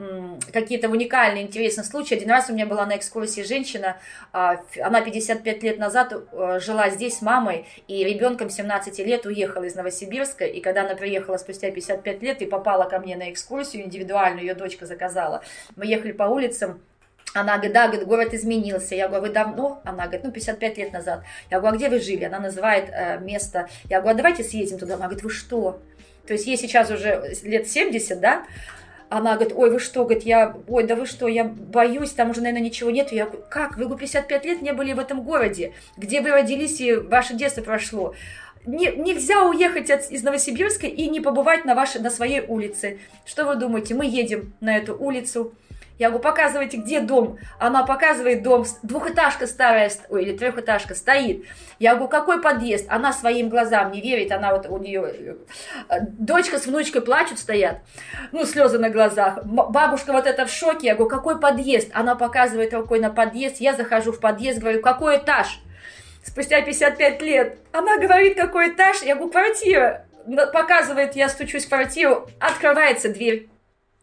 какие-то 0.53 0.89
уникальные, 0.89 1.45
интересные 1.45 1.85
случаи. 1.85 2.15
Один 2.15 2.31
раз 2.31 2.51
у 2.51 2.53
меня 2.53 2.67
была 2.67 2.85
на 2.87 2.97
экскурсии 2.97 3.43
женщина, 3.43 3.99
а, 4.33 4.61
она 4.83 5.01
55 5.01 5.63
лет 5.63 5.79
назад 5.79 6.13
э, 6.13 6.59
жила 6.61 6.91
здесь 6.91 7.19
с 7.19 7.23
мамой, 7.23 7.67
и 7.87 8.03
ребенком 8.05 8.51
17 8.51 8.99
лет 9.01 9.27
уехала 9.27 9.65
из 9.65 9.75
Новосибирска, 9.75 10.45
и 10.45 10.61
когда 10.61 10.83
она 10.83 10.95
приехала 10.95 11.37
спустя 11.37 11.71
55 11.71 12.23
лет 12.23 12.43
и 12.43 12.47
попала 12.47 12.85
ко 12.85 12.99
мне 12.99 13.17
на 13.17 13.31
экскурсию 13.31 13.85
индивидуальную, 13.85 14.47
ее 14.47 14.55
дочка 14.55 14.87
заказала, 14.87 15.43
мы 15.77 15.87
ехали 15.87 16.13
по 16.13 16.25
улицам, 16.25 16.81
Она 17.35 17.55
говорит, 17.55 17.73
да, 17.73 17.89
говорит, 17.89 18.07
город 18.07 18.33
изменился. 18.33 18.95
Я 18.95 19.09
говорю, 19.09 19.27
вы 19.27 19.33
давно? 19.33 19.83
Она 19.85 20.05
говорит, 20.05 20.23
ну, 20.25 20.31
55 20.31 20.79
лет 20.79 20.93
назад. 20.93 21.25
Я 21.51 21.59
говорю, 21.59 21.75
а 21.75 21.77
где 21.77 21.89
вы 21.89 21.99
жили? 21.99 22.25
Она 22.25 22.39
называет 22.39 22.89
э, 22.91 23.19
место. 23.19 23.69
Я 23.91 24.01
говорю, 24.01 24.15
а 24.15 24.19
давайте 24.19 24.45
съездим 24.45 24.79
туда. 24.79 24.95
Она 24.95 25.07
говорит, 25.07 25.25
вы 25.25 25.31
что? 25.31 25.83
То 26.29 26.33
есть 26.33 26.47
ей 26.47 26.57
сейчас 26.57 26.91
уже 26.91 27.35
лет 27.43 27.69
70, 27.69 28.21
да? 28.21 28.45
Она 29.09 29.35
говорит, 29.35 29.53
ой, 29.57 29.71
вы 29.71 29.81
что, 29.81 30.05
говорит, 30.05 30.23
я, 30.23 30.57
ой, 30.69 30.85
да 30.85 30.95
вы 30.95 31.07
что, 31.07 31.27
я 31.27 31.45
боюсь, 31.45 32.13
там 32.13 32.31
уже, 32.31 32.41
наверное, 32.41 32.65
ничего 32.65 32.91
нет. 32.91 33.11
Я 33.11 33.27
говорю, 33.27 33.45
как, 33.51 33.77
вы 33.77 33.97
55 33.97 34.45
лет 34.45 34.63
не 34.63 34.73
были 34.73 34.93
в 34.93 35.01
этом 35.01 35.23
городе, 35.23 35.73
где 35.97 36.21
вы 36.21 36.31
родились 36.31 36.81
и 36.81 36.95
ваше 36.95 37.35
детство 37.35 37.63
прошло. 37.63 38.15
Не, 38.65 38.93
нельзя 38.93 39.45
уехать 39.45 39.91
от, 39.91 40.11
из 40.11 40.23
Новосибирска 40.23 40.87
и 40.87 41.09
не 41.09 41.21
побывать 41.21 41.65
на, 41.65 41.75
вашей, 41.75 42.01
на 42.01 42.11
своей 42.11 42.41
улице. 42.41 42.99
Что 43.27 43.45
вы 43.45 43.57
думаете? 43.57 43.95
Мы 43.95 44.07
едем 44.07 44.55
на 44.61 44.77
эту 44.77 44.97
улицу, 44.97 45.55
я 45.97 46.09
говорю, 46.09 46.25
показывайте, 46.25 46.79
где 46.79 47.01
дом. 47.01 47.39
Она 47.59 47.85
показывает 47.85 48.43
дом, 48.43 48.65
двухэтажка 48.83 49.47
старая, 49.47 49.93
ой, 50.09 50.25
или 50.25 50.37
трехэтажка 50.37 50.95
стоит. 50.97 51.45
Я 51.79 51.95
говорю, 51.95 52.09
какой 52.09 52.43
подъезд? 52.43 52.87
Она 52.89 53.13
своим 53.13 53.49
глазам 53.49 53.93
не 53.93 54.01
верит, 54.01 54.33
она 54.33 54.53
вот 54.53 54.67
у 54.69 54.79
нее... 54.79 55.37
Э, 55.89 56.01
дочка 56.01 56.59
с 56.59 56.67
внучкой 56.67 57.01
плачут, 57.01 57.39
стоят, 57.39 57.79
ну, 58.33 58.45
слезы 58.45 58.79
на 58.79 58.91
глазах. 58.91 59.45
Бабушка 59.45 60.13
вот 60.13 60.27
это 60.27 60.47
в 60.47 60.51
шоке. 60.51 60.89
Я 60.89 60.95
говорю, 60.97 61.11
какой 61.11 61.39
подъезд? 61.39 61.91
Она 61.93 62.17
показывает 62.17 62.75
рукой 62.75 62.99
на 62.99 63.11
подъезд. 63.11 63.61
Я 63.61 63.75
захожу 63.75 64.11
в 64.11 64.19
подъезд, 64.19 64.59
говорю, 64.59 64.83
какой 64.83 65.19
этаж? 65.19 65.61
Спустя 66.25 66.61
55 66.61 67.23
лет. 67.23 67.59
Она 67.71 67.99
говорит, 67.99 68.37
какой 68.37 68.71
этаж? 68.71 69.03
Я 69.03 69.15
говорю, 69.15 69.31
квартира. 69.31 70.07
Показывает, 70.53 71.15
я 71.15 71.29
стучусь 71.29 71.67
в 71.67 71.69
квартиру, 71.69 72.29
открывается 72.41 73.11
дверь. 73.11 73.49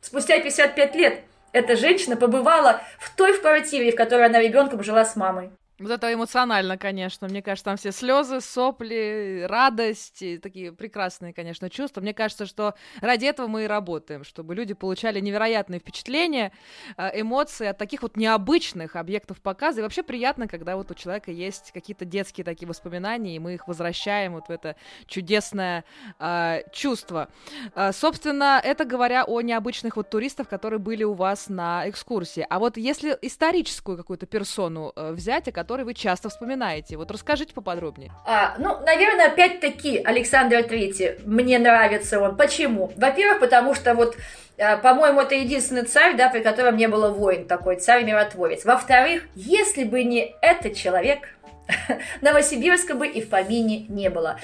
Спустя 0.02 0.40
55 0.40 0.96
лет 0.96 1.22
эта 1.54 1.76
женщина 1.76 2.16
побывала 2.16 2.82
в 3.00 3.16
той 3.16 3.38
квартире, 3.38 3.92
в 3.92 3.96
которой 3.96 4.28
она 4.28 4.40
ребенком 4.40 4.84
жила 4.84 5.06
с 5.06 5.16
мамой. 5.16 5.52
Вот 5.82 5.90
это 5.90 6.14
эмоционально, 6.14 6.78
конечно. 6.78 7.28
Мне 7.28 7.42
кажется, 7.42 7.66
там 7.66 7.78
все 7.78 7.92
слезы, 7.92 8.40
сопли, 8.40 9.46
радость, 9.50 10.24
такие 10.42 10.72
прекрасные, 10.72 11.34
конечно, 11.34 11.72
чувства. 11.72 12.02
Мне 12.02 12.14
кажется, 12.14 12.46
что 12.46 12.76
ради 13.02 13.26
этого 13.26 13.48
мы 13.48 13.64
и 13.64 13.68
работаем, 13.68 14.24
чтобы 14.24 14.54
люди 14.54 14.76
получали 14.76 15.20
невероятные 15.20 15.80
впечатления, 15.80 16.52
э, 16.98 17.20
эмоции 17.22 17.66
от 17.66 17.80
таких 17.80 18.04
вот 18.04 18.16
необычных 18.16 18.96
объектов 18.96 19.42
показа. 19.42 19.80
И 19.80 19.84
вообще 19.84 20.04
приятно, 20.04 20.48
когда 20.48 20.76
вот 20.76 20.92
у 20.92 20.94
человека 20.94 21.32
есть 21.32 21.72
какие-то 21.72 22.06
детские 22.06 22.46
такие 22.46 22.68
воспоминания, 22.68 23.36
и 23.36 23.40
мы 23.40 23.56
их 23.56 23.68
возвращаем 23.68 24.34
вот 24.34 24.48
в 24.48 24.52
это 24.52 24.76
чудесное 25.08 25.84
э, 26.20 26.62
чувство. 26.72 27.30
Э, 27.74 27.92
собственно, 27.92 28.62
это 28.64 28.86
говоря 28.86 29.24
о 29.24 29.42
необычных 29.42 29.96
вот 29.96 30.12
туристах, 30.12 30.48
которые 30.48 30.80
были 30.80 31.04
у 31.04 31.14
вас 31.14 31.50
на 31.50 31.90
экскурсии. 31.90 32.46
А 32.48 32.60
вот 32.60 32.78
если 32.78 33.18
историческую 33.24 33.98
какую-то 33.98 34.28
персону 34.28 34.94
э, 34.96 35.12
взять, 35.14 35.48
о 35.48 35.52
которой 35.52 35.71
который 35.72 35.86
вы 35.86 35.94
часто 35.94 36.28
вспоминаете. 36.28 36.98
Вот 36.98 37.12
расскажите 37.12 37.54
поподробнее. 37.54 38.12
А, 38.26 38.56
ну, 38.58 38.82
наверное, 38.82 39.28
опять-таки 39.28 40.02
Александр 40.04 40.64
Третий. 40.64 41.14
Мне 41.26 41.60
нравится 41.60 42.20
он. 42.20 42.36
Почему? 42.36 42.92
Во-первых, 42.98 43.40
потому 43.40 43.74
что 43.74 43.94
вот 43.94 44.18
а, 44.60 44.76
по-моему, 44.76 45.22
это 45.22 45.36
единственный 45.36 45.84
царь, 45.84 46.18
да, 46.18 46.28
при 46.28 46.42
котором 46.42 46.76
не 46.76 46.90
было 46.90 47.10
войн 47.10 47.48
такой, 47.48 47.78
царь-миротворец. 47.78 48.66
Во-вторых, 48.66 49.24
если 49.34 49.86
бы 49.86 50.04
не 50.04 50.36
этот 50.42 50.76
человек, 50.76 51.30
Новосибирска 52.22 52.94
бы 52.94 53.08
и 53.08 53.22
в 53.22 53.30
помине 53.30 53.86
не 53.88 54.10
было. 54.10 54.42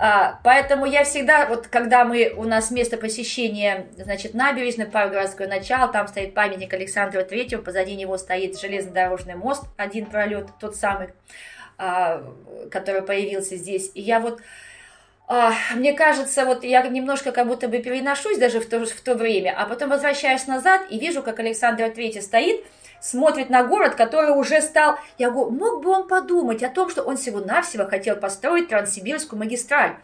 А, 0.00 0.38
поэтому 0.44 0.86
я 0.86 1.02
всегда, 1.02 1.46
вот 1.46 1.66
когда 1.66 2.04
мы, 2.04 2.32
у 2.36 2.44
нас 2.44 2.70
место 2.70 2.96
посещения, 2.96 3.88
значит, 3.96 4.32
набережной, 4.32 4.86
парк 4.86 5.12
городское 5.12 5.48
начало, 5.48 5.92
там 5.92 6.06
стоит 6.06 6.34
памятник 6.34 6.72
Александру 6.72 7.24
Третьему, 7.24 7.64
позади 7.64 7.96
него 7.96 8.16
стоит 8.16 8.58
железнодорожный 8.60 9.34
мост, 9.34 9.64
один 9.76 10.06
пролет, 10.06 10.46
тот 10.60 10.76
самый, 10.76 11.08
а, 11.78 12.22
который 12.70 13.02
появился 13.02 13.56
здесь. 13.56 13.90
И 13.94 14.00
я 14.00 14.20
вот, 14.20 14.40
а, 15.26 15.52
мне 15.74 15.92
кажется, 15.94 16.44
вот 16.44 16.62
я 16.62 16.86
немножко 16.86 17.32
как 17.32 17.48
будто 17.48 17.66
бы 17.66 17.80
переношусь 17.80 18.38
даже 18.38 18.60
в 18.60 18.68
то, 18.68 18.86
в 18.86 19.00
то 19.00 19.16
время, 19.16 19.52
а 19.58 19.66
потом 19.66 19.90
возвращаюсь 19.90 20.46
назад 20.46 20.82
и 20.90 21.00
вижу, 21.00 21.24
как 21.24 21.40
Александр 21.40 21.90
Третий 21.90 22.20
стоит, 22.20 22.64
смотрит 23.00 23.50
на 23.50 23.64
город, 23.64 23.94
который 23.94 24.30
уже 24.30 24.60
стал... 24.60 24.96
Я 25.18 25.30
говорю, 25.30 25.50
мог 25.50 25.82
бы 25.82 25.90
он 25.90 26.08
подумать 26.08 26.62
о 26.62 26.68
том, 26.68 26.90
что 26.90 27.02
он 27.02 27.16
всего-навсего 27.16 27.86
хотел 27.86 28.16
построить 28.16 28.68
Транссибирскую 28.68 29.38
магистраль. 29.38 29.96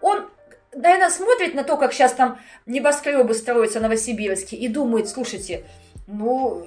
Он, 0.00 0.28
наверное, 0.74 1.10
смотрит 1.10 1.54
на 1.54 1.64
то, 1.64 1.76
как 1.76 1.92
сейчас 1.92 2.12
там 2.12 2.38
небоскребы 2.66 3.34
строятся 3.34 3.78
в 3.78 3.82
Новосибирске, 3.82 4.56
и 4.56 4.68
думает, 4.68 5.08
слушайте, 5.08 5.64
ну, 6.06 6.64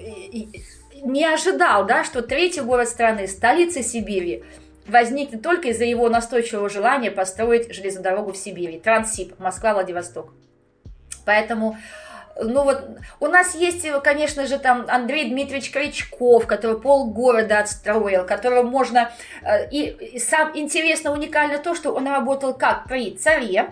не 1.04 1.26
ожидал, 1.26 1.86
да, 1.86 2.04
что 2.04 2.22
третий 2.22 2.62
город 2.62 2.90
страны, 2.90 3.28
столица 3.28 3.84
Сибири, 3.84 4.44
возникнет 4.88 5.42
только 5.42 5.70
из-за 5.70 5.84
его 5.86 6.10
настойчивого 6.10 6.70
желания 6.70 7.12
построить 7.12 7.74
железную 7.74 8.04
дорогу 8.04 8.32
в 8.32 8.38
Сибири, 8.38 8.80
Транссиб, 8.80 9.38
Москва-Владивосток. 9.40 10.34
Поэтому 11.26 11.78
ну 12.42 12.64
вот 12.64 12.84
у 13.20 13.28
нас 13.28 13.56
есть, 13.56 13.86
конечно 14.04 14.46
же, 14.48 14.60
там 14.60 14.86
Андрей 14.88 15.30
Дмитриевич 15.30 15.72
Кричков, 15.72 16.48
который 16.48 16.80
полгорода 16.80 17.60
отстроил, 17.60 18.26
которого 18.26 18.64
можно... 18.64 19.12
Э, 19.44 19.70
и, 19.70 19.86
и 19.86 20.20
сам 20.20 20.52
интересно, 20.56 21.12
уникально 21.12 21.60
то, 21.60 21.76
что 21.76 21.94
он 21.94 22.08
работал 22.08 22.54
как 22.54 22.88
при 22.88 23.16
царе, 23.16 23.72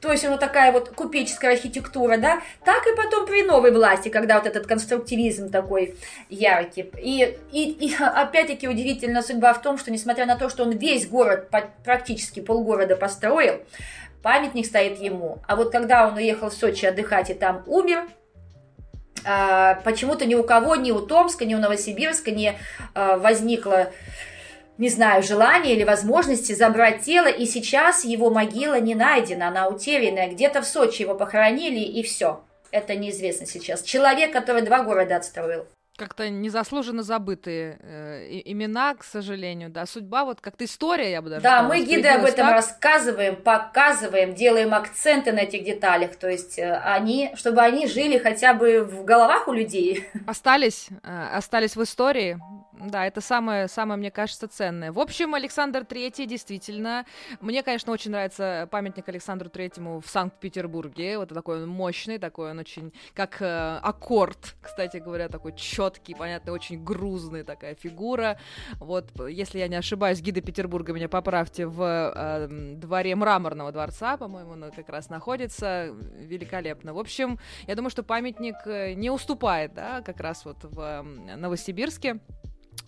то 0.00 0.12
есть 0.12 0.24
у 0.24 0.28
него 0.28 0.36
такая 0.36 0.70
вот 0.70 0.90
купеческая 0.90 1.52
архитектура, 1.52 2.16
да, 2.18 2.40
так 2.64 2.86
и 2.86 2.96
потом 2.96 3.26
при 3.26 3.42
новой 3.42 3.72
власти, 3.72 4.08
когда 4.08 4.38
вот 4.38 4.46
этот 4.46 4.66
конструктивизм 4.66 5.50
такой 5.50 5.96
яркий. 6.28 6.90
И, 7.02 7.36
и, 7.50 7.70
и 7.70 7.94
опять-таки 8.00 8.68
удивительная 8.68 9.22
судьба 9.22 9.54
в 9.54 9.62
том, 9.62 9.78
что 9.78 9.90
несмотря 9.90 10.26
на 10.26 10.36
то, 10.36 10.48
что 10.48 10.62
он 10.62 10.70
весь 10.70 11.08
город, 11.08 11.50
практически 11.84 12.40
полгорода 12.40 12.96
построил, 12.96 13.60
памятник 14.22 14.66
стоит 14.66 14.98
ему. 15.00 15.38
А 15.46 15.56
вот 15.56 15.70
когда 15.70 16.08
он 16.08 16.14
уехал 16.14 16.50
в 16.50 16.54
Сочи 16.54 16.86
отдыхать 16.86 17.30
и 17.30 17.34
там 17.34 17.62
умер, 17.66 18.06
а, 19.24 19.76
почему-то 19.84 20.26
ни 20.26 20.34
у 20.34 20.44
кого, 20.44 20.76
ни 20.76 20.90
у 20.90 21.00
Томска, 21.00 21.44
ни 21.44 21.54
у 21.54 21.58
Новосибирска 21.58 22.30
не 22.30 22.58
а, 22.94 23.16
возникло, 23.16 23.92
не 24.76 24.88
знаю, 24.88 25.22
желания 25.22 25.74
или 25.74 25.84
возможности 25.84 26.52
забрать 26.52 27.02
тело, 27.02 27.26
и 27.26 27.46
сейчас 27.46 28.04
его 28.04 28.30
могила 28.30 28.78
не 28.78 28.94
найдена, 28.94 29.48
она 29.48 29.68
утерянная, 29.68 30.28
где-то 30.28 30.62
в 30.62 30.66
Сочи 30.66 31.02
его 31.02 31.14
похоронили, 31.14 31.80
и 31.80 32.02
все. 32.02 32.44
Это 32.70 32.94
неизвестно 32.94 33.46
сейчас. 33.46 33.82
Человек, 33.82 34.32
который 34.32 34.62
два 34.62 34.82
города 34.82 35.16
отстроил 35.16 35.66
как-то 35.98 36.30
незаслуженно 36.30 37.02
забытые 37.02 37.78
э, 37.80 38.40
имена, 38.44 38.94
к 38.94 39.04
сожалению, 39.04 39.68
да, 39.68 39.84
судьба 39.84 40.24
вот 40.24 40.40
как-то 40.40 40.64
история, 40.64 41.10
я 41.10 41.20
бы 41.20 41.28
даже 41.28 41.42
Да, 41.42 41.58
сказала, 41.58 41.68
мы 41.68 41.84
гиды 41.84 42.08
об 42.08 42.24
этом 42.24 42.46
так. 42.46 42.54
рассказываем, 42.54 43.36
показываем, 43.36 44.34
делаем 44.34 44.72
акценты 44.74 45.32
на 45.32 45.40
этих 45.40 45.64
деталях, 45.64 46.16
то 46.16 46.28
есть 46.28 46.58
э, 46.58 46.72
они, 46.84 47.32
чтобы 47.34 47.60
они 47.60 47.88
жили 47.88 48.18
хотя 48.18 48.54
бы 48.54 48.84
в 48.84 49.04
головах 49.04 49.48
у 49.48 49.52
людей. 49.52 50.06
Остались, 50.26 50.88
э, 51.02 51.28
остались 51.34 51.74
в 51.76 51.82
истории, 51.82 52.38
да, 52.80 53.06
это 53.06 53.20
самое, 53.20 53.68
самое, 53.68 53.98
мне 53.98 54.10
кажется, 54.10 54.48
ценное. 54.48 54.92
В 54.92 54.98
общем, 54.98 55.34
Александр 55.34 55.84
Третий, 55.84 56.26
действительно, 56.26 57.04
мне, 57.40 57.62
конечно, 57.62 57.92
очень 57.92 58.10
нравится 58.10 58.68
памятник 58.70 59.08
Александру 59.08 59.48
Третьему 59.48 60.00
в 60.00 60.08
Санкт-Петербурге, 60.08 61.18
вот 61.18 61.30
такой 61.30 61.62
он 61.62 61.68
мощный, 61.68 62.18
такой 62.18 62.50
он 62.50 62.58
очень, 62.58 62.92
как 63.14 63.40
э, 63.40 63.78
аккорд, 63.82 64.56
кстати 64.60 64.98
говоря, 64.98 65.28
такой 65.28 65.54
четкий 65.54 66.14
понятно, 66.14 66.52
очень 66.52 66.82
грузный 66.82 67.42
такая 67.42 67.74
фигура. 67.74 68.38
Вот, 68.78 69.06
если 69.28 69.58
я 69.58 69.68
не 69.68 69.76
ошибаюсь, 69.76 70.20
гиды 70.20 70.40
Петербурга 70.40 70.92
меня 70.92 71.08
поправьте 71.08 71.66
в 71.66 71.82
э, 71.82 72.74
дворе 72.76 73.16
Мраморного 73.16 73.72
дворца, 73.72 74.16
по-моему, 74.16 74.52
он 74.52 74.70
как 74.74 74.88
раз 74.88 75.08
находится. 75.08 75.94
Великолепно. 76.18 76.94
В 76.94 76.98
общем, 76.98 77.38
я 77.66 77.74
думаю, 77.74 77.90
что 77.90 78.02
памятник 78.02 78.56
э, 78.66 78.94
не 78.94 79.10
уступает, 79.10 79.74
да, 79.74 80.02
как 80.02 80.20
раз 80.20 80.44
вот 80.44 80.58
в 80.62 81.02
Новосибирске. 81.36 82.20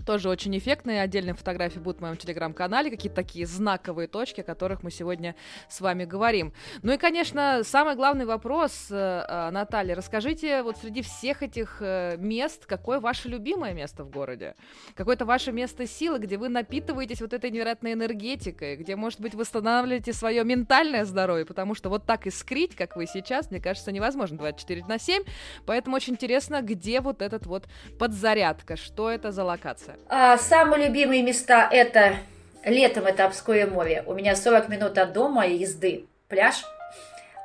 Тоже 0.07 0.29
очень 0.29 0.57
эффектные. 0.57 1.03
Отдельные 1.03 1.35
фотографии 1.35 1.79
будут 1.79 1.99
в 1.99 2.01
моем 2.03 2.17
телеграм-канале. 2.17 2.91
Какие-то 2.91 3.17
такие 3.17 3.47
знаковые 3.47 4.09
точки, 4.09 4.41
о 4.41 4.45
которых 4.45 4.83
мы 4.83 4.91
сегодня 4.91 5.35
с 5.69 5.81
вами 5.81 6.05
говорим. 6.05 6.53
Ну 6.83 6.93
и, 6.93 6.97
конечно, 6.97 7.63
самый 7.65 7.95
главный 7.97 8.25
вопрос, 8.25 8.89
э, 8.91 8.95
э, 8.95 9.51
Наталья, 9.51 9.95
расскажите 9.95 10.63
вот 10.63 10.79
среди 10.79 11.03
всех 11.03 11.43
этих 11.43 11.79
э, 11.81 12.17
мест, 12.19 12.67
какое 12.67 13.01
ваше 13.01 13.29
любимое 13.29 13.73
место 13.75 14.05
в 14.05 14.11
городе? 14.11 14.55
Какое-то 14.95 15.25
ваше 15.25 15.53
место 15.53 15.87
силы, 15.87 16.19
где 16.19 16.37
вы 16.37 16.49
напитываетесь 16.49 17.21
вот 17.21 17.33
этой 17.33 17.51
невероятной 17.51 17.93
энергетикой, 17.93 18.77
где, 18.77 18.97
может 18.97 19.21
быть, 19.21 19.35
восстанавливаете 19.35 20.13
свое 20.13 20.45
ментальное 20.45 21.05
здоровье, 21.05 21.45
потому 21.45 21.75
что 21.75 21.89
вот 21.89 22.07
так 22.07 22.27
искрить, 22.27 22.75
как 22.75 22.97
вы 22.97 23.07
сейчас, 23.07 23.51
мне 23.51 23.61
кажется, 23.61 23.93
невозможно 23.93 24.39
24 24.39 24.85
на 24.87 24.99
7. 24.99 25.23
Поэтому 25.67 25.97
очень 25.97 26.15
интересно, 26.15 26.63
где 26.63 27.01
вот 27.01 27.23
этот 27.23 27.47
вот 27.47 27.69
подзарядка, 27.99 28.77
что 28.77 29.11
это 29.11 29.33
за 29.33 29.45
локация? 29.45 29.90
Нравится? 29.91 30.07
А, 30.09 30.39
самые 30.39 30.89
любимые 30.89 31.23
места 31.23 31.69
это 31.71 32.17
летом 32.65 33.07
это 33.07 33.25
Обское 33.25 33.67
море. 33.67 34.03
У 34.07 34.15
меня 34.15 34.37
40 34.37 34.69
минут 34.69 34.99
от 34.99 35.13
дома 35.13 35.47
езды. 35.47 36.07
Пляж. 36.29 36.65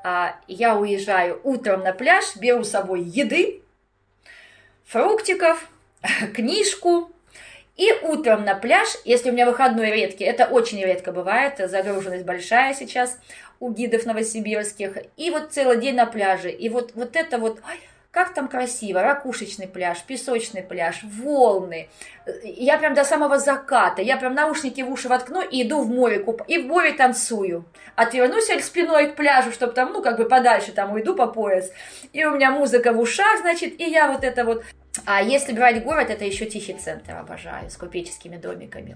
А, 0.04 0.36
я 0.48 0.76
уезжаю 0.76 1.39
утром 1.43 1.82
на 1.82 1.93
пляж, 1.93 2.36
беру 2.36 2.64
с 2.64 2.70
собой 2.70 3.02
еды, 3.02 3.62
фруктиков, 4.86 5.68
книжку, 6.36 7.10
и 7.76 7.91
утром 8.04 8.46
на 8.46 8.56
пляж, 8.56 8.88
если 9.04 9.30
у 9.30 9.34
меня 9.34 9.46
выходной 9.46 9.91
редкий, 9.91 10.24
это 10.24 10.46
очень 10.46 10.82
редко 10.82 11.12
бывает, 11.12 11.56
загруженность 11.58 12.24
большая 12.24 12.74
сейчас 12.74 13.20
у 13.60 13.72
гидов 13.72 14.06
новосибирских, 14.06 14.98
и 15.18 15.30
вот 15.30 15.52
целый 15.52 15.82
день 15.82 15.96
на 15.96 16.06
пляже, 16.06 16.52
и 16.52 16.70
вот, 16.70 16.91
вот 16.96 17.16
это 17.16 17.38
вот, 17.38 17.60
ой, 17.68 17.80
как 18.16 18.34
там 18.34 18.47
красиво, 18.47 19.01
ракушечный 19.01 19.68
пляж, 19.68 20.01
песочный 20.03 20.63
пляж, 20.63 21.03
волны. 21.03 21.89
Я 22.43 22.78
прям 22.78 22.93
до 22.93 23.03
самого 23.03 23.39
заката, 23.39 24.01
я 24.01 24.16
прям 24.16 24.34
наушники 24.34 24.80
в 24.80 24.89
уши 24.89 25.09
воткну 25.09 25.41
и 25.41 25.63
иду 25.63 25.82
в 25.82 25.89
море, 25.89 26.20
куп... 26.20 26.41
и 26.47 26.57
в 26.57 26.66
море 26.66 26.93
танцую. 26.93 27.66
Отвернусь 27.97 28.49
спиной 28.63 29.11
к 29.11 29.16
пляжу, 29.16 29.51
чтобы 29.51 29.74
там, 29.74 29.91
ну, 29.91 30.01
как 30.01 30.16
бы 30.16 30.30
подальше 30.30 30.72
там 30.72 30.93
уйду 30.93 31.13
по 31.13 31.28
пояс. 31.28 31.70
И 32.13 32.24
у 32.24 32.32
меня 32.32 32.51
музыка 32.51 32.93
в 32.93 33.01
ушах, 33.01 33.41
значит, 33.41 33.82
и 33.82 33.84
я 33.84 34.09
вот 34.09 34.24
это 34.24 34.45
вот... 34.45 34.63
А 35.05 35.22
если 35.22 35.51
брать 35.51 35.84
город, 35.84 36.09
это 36.09 36.24
еще 36.24 36.45
тихий 36.45 36.76
центр, 36.76 37.11
обожаю, 37.18 37.70
с 37.70 37.76
купеческими 37.76 38.38
домиками. 38.38 38.95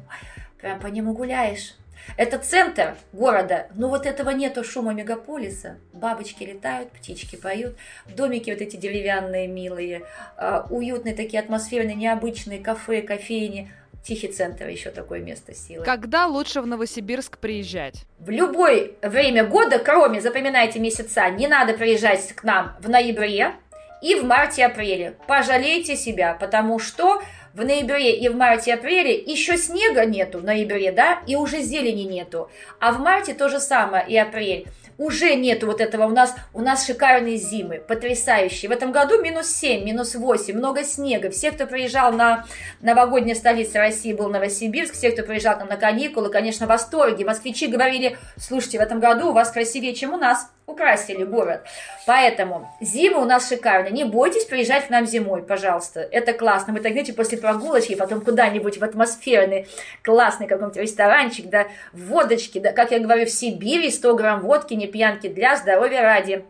Прям 0.62 0.80
по 0.80 0.88
нему 0.88 1.12
гуляешь, 1.12 1.76
это 2.18 2.38
центр 2.40 2.96
города, 3.14 3.68
но 3.76 3.90
вот 3.90 4.06
этого 4.06 4.32
нету 4.32 4.64
шума 4.64 4.94
мегаполиса. 4.94 5.78
Бабочки 5.94 6.44
летают, 6.44 6.92
птички 6.92 7.36
поют, 7.36 7.76
домики 8.08 8.50
вот 8.50 8.62
эти 8.62 8.76
деревянные, 8.76 9.48
милые, 9.48 10.04
а, 10.38 10.68
уютные 10.70 11.16
такие, 11.16 11.40
атмосферные, 11.42 11.96
необычные 11.96 12.60
кафе, 12.60 13.02
кофейни. 13.02 13.72
Тихий 14.04 14.30
центр 14.30 14.68
еще 14.68 14.92
такое 14.92 15.20
место 15.20 15.54
силы. 15.54 15.84
Когда 15.84 16.26
лучше 16.26 16.62
в 16.62 16.68
Новосибирск 16.68 17.38
приезжать? 17.38 18.06
В 18.18 18.30
любое 18.30 18.92
время 19.02 19.44
года, 19.44 19.78
кроме, 19.78 20.22
запоминайте 20.22 20.80
месяца, 20.80 21.30
не 21.30 21.48
надо 21.48 21.74
приезжать 21.74 22.32
к 22.34 22.44
нам 22.44 22.78
в 22.80 22.90
ноябре 22.90 23.56
и 24.02 24.16
в 24.16 24.24
марте-апреле. 24.24 25.16
Пожалейте 25.28 25.96
себя, 25.96 26.34
потому 26.40 26.80
что 26.80 27.22
в 27.60 27.66
ноябре 27.66 28.16
и 28.16 28.30
в 28.30 28.36
марте-апреле 28.36 29.14
еще 29.16 29.58
снега 29.58 30.06
нету 30.06 30.40
в 30.40 30.44
ноябре, 30.46 30.94
да, 30.94 31.20
и 31.28 31.36
уже 31.36 31.60
зелени 31.60 32.04
нету. 32.04 32.50
А 32.80 32.94
в 32.94 33.00
марте 33.00 33.34
то 33.34 33.50
же 33.50 33.60
самое 33.60 34.06
и 34.08 34.16
апрель 34.18 34.66
уже 35.00 35.34
нету 35.36 35.66
вот 35.66 35.82
этого. 35.82 36.06
У 36.06 36.10
нас, 36.10 36.36
у 36.54 36.62
нас 36.62 36.86
шикарные 36.86 37.38
зимы, 37.38 37.80
потрясающие. 37.80 38.70
В 38.70 38.74
этом 38.74 38.92
году 38.92 39.20
минус 39.22 39.48
7, 39.48 39.84
минус 39.84 40.14
8, 40.14 40.56
много 40.56 40.84
снега. 40.84 41.32
Все, 41.32 41.52
кто 41.52 41.66
приезжал 41.66 42.12
на 42.12 42.46
новогоднюю 42.82 43.36
столицу 43.36 43.78
России, 43.80 44.14
был 44.14 44.28
Новосибирск. 44.30 44.94
Все, 44.94 45.12
кто 45.12 45.24
приезжал 45.24 45.58
там 45.58 45.70
на 45.70 45.78
каникулы, 45.78 46.30
конечно, 46.30 46.66
в 46.66 46.70
восторге. 46.70 47.26
Москвичи 47.26 47.68
говорили, 47.68 48.18
слушайте, 48.38 48.78
в 48.78 48.82
этом 48.82 49.00
году 49.00 49.30
у 49.30 49.34
вас 49.34 49.50
красивее, 49.52 49.96
чем 49.96 50.14
у 50.14 50.18
нас 50.18 50.50
украсили 50.70 51.24
город. 51.24 51.62
Поэтому 52.06 52.72
зима 52.80 53.20
у 53.20 53.26
нас 53.26 53.50
шикарная. 53.50 53.92
Не 53.92 54.04
бойтесь 54.04 54.46
приезжать 54.46 54.88
к 54.88 54.90
нам 54.90 55.06
зимой, 55.06 55.42
пожалуйста. 55.42 56.00
Это 56.00 56.34
классно. 56.34 56.74
Вы 56.74 56.80
так, 56.80 56.92
знаете, 56.92 57.14
после 57.14 57.38
прогулочки 57.38 57.96
потом 57.96 58.22
куда-нибудь 58.22 58.78
в 58.78 58.84
атмосферный, 58.84 59.68
классный 60.04 60.48
какой-нибудь 60.48 60.78
ресторанчик, 60.78 61.50
да, 61.50 61.68
водочки, 61.94 62.60
да, 62.60 62.72
как 62.72 62.92
я 62.92 63.00
говорю, 63.00 63.26
в 63.26 63.30
Сибири 63.30 63.90
100 63.90 64.16
грамм 64.16 64.42
водки, 64.42 64.74
не 64.74 64.88
пьянки 64.90 65.28
для 65.28 65.56
здоровья 65.56 66.02
ради. 66.02 66.46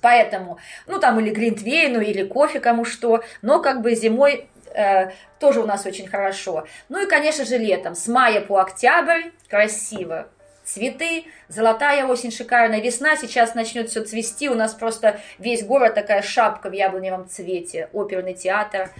Поэтому, 0.00 0.58
ну 0.86 0.98
там 0.98 1.20
или 1.20 1.30
глинтвейну, 1.30 2.00
или 2.00 2.24
кофе, 2.24 2.60
кому 2.60 2.84
что, 2.84 3.22
но 3.42 3.60
как 3.60 3.82
бы 3.82 3.94
зимой 3.94 4.48
э, 4.74 5.10
тоже 5.38 5.60
у 5.60 5.66
нас 5.66 5.84
очень 5.86 6.08
хорошо. 6.08 6.66
Ну 6.88 7.02
и, 7.02 7.06
конечно 7.06 7.44
же, 7.44 7.58
летом, 7.58 7.94
с 7.94 8.08
мая 8.08 8.40
по 8.40 8.58
октябрь, 8.58 9.30
красиво, 9.48 10.28
цветы, 10.64 11.26
золотая 11.48 12.06
осень 12.06 12.30
шикарная, 12.30 12.80
весна 12.80 13.16
сейчас 13.16 13.54
начнет 13.54 13.90
все 13.90 14.02
цвести, 14.04 14.48
у 14.48 14.54
нас 14.54 14.74
просто 14.74 15.20
весь 15.38 15.64
город 15.64 15.94
такая 15.94 16.22
шапка 16.22 16.70
в 16.70 16.72
яблоневом 16.72 17.28
цвете, 17.28 17.88
оперный 17.92 18.34
театр. 18.34 18.90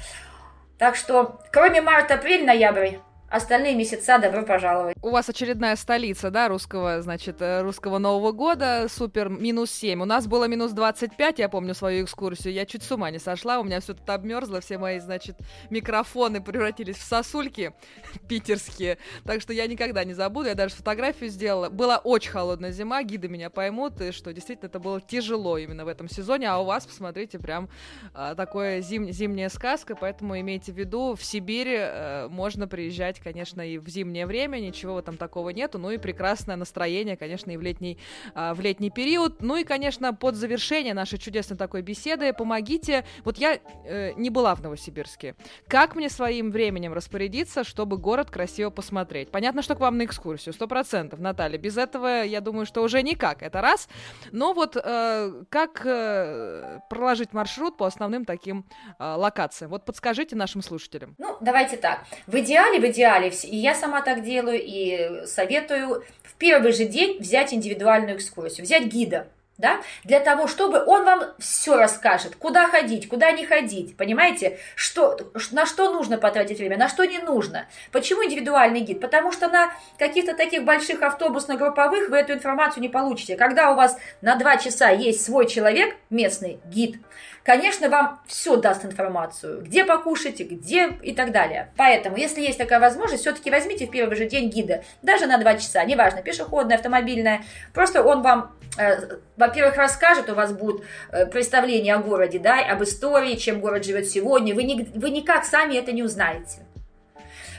Так 0.78 0.96
что, 0.96 1.40
кроме 1.52 1.80
марта, 1.80 2.14
апрель, 2.14 2.44
ноябрь, 2.44 2.96
Остальные 3.30 3.76
месяца 3.76 4.18
добро 4.18 4.42
пожаловать. 4.42 4.96
У 5.02 5.10
вас 5.10 5.28
очередная 5.28 5.76
столица, 5.76 6.32
да, 6.32 6.48
русского, 6.48 7.00
значит, 7.00 7.40
э, 7.40 7.62
русского 7.62 7.98
Нового 7.98 8.32
года, 8.32 8.88
супер, 8.88 9.28
минус 9.28 9.70
7. 9.70 10.02
У 10.02 10.04
нас 10.04 10.26
было 10.26 10.48
минус 10.48 10.72
25, 10.72 11.38
я 11.38 11.48
помню 11.48 11.76
свою 11.76 12.04
экскурсию, 12.04 12.52
я 12.52 12.66
чуть 12.66 12.82
с 12.82 12.90
ума 12.90 13.08
не 13.12 13.20
сошла, 13.20 13.60
у 13.60 13.62
меня 13.62 13.78
все 13.78 13.94
тут 13.94 14.10
обмерзло, 14.10 14.60
все 14.60 14.78
мои, 14.78 14.98
значит, 14.98 15.36
микрофоны 15.70 16.40
превратились 16.40 16.96
в 16.96 17.02
сосульки 17.02 17.72
питерские, 18.28 18.98
так 19.24 19.40
что 19.40 19.52
я 19.52 19.68
никогда 19.68 20.02
не 20.02 20.14
забуду, 20.14 20.48
я 20.48 20.56
даже 20.56 20.74
фотографию 20.74 21.30
сделала. 21.30 21.68
Была 21.68 21.98
очень 21.98 22.32
холодная 22.32 22.72
зима, 22.72 23.00
гиды 23.04 23.28
меня 23.28 23.48
поймут, 23.48 24.00
и 24.00 24.10
что 24.10 24.32
действительно 24.32 24.66
это 24.66 24.80
было 24.80 25.00
тяжело 25.00 25.56
именно 25.56 25.84
в 25.84 25.88
этом 25.88 26.08
сезоне, 26.08 26.50
а 26.50 26.58
у 26.58 26.64
вас, 26.64 26.84
посмотрите, 26.84 27.38
прям 27.38 27.68
а, 28.12 28.34
такое 28.34 28.80
зим, 28.80 29.08
зимняя 29.12 29.50
сказка, 29.50 29.94
поэтому 29.94 30.36
имейте 30.40 30.72
в 30.72 30.76
виду, 30.76 31.14
в 31.14 31.24
Сибири 31.24 31.76
а, 31.78 32.28
можно 32.28 32.66
приезжать 32.66 33.19
конечно, 33.22 33.60
и 33.60 33.78
в 33.78 33.88
зимнее 33.88 34.26
время, 34.26 34.58
ничего 34.58 35.00
там 35.02 35.16
такого 35.16 35.50
нету, 35.50 35.78
ну 35.78 35.90
и 35.90 35.98
прекрасное 35.98 36.56
настроение, 36.56 37.16
конечно, 37.16 37.50
и 37.50 37.56
в 37.56 37.62
летний, 37.62 37.98
а, 38.34 38.54
в 38.54 38.60
летний 38.60 38.90
период. 38.90 39.42
Ну 39.42 39.56
и, 39.56 39.64
конечно, 39.64 40.14
под 40.14 40.34
завершение 40.34 40.94
нашей 40.94 41.18
чудесной 41.18 41.56
такой 41.56 41.82
беседы 41.82 42.32
помогите, 42.32 43.04
вот 43.24 43.38
я 43.38 43.60
э, 43.84 44.12
не 44.16 44.30
была 44.30 44.54
в 44.54 44.62
Новосибирске, 44.62 45.34
как 45.68 45.94
мне 45.94 46.08
своим 46.08 46.50
временем 46.50 46.92
распорядиться, 46.92 47.64
чтобы 47.64 47.96
город 47.98 48.30
красиво 48.30 48.70
посмотреть? 48.70 49.30
Понятно, 49.30 49.62
что 49.62 49.74
к 49.74 49.80
вам 49.80 49.98
на 49.98 50.04
экскурсию, 50.04 50.52
сто 50.52 50.66
процентов, 50.66 51.20
Наталья, 51.20 51.58
без 51.58 51.76
этого, 51.76 52.24
я 52.24 52.40
думаю, 52.40 52.66
что 52.66 52.82
уже 52.82 53.02
никак, 53.02 53.42
это 53.42 53.60
раз, 53.60 53.88
но 54.32 54.52
вот 54.52 54.76
э, 54.76 55.44
как 55.48 55.82
э, 55.84 56.80
проложить 56.88 57.32
маршрут 57.32 57.76
по 57.76 57.86
основным 57.86 58.24
таким 58.24 58.64
э, 58.98 59.14
локациям? 59.14 59.70
Вот 59.70 59.84
подскажите 59.84 60.36
нашим 60.36 60.62
слушателям. 60.62 61.14
Ну, 61.18 61.36
давайте 61.40 61.76
так, 61.76 62.04
в 62.26 62.34
идеале, 62.36 62.80
в 62.80 62.90
идеале 62.90 63.09
идеале, 63.10 63.28
и 63.28 63.56
я 63.56 63.74
сама 63.74 64.02
так 64.02 64.22
делаю, 64.22 64.60
и 64.62 65.26
советую 65.26 66.04
в 66.22 66.34
первый 66.34 66.72
же 66.72 66.84
день 66.84 67.18
взять 67.18 67.52
индивидуальную 67.52 68.16
экскурсию, 68.16 68.64
взять 68.64 68.84
гида, 68.84 69.26
да, 69.58 69.80
для 70.04 70.20
того, 70.20 70.46
чтобы 70.46 70.82
он 70.84 71.04
вам 71.04 71.24
все 71.38 71.76
расскажет, 71.76 72.34
куда 72.36 72.66
ходить, 72.68 73.08
куда 73.08 73.30
не 73.32 73.44
ходить, 73.44 73.94
понимаете, 73.96 74.58
что, 74.74 75.18
на 75.52 75.66
что 75.66 75.92
нужно 75.92 76.16
потратить 76.16 76.58
время, 76.58 76.78
на 76.78 76.88
что 76.88 77.04
не 77.04 77.18
нужно. 77.18 77.66
Почему 77.92 78.24
индивидуальный 78.24 78.80
гид? 78.80 79.00
Потому 79.00 79.32
что 79.32 79.48
на 79.48 79.70
каких-то 79.98 80.34
таких 80.34 80.64
больших 80.64 81.02
автобусно-групповых 81.02 82.08
вы 82.08 82.18
эту 82.18 82.32
информацию 82.32 82.82
не 82.82 82.88
получите. 82.88 83.36
Когда 83.36 83.70
у 83.70 83.76
вас 83.76 83.98
на 84.22 84.36
два 84.36 84.56
часа 84.56 84.88
есть 84.88 85.22
свой 85.22 85.46
человек, 85.46 85.94
местный 86.08 86.58
гид, 86.64 86.96
конечно, 87.44 87.88
вам 87.88 88.20
все 88.26 88.56
даст 88.56 88.84
информацию, 88.84 89.62
где 89.62 89.84
покушать, 89.84 90.40
где 90.40 90.88
и 91.02 91.14
так 91.14 91.32
далее. 91.32 91.72
Поэтому, 91.76 92.16
если 92.16 92.40
есть 92.40 92.58
такая 92.58 92.80
возможность, 92.80 93.22
все-таки 93.22 93.50
возьмите 93.50 93.86
в 93.86 93.90
первый 93.90 94.16
же 94.16 94.26
день 94.26 94.50
гида, 94.50 94.82
даже 95.02 95.26
на 95.26 95.38
два 95.38 95.54
часа, 95.54 95.84
неважно, 95.84 96.22
пешеходная, 96.22 96.76
автомобильная, 96.76 97.42
просто 97.72 98.02
он 98.02 98.22
вам 98.22 98.52
э, 98.78 99.18
во-первых, 99.36 99.76
расскажет, 99.76 100.30
у 100.30 100.34
вас 100.34 100.52
будет 100.52 100.82
э, 101.10 101.26
представление 101.26 101.94
о 101.94 101.98
городе, 101.98 102.38
да, 102.38 102.60
об 102.60 102.82
истории, 102.82 103.36
чем 103.36 103.60
город 103.60 103.84
живет 103.84 104.08
сегодня. 104.08 104.54
Вы, 104.54 104.64
не, 104.64 104.88
вы 104.94 105.10
никак 105.10 105.44
сами 105.44 105.76
это 105.76 105.92
не 105.92 106.02
узнаете. 106.02 106.60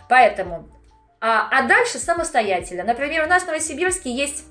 Поэтому, 0.08 0.70
а, 1.22 1.48
а 1.52 1.68
дальше 1.68 1.98
самостоятельно. 1.98 2.84
Например, 2.84 3.24
у 3.24 3.30
нас 3.30 3.44
в 3.44 3.48
Новосибирске 3.48 4.12
есть 4.12 4.46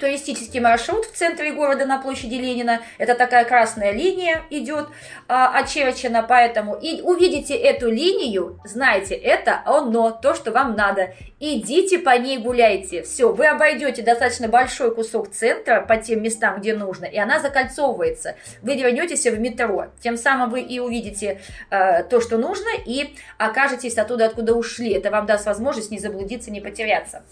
туристический 0.00 0.60
маршрут 0.60 1.04
в 1.04 1.12
центре 1.12 1.52
города 1.52 1.86
на 1.86 1.98
площади 1.98 2.34
Ленина. 2.34 2.80
Это 2.98 3.14
такая 3.14 3.44
красная 3.44 3.92
линия 3.92 4.42
идет 4.50 4.88
а, 5.28 5.56
очерчена, 5.58 6.22
поэтому 6.22 6.74
и 6.74 7.02
увидите 7.02 7.54
эту 7.54 7.90
линию, 7.90 8.58
знаете, 8.64 9.14
это 9.14 9.62
оно, 9.64 10.10
то, 10.10 10.34
что 10.34 10.50
вам 10.50 10.74
надо. 10.74 11.14
Идите 11.38 11.98
по 11.98 12.16
ней 12.18 12.38
гуляйте. 12.38 13.02
Все, 13.02 13.32
вы 13.32 13.46
обойдете 13.46 14.02
достаточно 14.02 14.48
большой 14.48 14.94
кусок 14.94 15.30
центра 15.30 15.80
по 15.80 15.96
тем 15.96 16.22
местам, 16.22 16.60
где 16.60 16.74
нужно, 16.74 17.04
и 17.04 17.16
она 17.18 17.38
закольцовывается. 17.40 18.36
Вы 18.62 18.76
вернетесь 18.76 19.26
в 19.26 19.38
метро. 19.38 19.86
Тем 20.02 20.16
самым 20.16 20.50
вы 20.50 20.60
и 20.60 20.80
увидите 20.80 21.40
э, 21.70 22.02
то, 22.04 22.20
что 22.20 22.38
нужно, 22.38 22.68
и 22.84 23.14
окажетесь 23.38 23.96
оттуда, 23.98 24.26
откуда 24.26 24.54
ушли. 24.54 24.92
Это 24.92 25.10
вам 25.10 25.26
даст 25.26 25.46
возможность 25.46 25.90
не 25.90 25.98
заблудиться, 25.98 26.50
не 26.50 26.60
потеряться. 26.60 27.22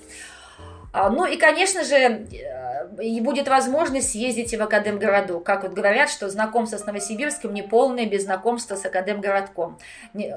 А, 0.93 1.11
ну 1.11 1.27
и, 1.27 1.37
конечно 1.37 1.85
же, 1.85 1.97
э, 1.97 3.03
и 3.03 3.21
будет 3.21 3.49
возможность 3.49 4.13
съездить 4.13 4.55
в 4.55 4.63
Академгородок. 4.63 5.45
Как 5.45 5.63
вот 5.63 5.73
говорят, 5.73 6.11
что 6.11 6.29
знакомство 6.29 6.79
с 6.79 6.87
Новосибирском 6.87 7.53
не 7.53 7.63
полное 7.63 8.07
без 8.07 8.25
знакомства 8.25 8.77
с 8.77 8.85
Академгородком. 8.85 9.79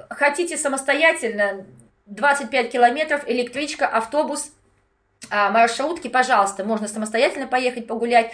Хотите 0.10 0.58
самостоятельно, 0.58 1.66
25 2.08 2.72
километров, 2.72 3.24
электричка, 3.28 3.88
автобус, 3.88 4.52
а, 5.30 5.49
маршрутки, 5.52 6.08
пожалуйста, 6.08 6.66
можно 6.66 6.88
самостоятельно 6.88 7.47
поехать 7.47 7.88
погулять. 7.88 8.32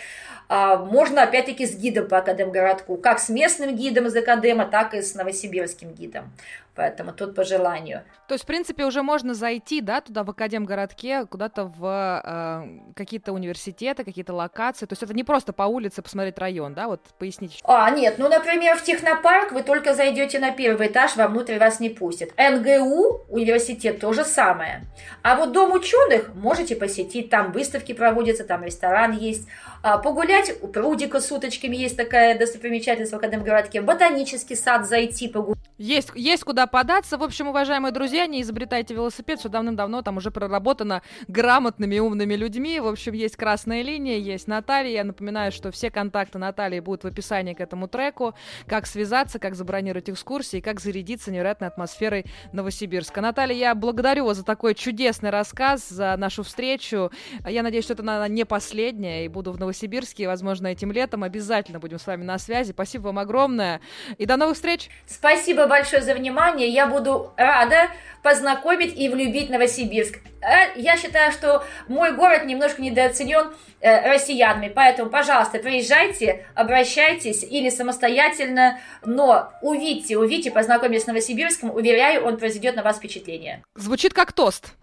А, 0.49 0.77
можно, 0.77 1.23
опять-таки, 1.23 1.65
с 1.65 1.75
гидом 1.75 2.07
по 2.07 2.17
Академгородку, 2.17 2.95
как 2.97 3.19
с 3.19 3.29
местным 3.29 3.75
гидом 3.75 4.07
из 4.07 4.15
Академа, 4.15 4.65
так 4.65 4.93
и 4.93 5.01
с 5.01 5.13
новосибирским 5.13 5.91
гидом. 5.91 6.31
Поэтому 6.77 7.11
тут 7.11 7.35
по 7.35 7.43
желанию. 7.43 8.03
То 8.27 8.35
есть, 8.35 8.43
в 8.43 8.47
принципе, 8.47 8.85
уже 8.85 9.01
можно 9.01 9.33
зайти, 9.33 9.81
да, 9.81 9.99
туда 9.99 10.23
в 10.23 10.29
Академгородке, 10.29 11.25
куда-то 11.25 11.65
в 11.65 12.21
э, 12.23 12.93
какие-то 12.95 13.33
университеты, 13.33 14.03
какие-то 14.03 14.33
локации. 14.33 14.85
То 14.85 14.93
есть 14.93 15.03
это 15.03 15.13
не 15.13 15.23
просто 15.23 15.53
по 15.53 15.63
улице 15.63 16.01
посмотреть 16.01 16.37
район, 16.37 16.73
да, 16.73 16.87
вот 16.87 17.01
поясните. 17.17 17.57
А, 17.63 17.89
нет, 17.89 18.15
ну, 18.19 18.29
например, 18.29 18.77
в 18.77 18.83
технопарк 18.83 19.51
вы 19.51 19.63
только 19.63 19.95
зайдете 19.95 20.39
на 20.39 20.51
первый 20.51 20.87
этаж, 20.87 21.15
вовнутрь 21.15 21.57
вас 21.57 21.79
не 21.79 21.89
пустят. 21.89 22.29
НГУ, 22.37 23.25
университет, 23.29 23.99
то 23.99 24.13
же 24.13 24.23
самое. 24.23 24.85
А 25.23 25.35
вот 25.35 25.51
дом 25.51 25.71
ученых 25.71 26.35
можете 26.35 26.75
посетить, 26.75 27.29
там 27.29 27.51
выставки 27.51 27.93
проводятся, 27.93 28.43
там 28.43 28.63
ресторан 28.63 29.11
есть. 29.13 29.47
А, 29.81 29.97
погулять 29.97 30.53
у 30.61 30.67
прудика 30.67 31.19
с 31.21 31.31
уточками 31.31 31.75
есть 31.75 31.97
такая 31.97 32.37
достопримечательность 32.37 33.13
в 33.13 33.15
Академгородке. 33.15 33.81
Ботанический 33.81 34.55
сад 34.55 34.87
зайти, 34.87 35.27
погулять. 35.27 35.57
Есть, 35.77 36.09
есть 36.15 36.43
куда 36.43 36.66
податься. 36.67 37.17
В 37.17 37.23
общем, 37.23 37.47
уважаемые 37.47 37.91
друзья, 37.91 38.25
не 38.27 38.41
изобретайте 38.41 38.93
велосипед, 38.93 39.39
что 39.39 39.49
давным-давно 39.49 40.01
там 40.01 40.17
уже 40.17 40.31
проработано 40.31 41.01
грамотными 41.27 41.95
и 41.95 41.99
умными 41.99 42.35
людьми. 42.35 42.79
В 42.79 42.87
общем, 42.87 43.13
есть 43.13 43.35
красная 43.35 43.81
линия, 43.81 44.17
есть 44.17 44.47
Наталья. 44.47 44.91
Я 44.91 45.03
напоминаю, 45.03 45.51
что 45.51 45.71
все 45.71 45.89
контакты 45.91 46.37
Натальи 46.37 46.79
будут 46.79 47.03
в 47.03 47.07
описании 47.07 47.53
к 47.53 47.61
этому 47.61 47.87
треку. 47.87 48.33
Как 48.67 48.87
связаться, 48.87 49.39
как 49.39 49.55
забронировать 49.55 50.09
экскурсии, 50.09 50.59
как 50.59 50.79
зарядиться 50.79 51.31
невероятной 51.31 51.67
атмосферой 51.67 52.25
Новосибирска. 52.53 53.21
Наталья, 53.21 53.55
я 53.55 53.75
благодарю 53.75 54.25
вас 54.25 54.37
за 54.37 54.43
такой 54.43 54.75
чудесный 54.75 55.29
рассказ, 55.29 55.87
за 55.89 56.15
нашу 56.17 56.43
встречу. 56.43 57.11
Я 57.47 57.63
надеюсь, 57.63 57.83
что 57.83 57.93
это 57.93 58.03
она 58.03 58.27
не 58.27 58.45
последняя, 58.45 59.25
и 59.25 59.27
буду 59.27 59.51
в 59.51 59.59
Новосибирске, 59.59 60.27
возможно, 60.27 60.67
этим 60.67 60.91
летом. 60.91 61.23
Обязательно 61.23 61.79
будем 61.79 61.99
с 61.99 62.07
вами 62.07 62.23
на 62.23 62.37
связи. 62.37 62.71
Спасибо 62.71 63.07
вам 63.07 63.19
огромное. 63.19 63.81
И 64.17 64.25
до 64.25 64.37
новых 64.37 64.55
встреч. 64.55 64.89
Спасибо 65.05 65.67
большое 65.67 66.01
за 66.01 66.13
внимание. 66.13 66.56
Я 66.65 66.87
буду 66.87 67.33
рада 67.37 67.89
познакомить 68.23 68.97
и 68.97 69.09
влюбить 69.09 69.49
Новосибирск. 69.49 70.19
Э, 70.41 70.71
я 70.75 70.97
считаю, 70.97 71.31
что 71.31 71.63
мой 71.87 72.11
город 72.13 72.45
немножко 72.45 72.81
недооценен 72.81 73.53
э, 73.79 74.09
россиянами, 74.09 74.69
поэтому, 74.69 75.09
пожалуйста, 75.09 75.59
приезжайте, 75.59 76.45
обращайтесь 76.55 77.43
или 77.43 77.69
самостоятельно, 77.69 78.79
но 79.05 79.51
увидьте, 79.61 80.17
увидьте, 80.17 80.51
познакомьтесь 80.51 81.03
с 81.03 81.07
Новосибирском, 81.07 81.71
уверяю, 81.71 82.25
он 82.25 82.37
произведет 82.37 82.75
на 82.75 82.83
вас 82.83 82.97
впечатление. 82.97 83.63
Звучит 83.75 84.13
как 84.13 84.33
тост. 84.33 84.73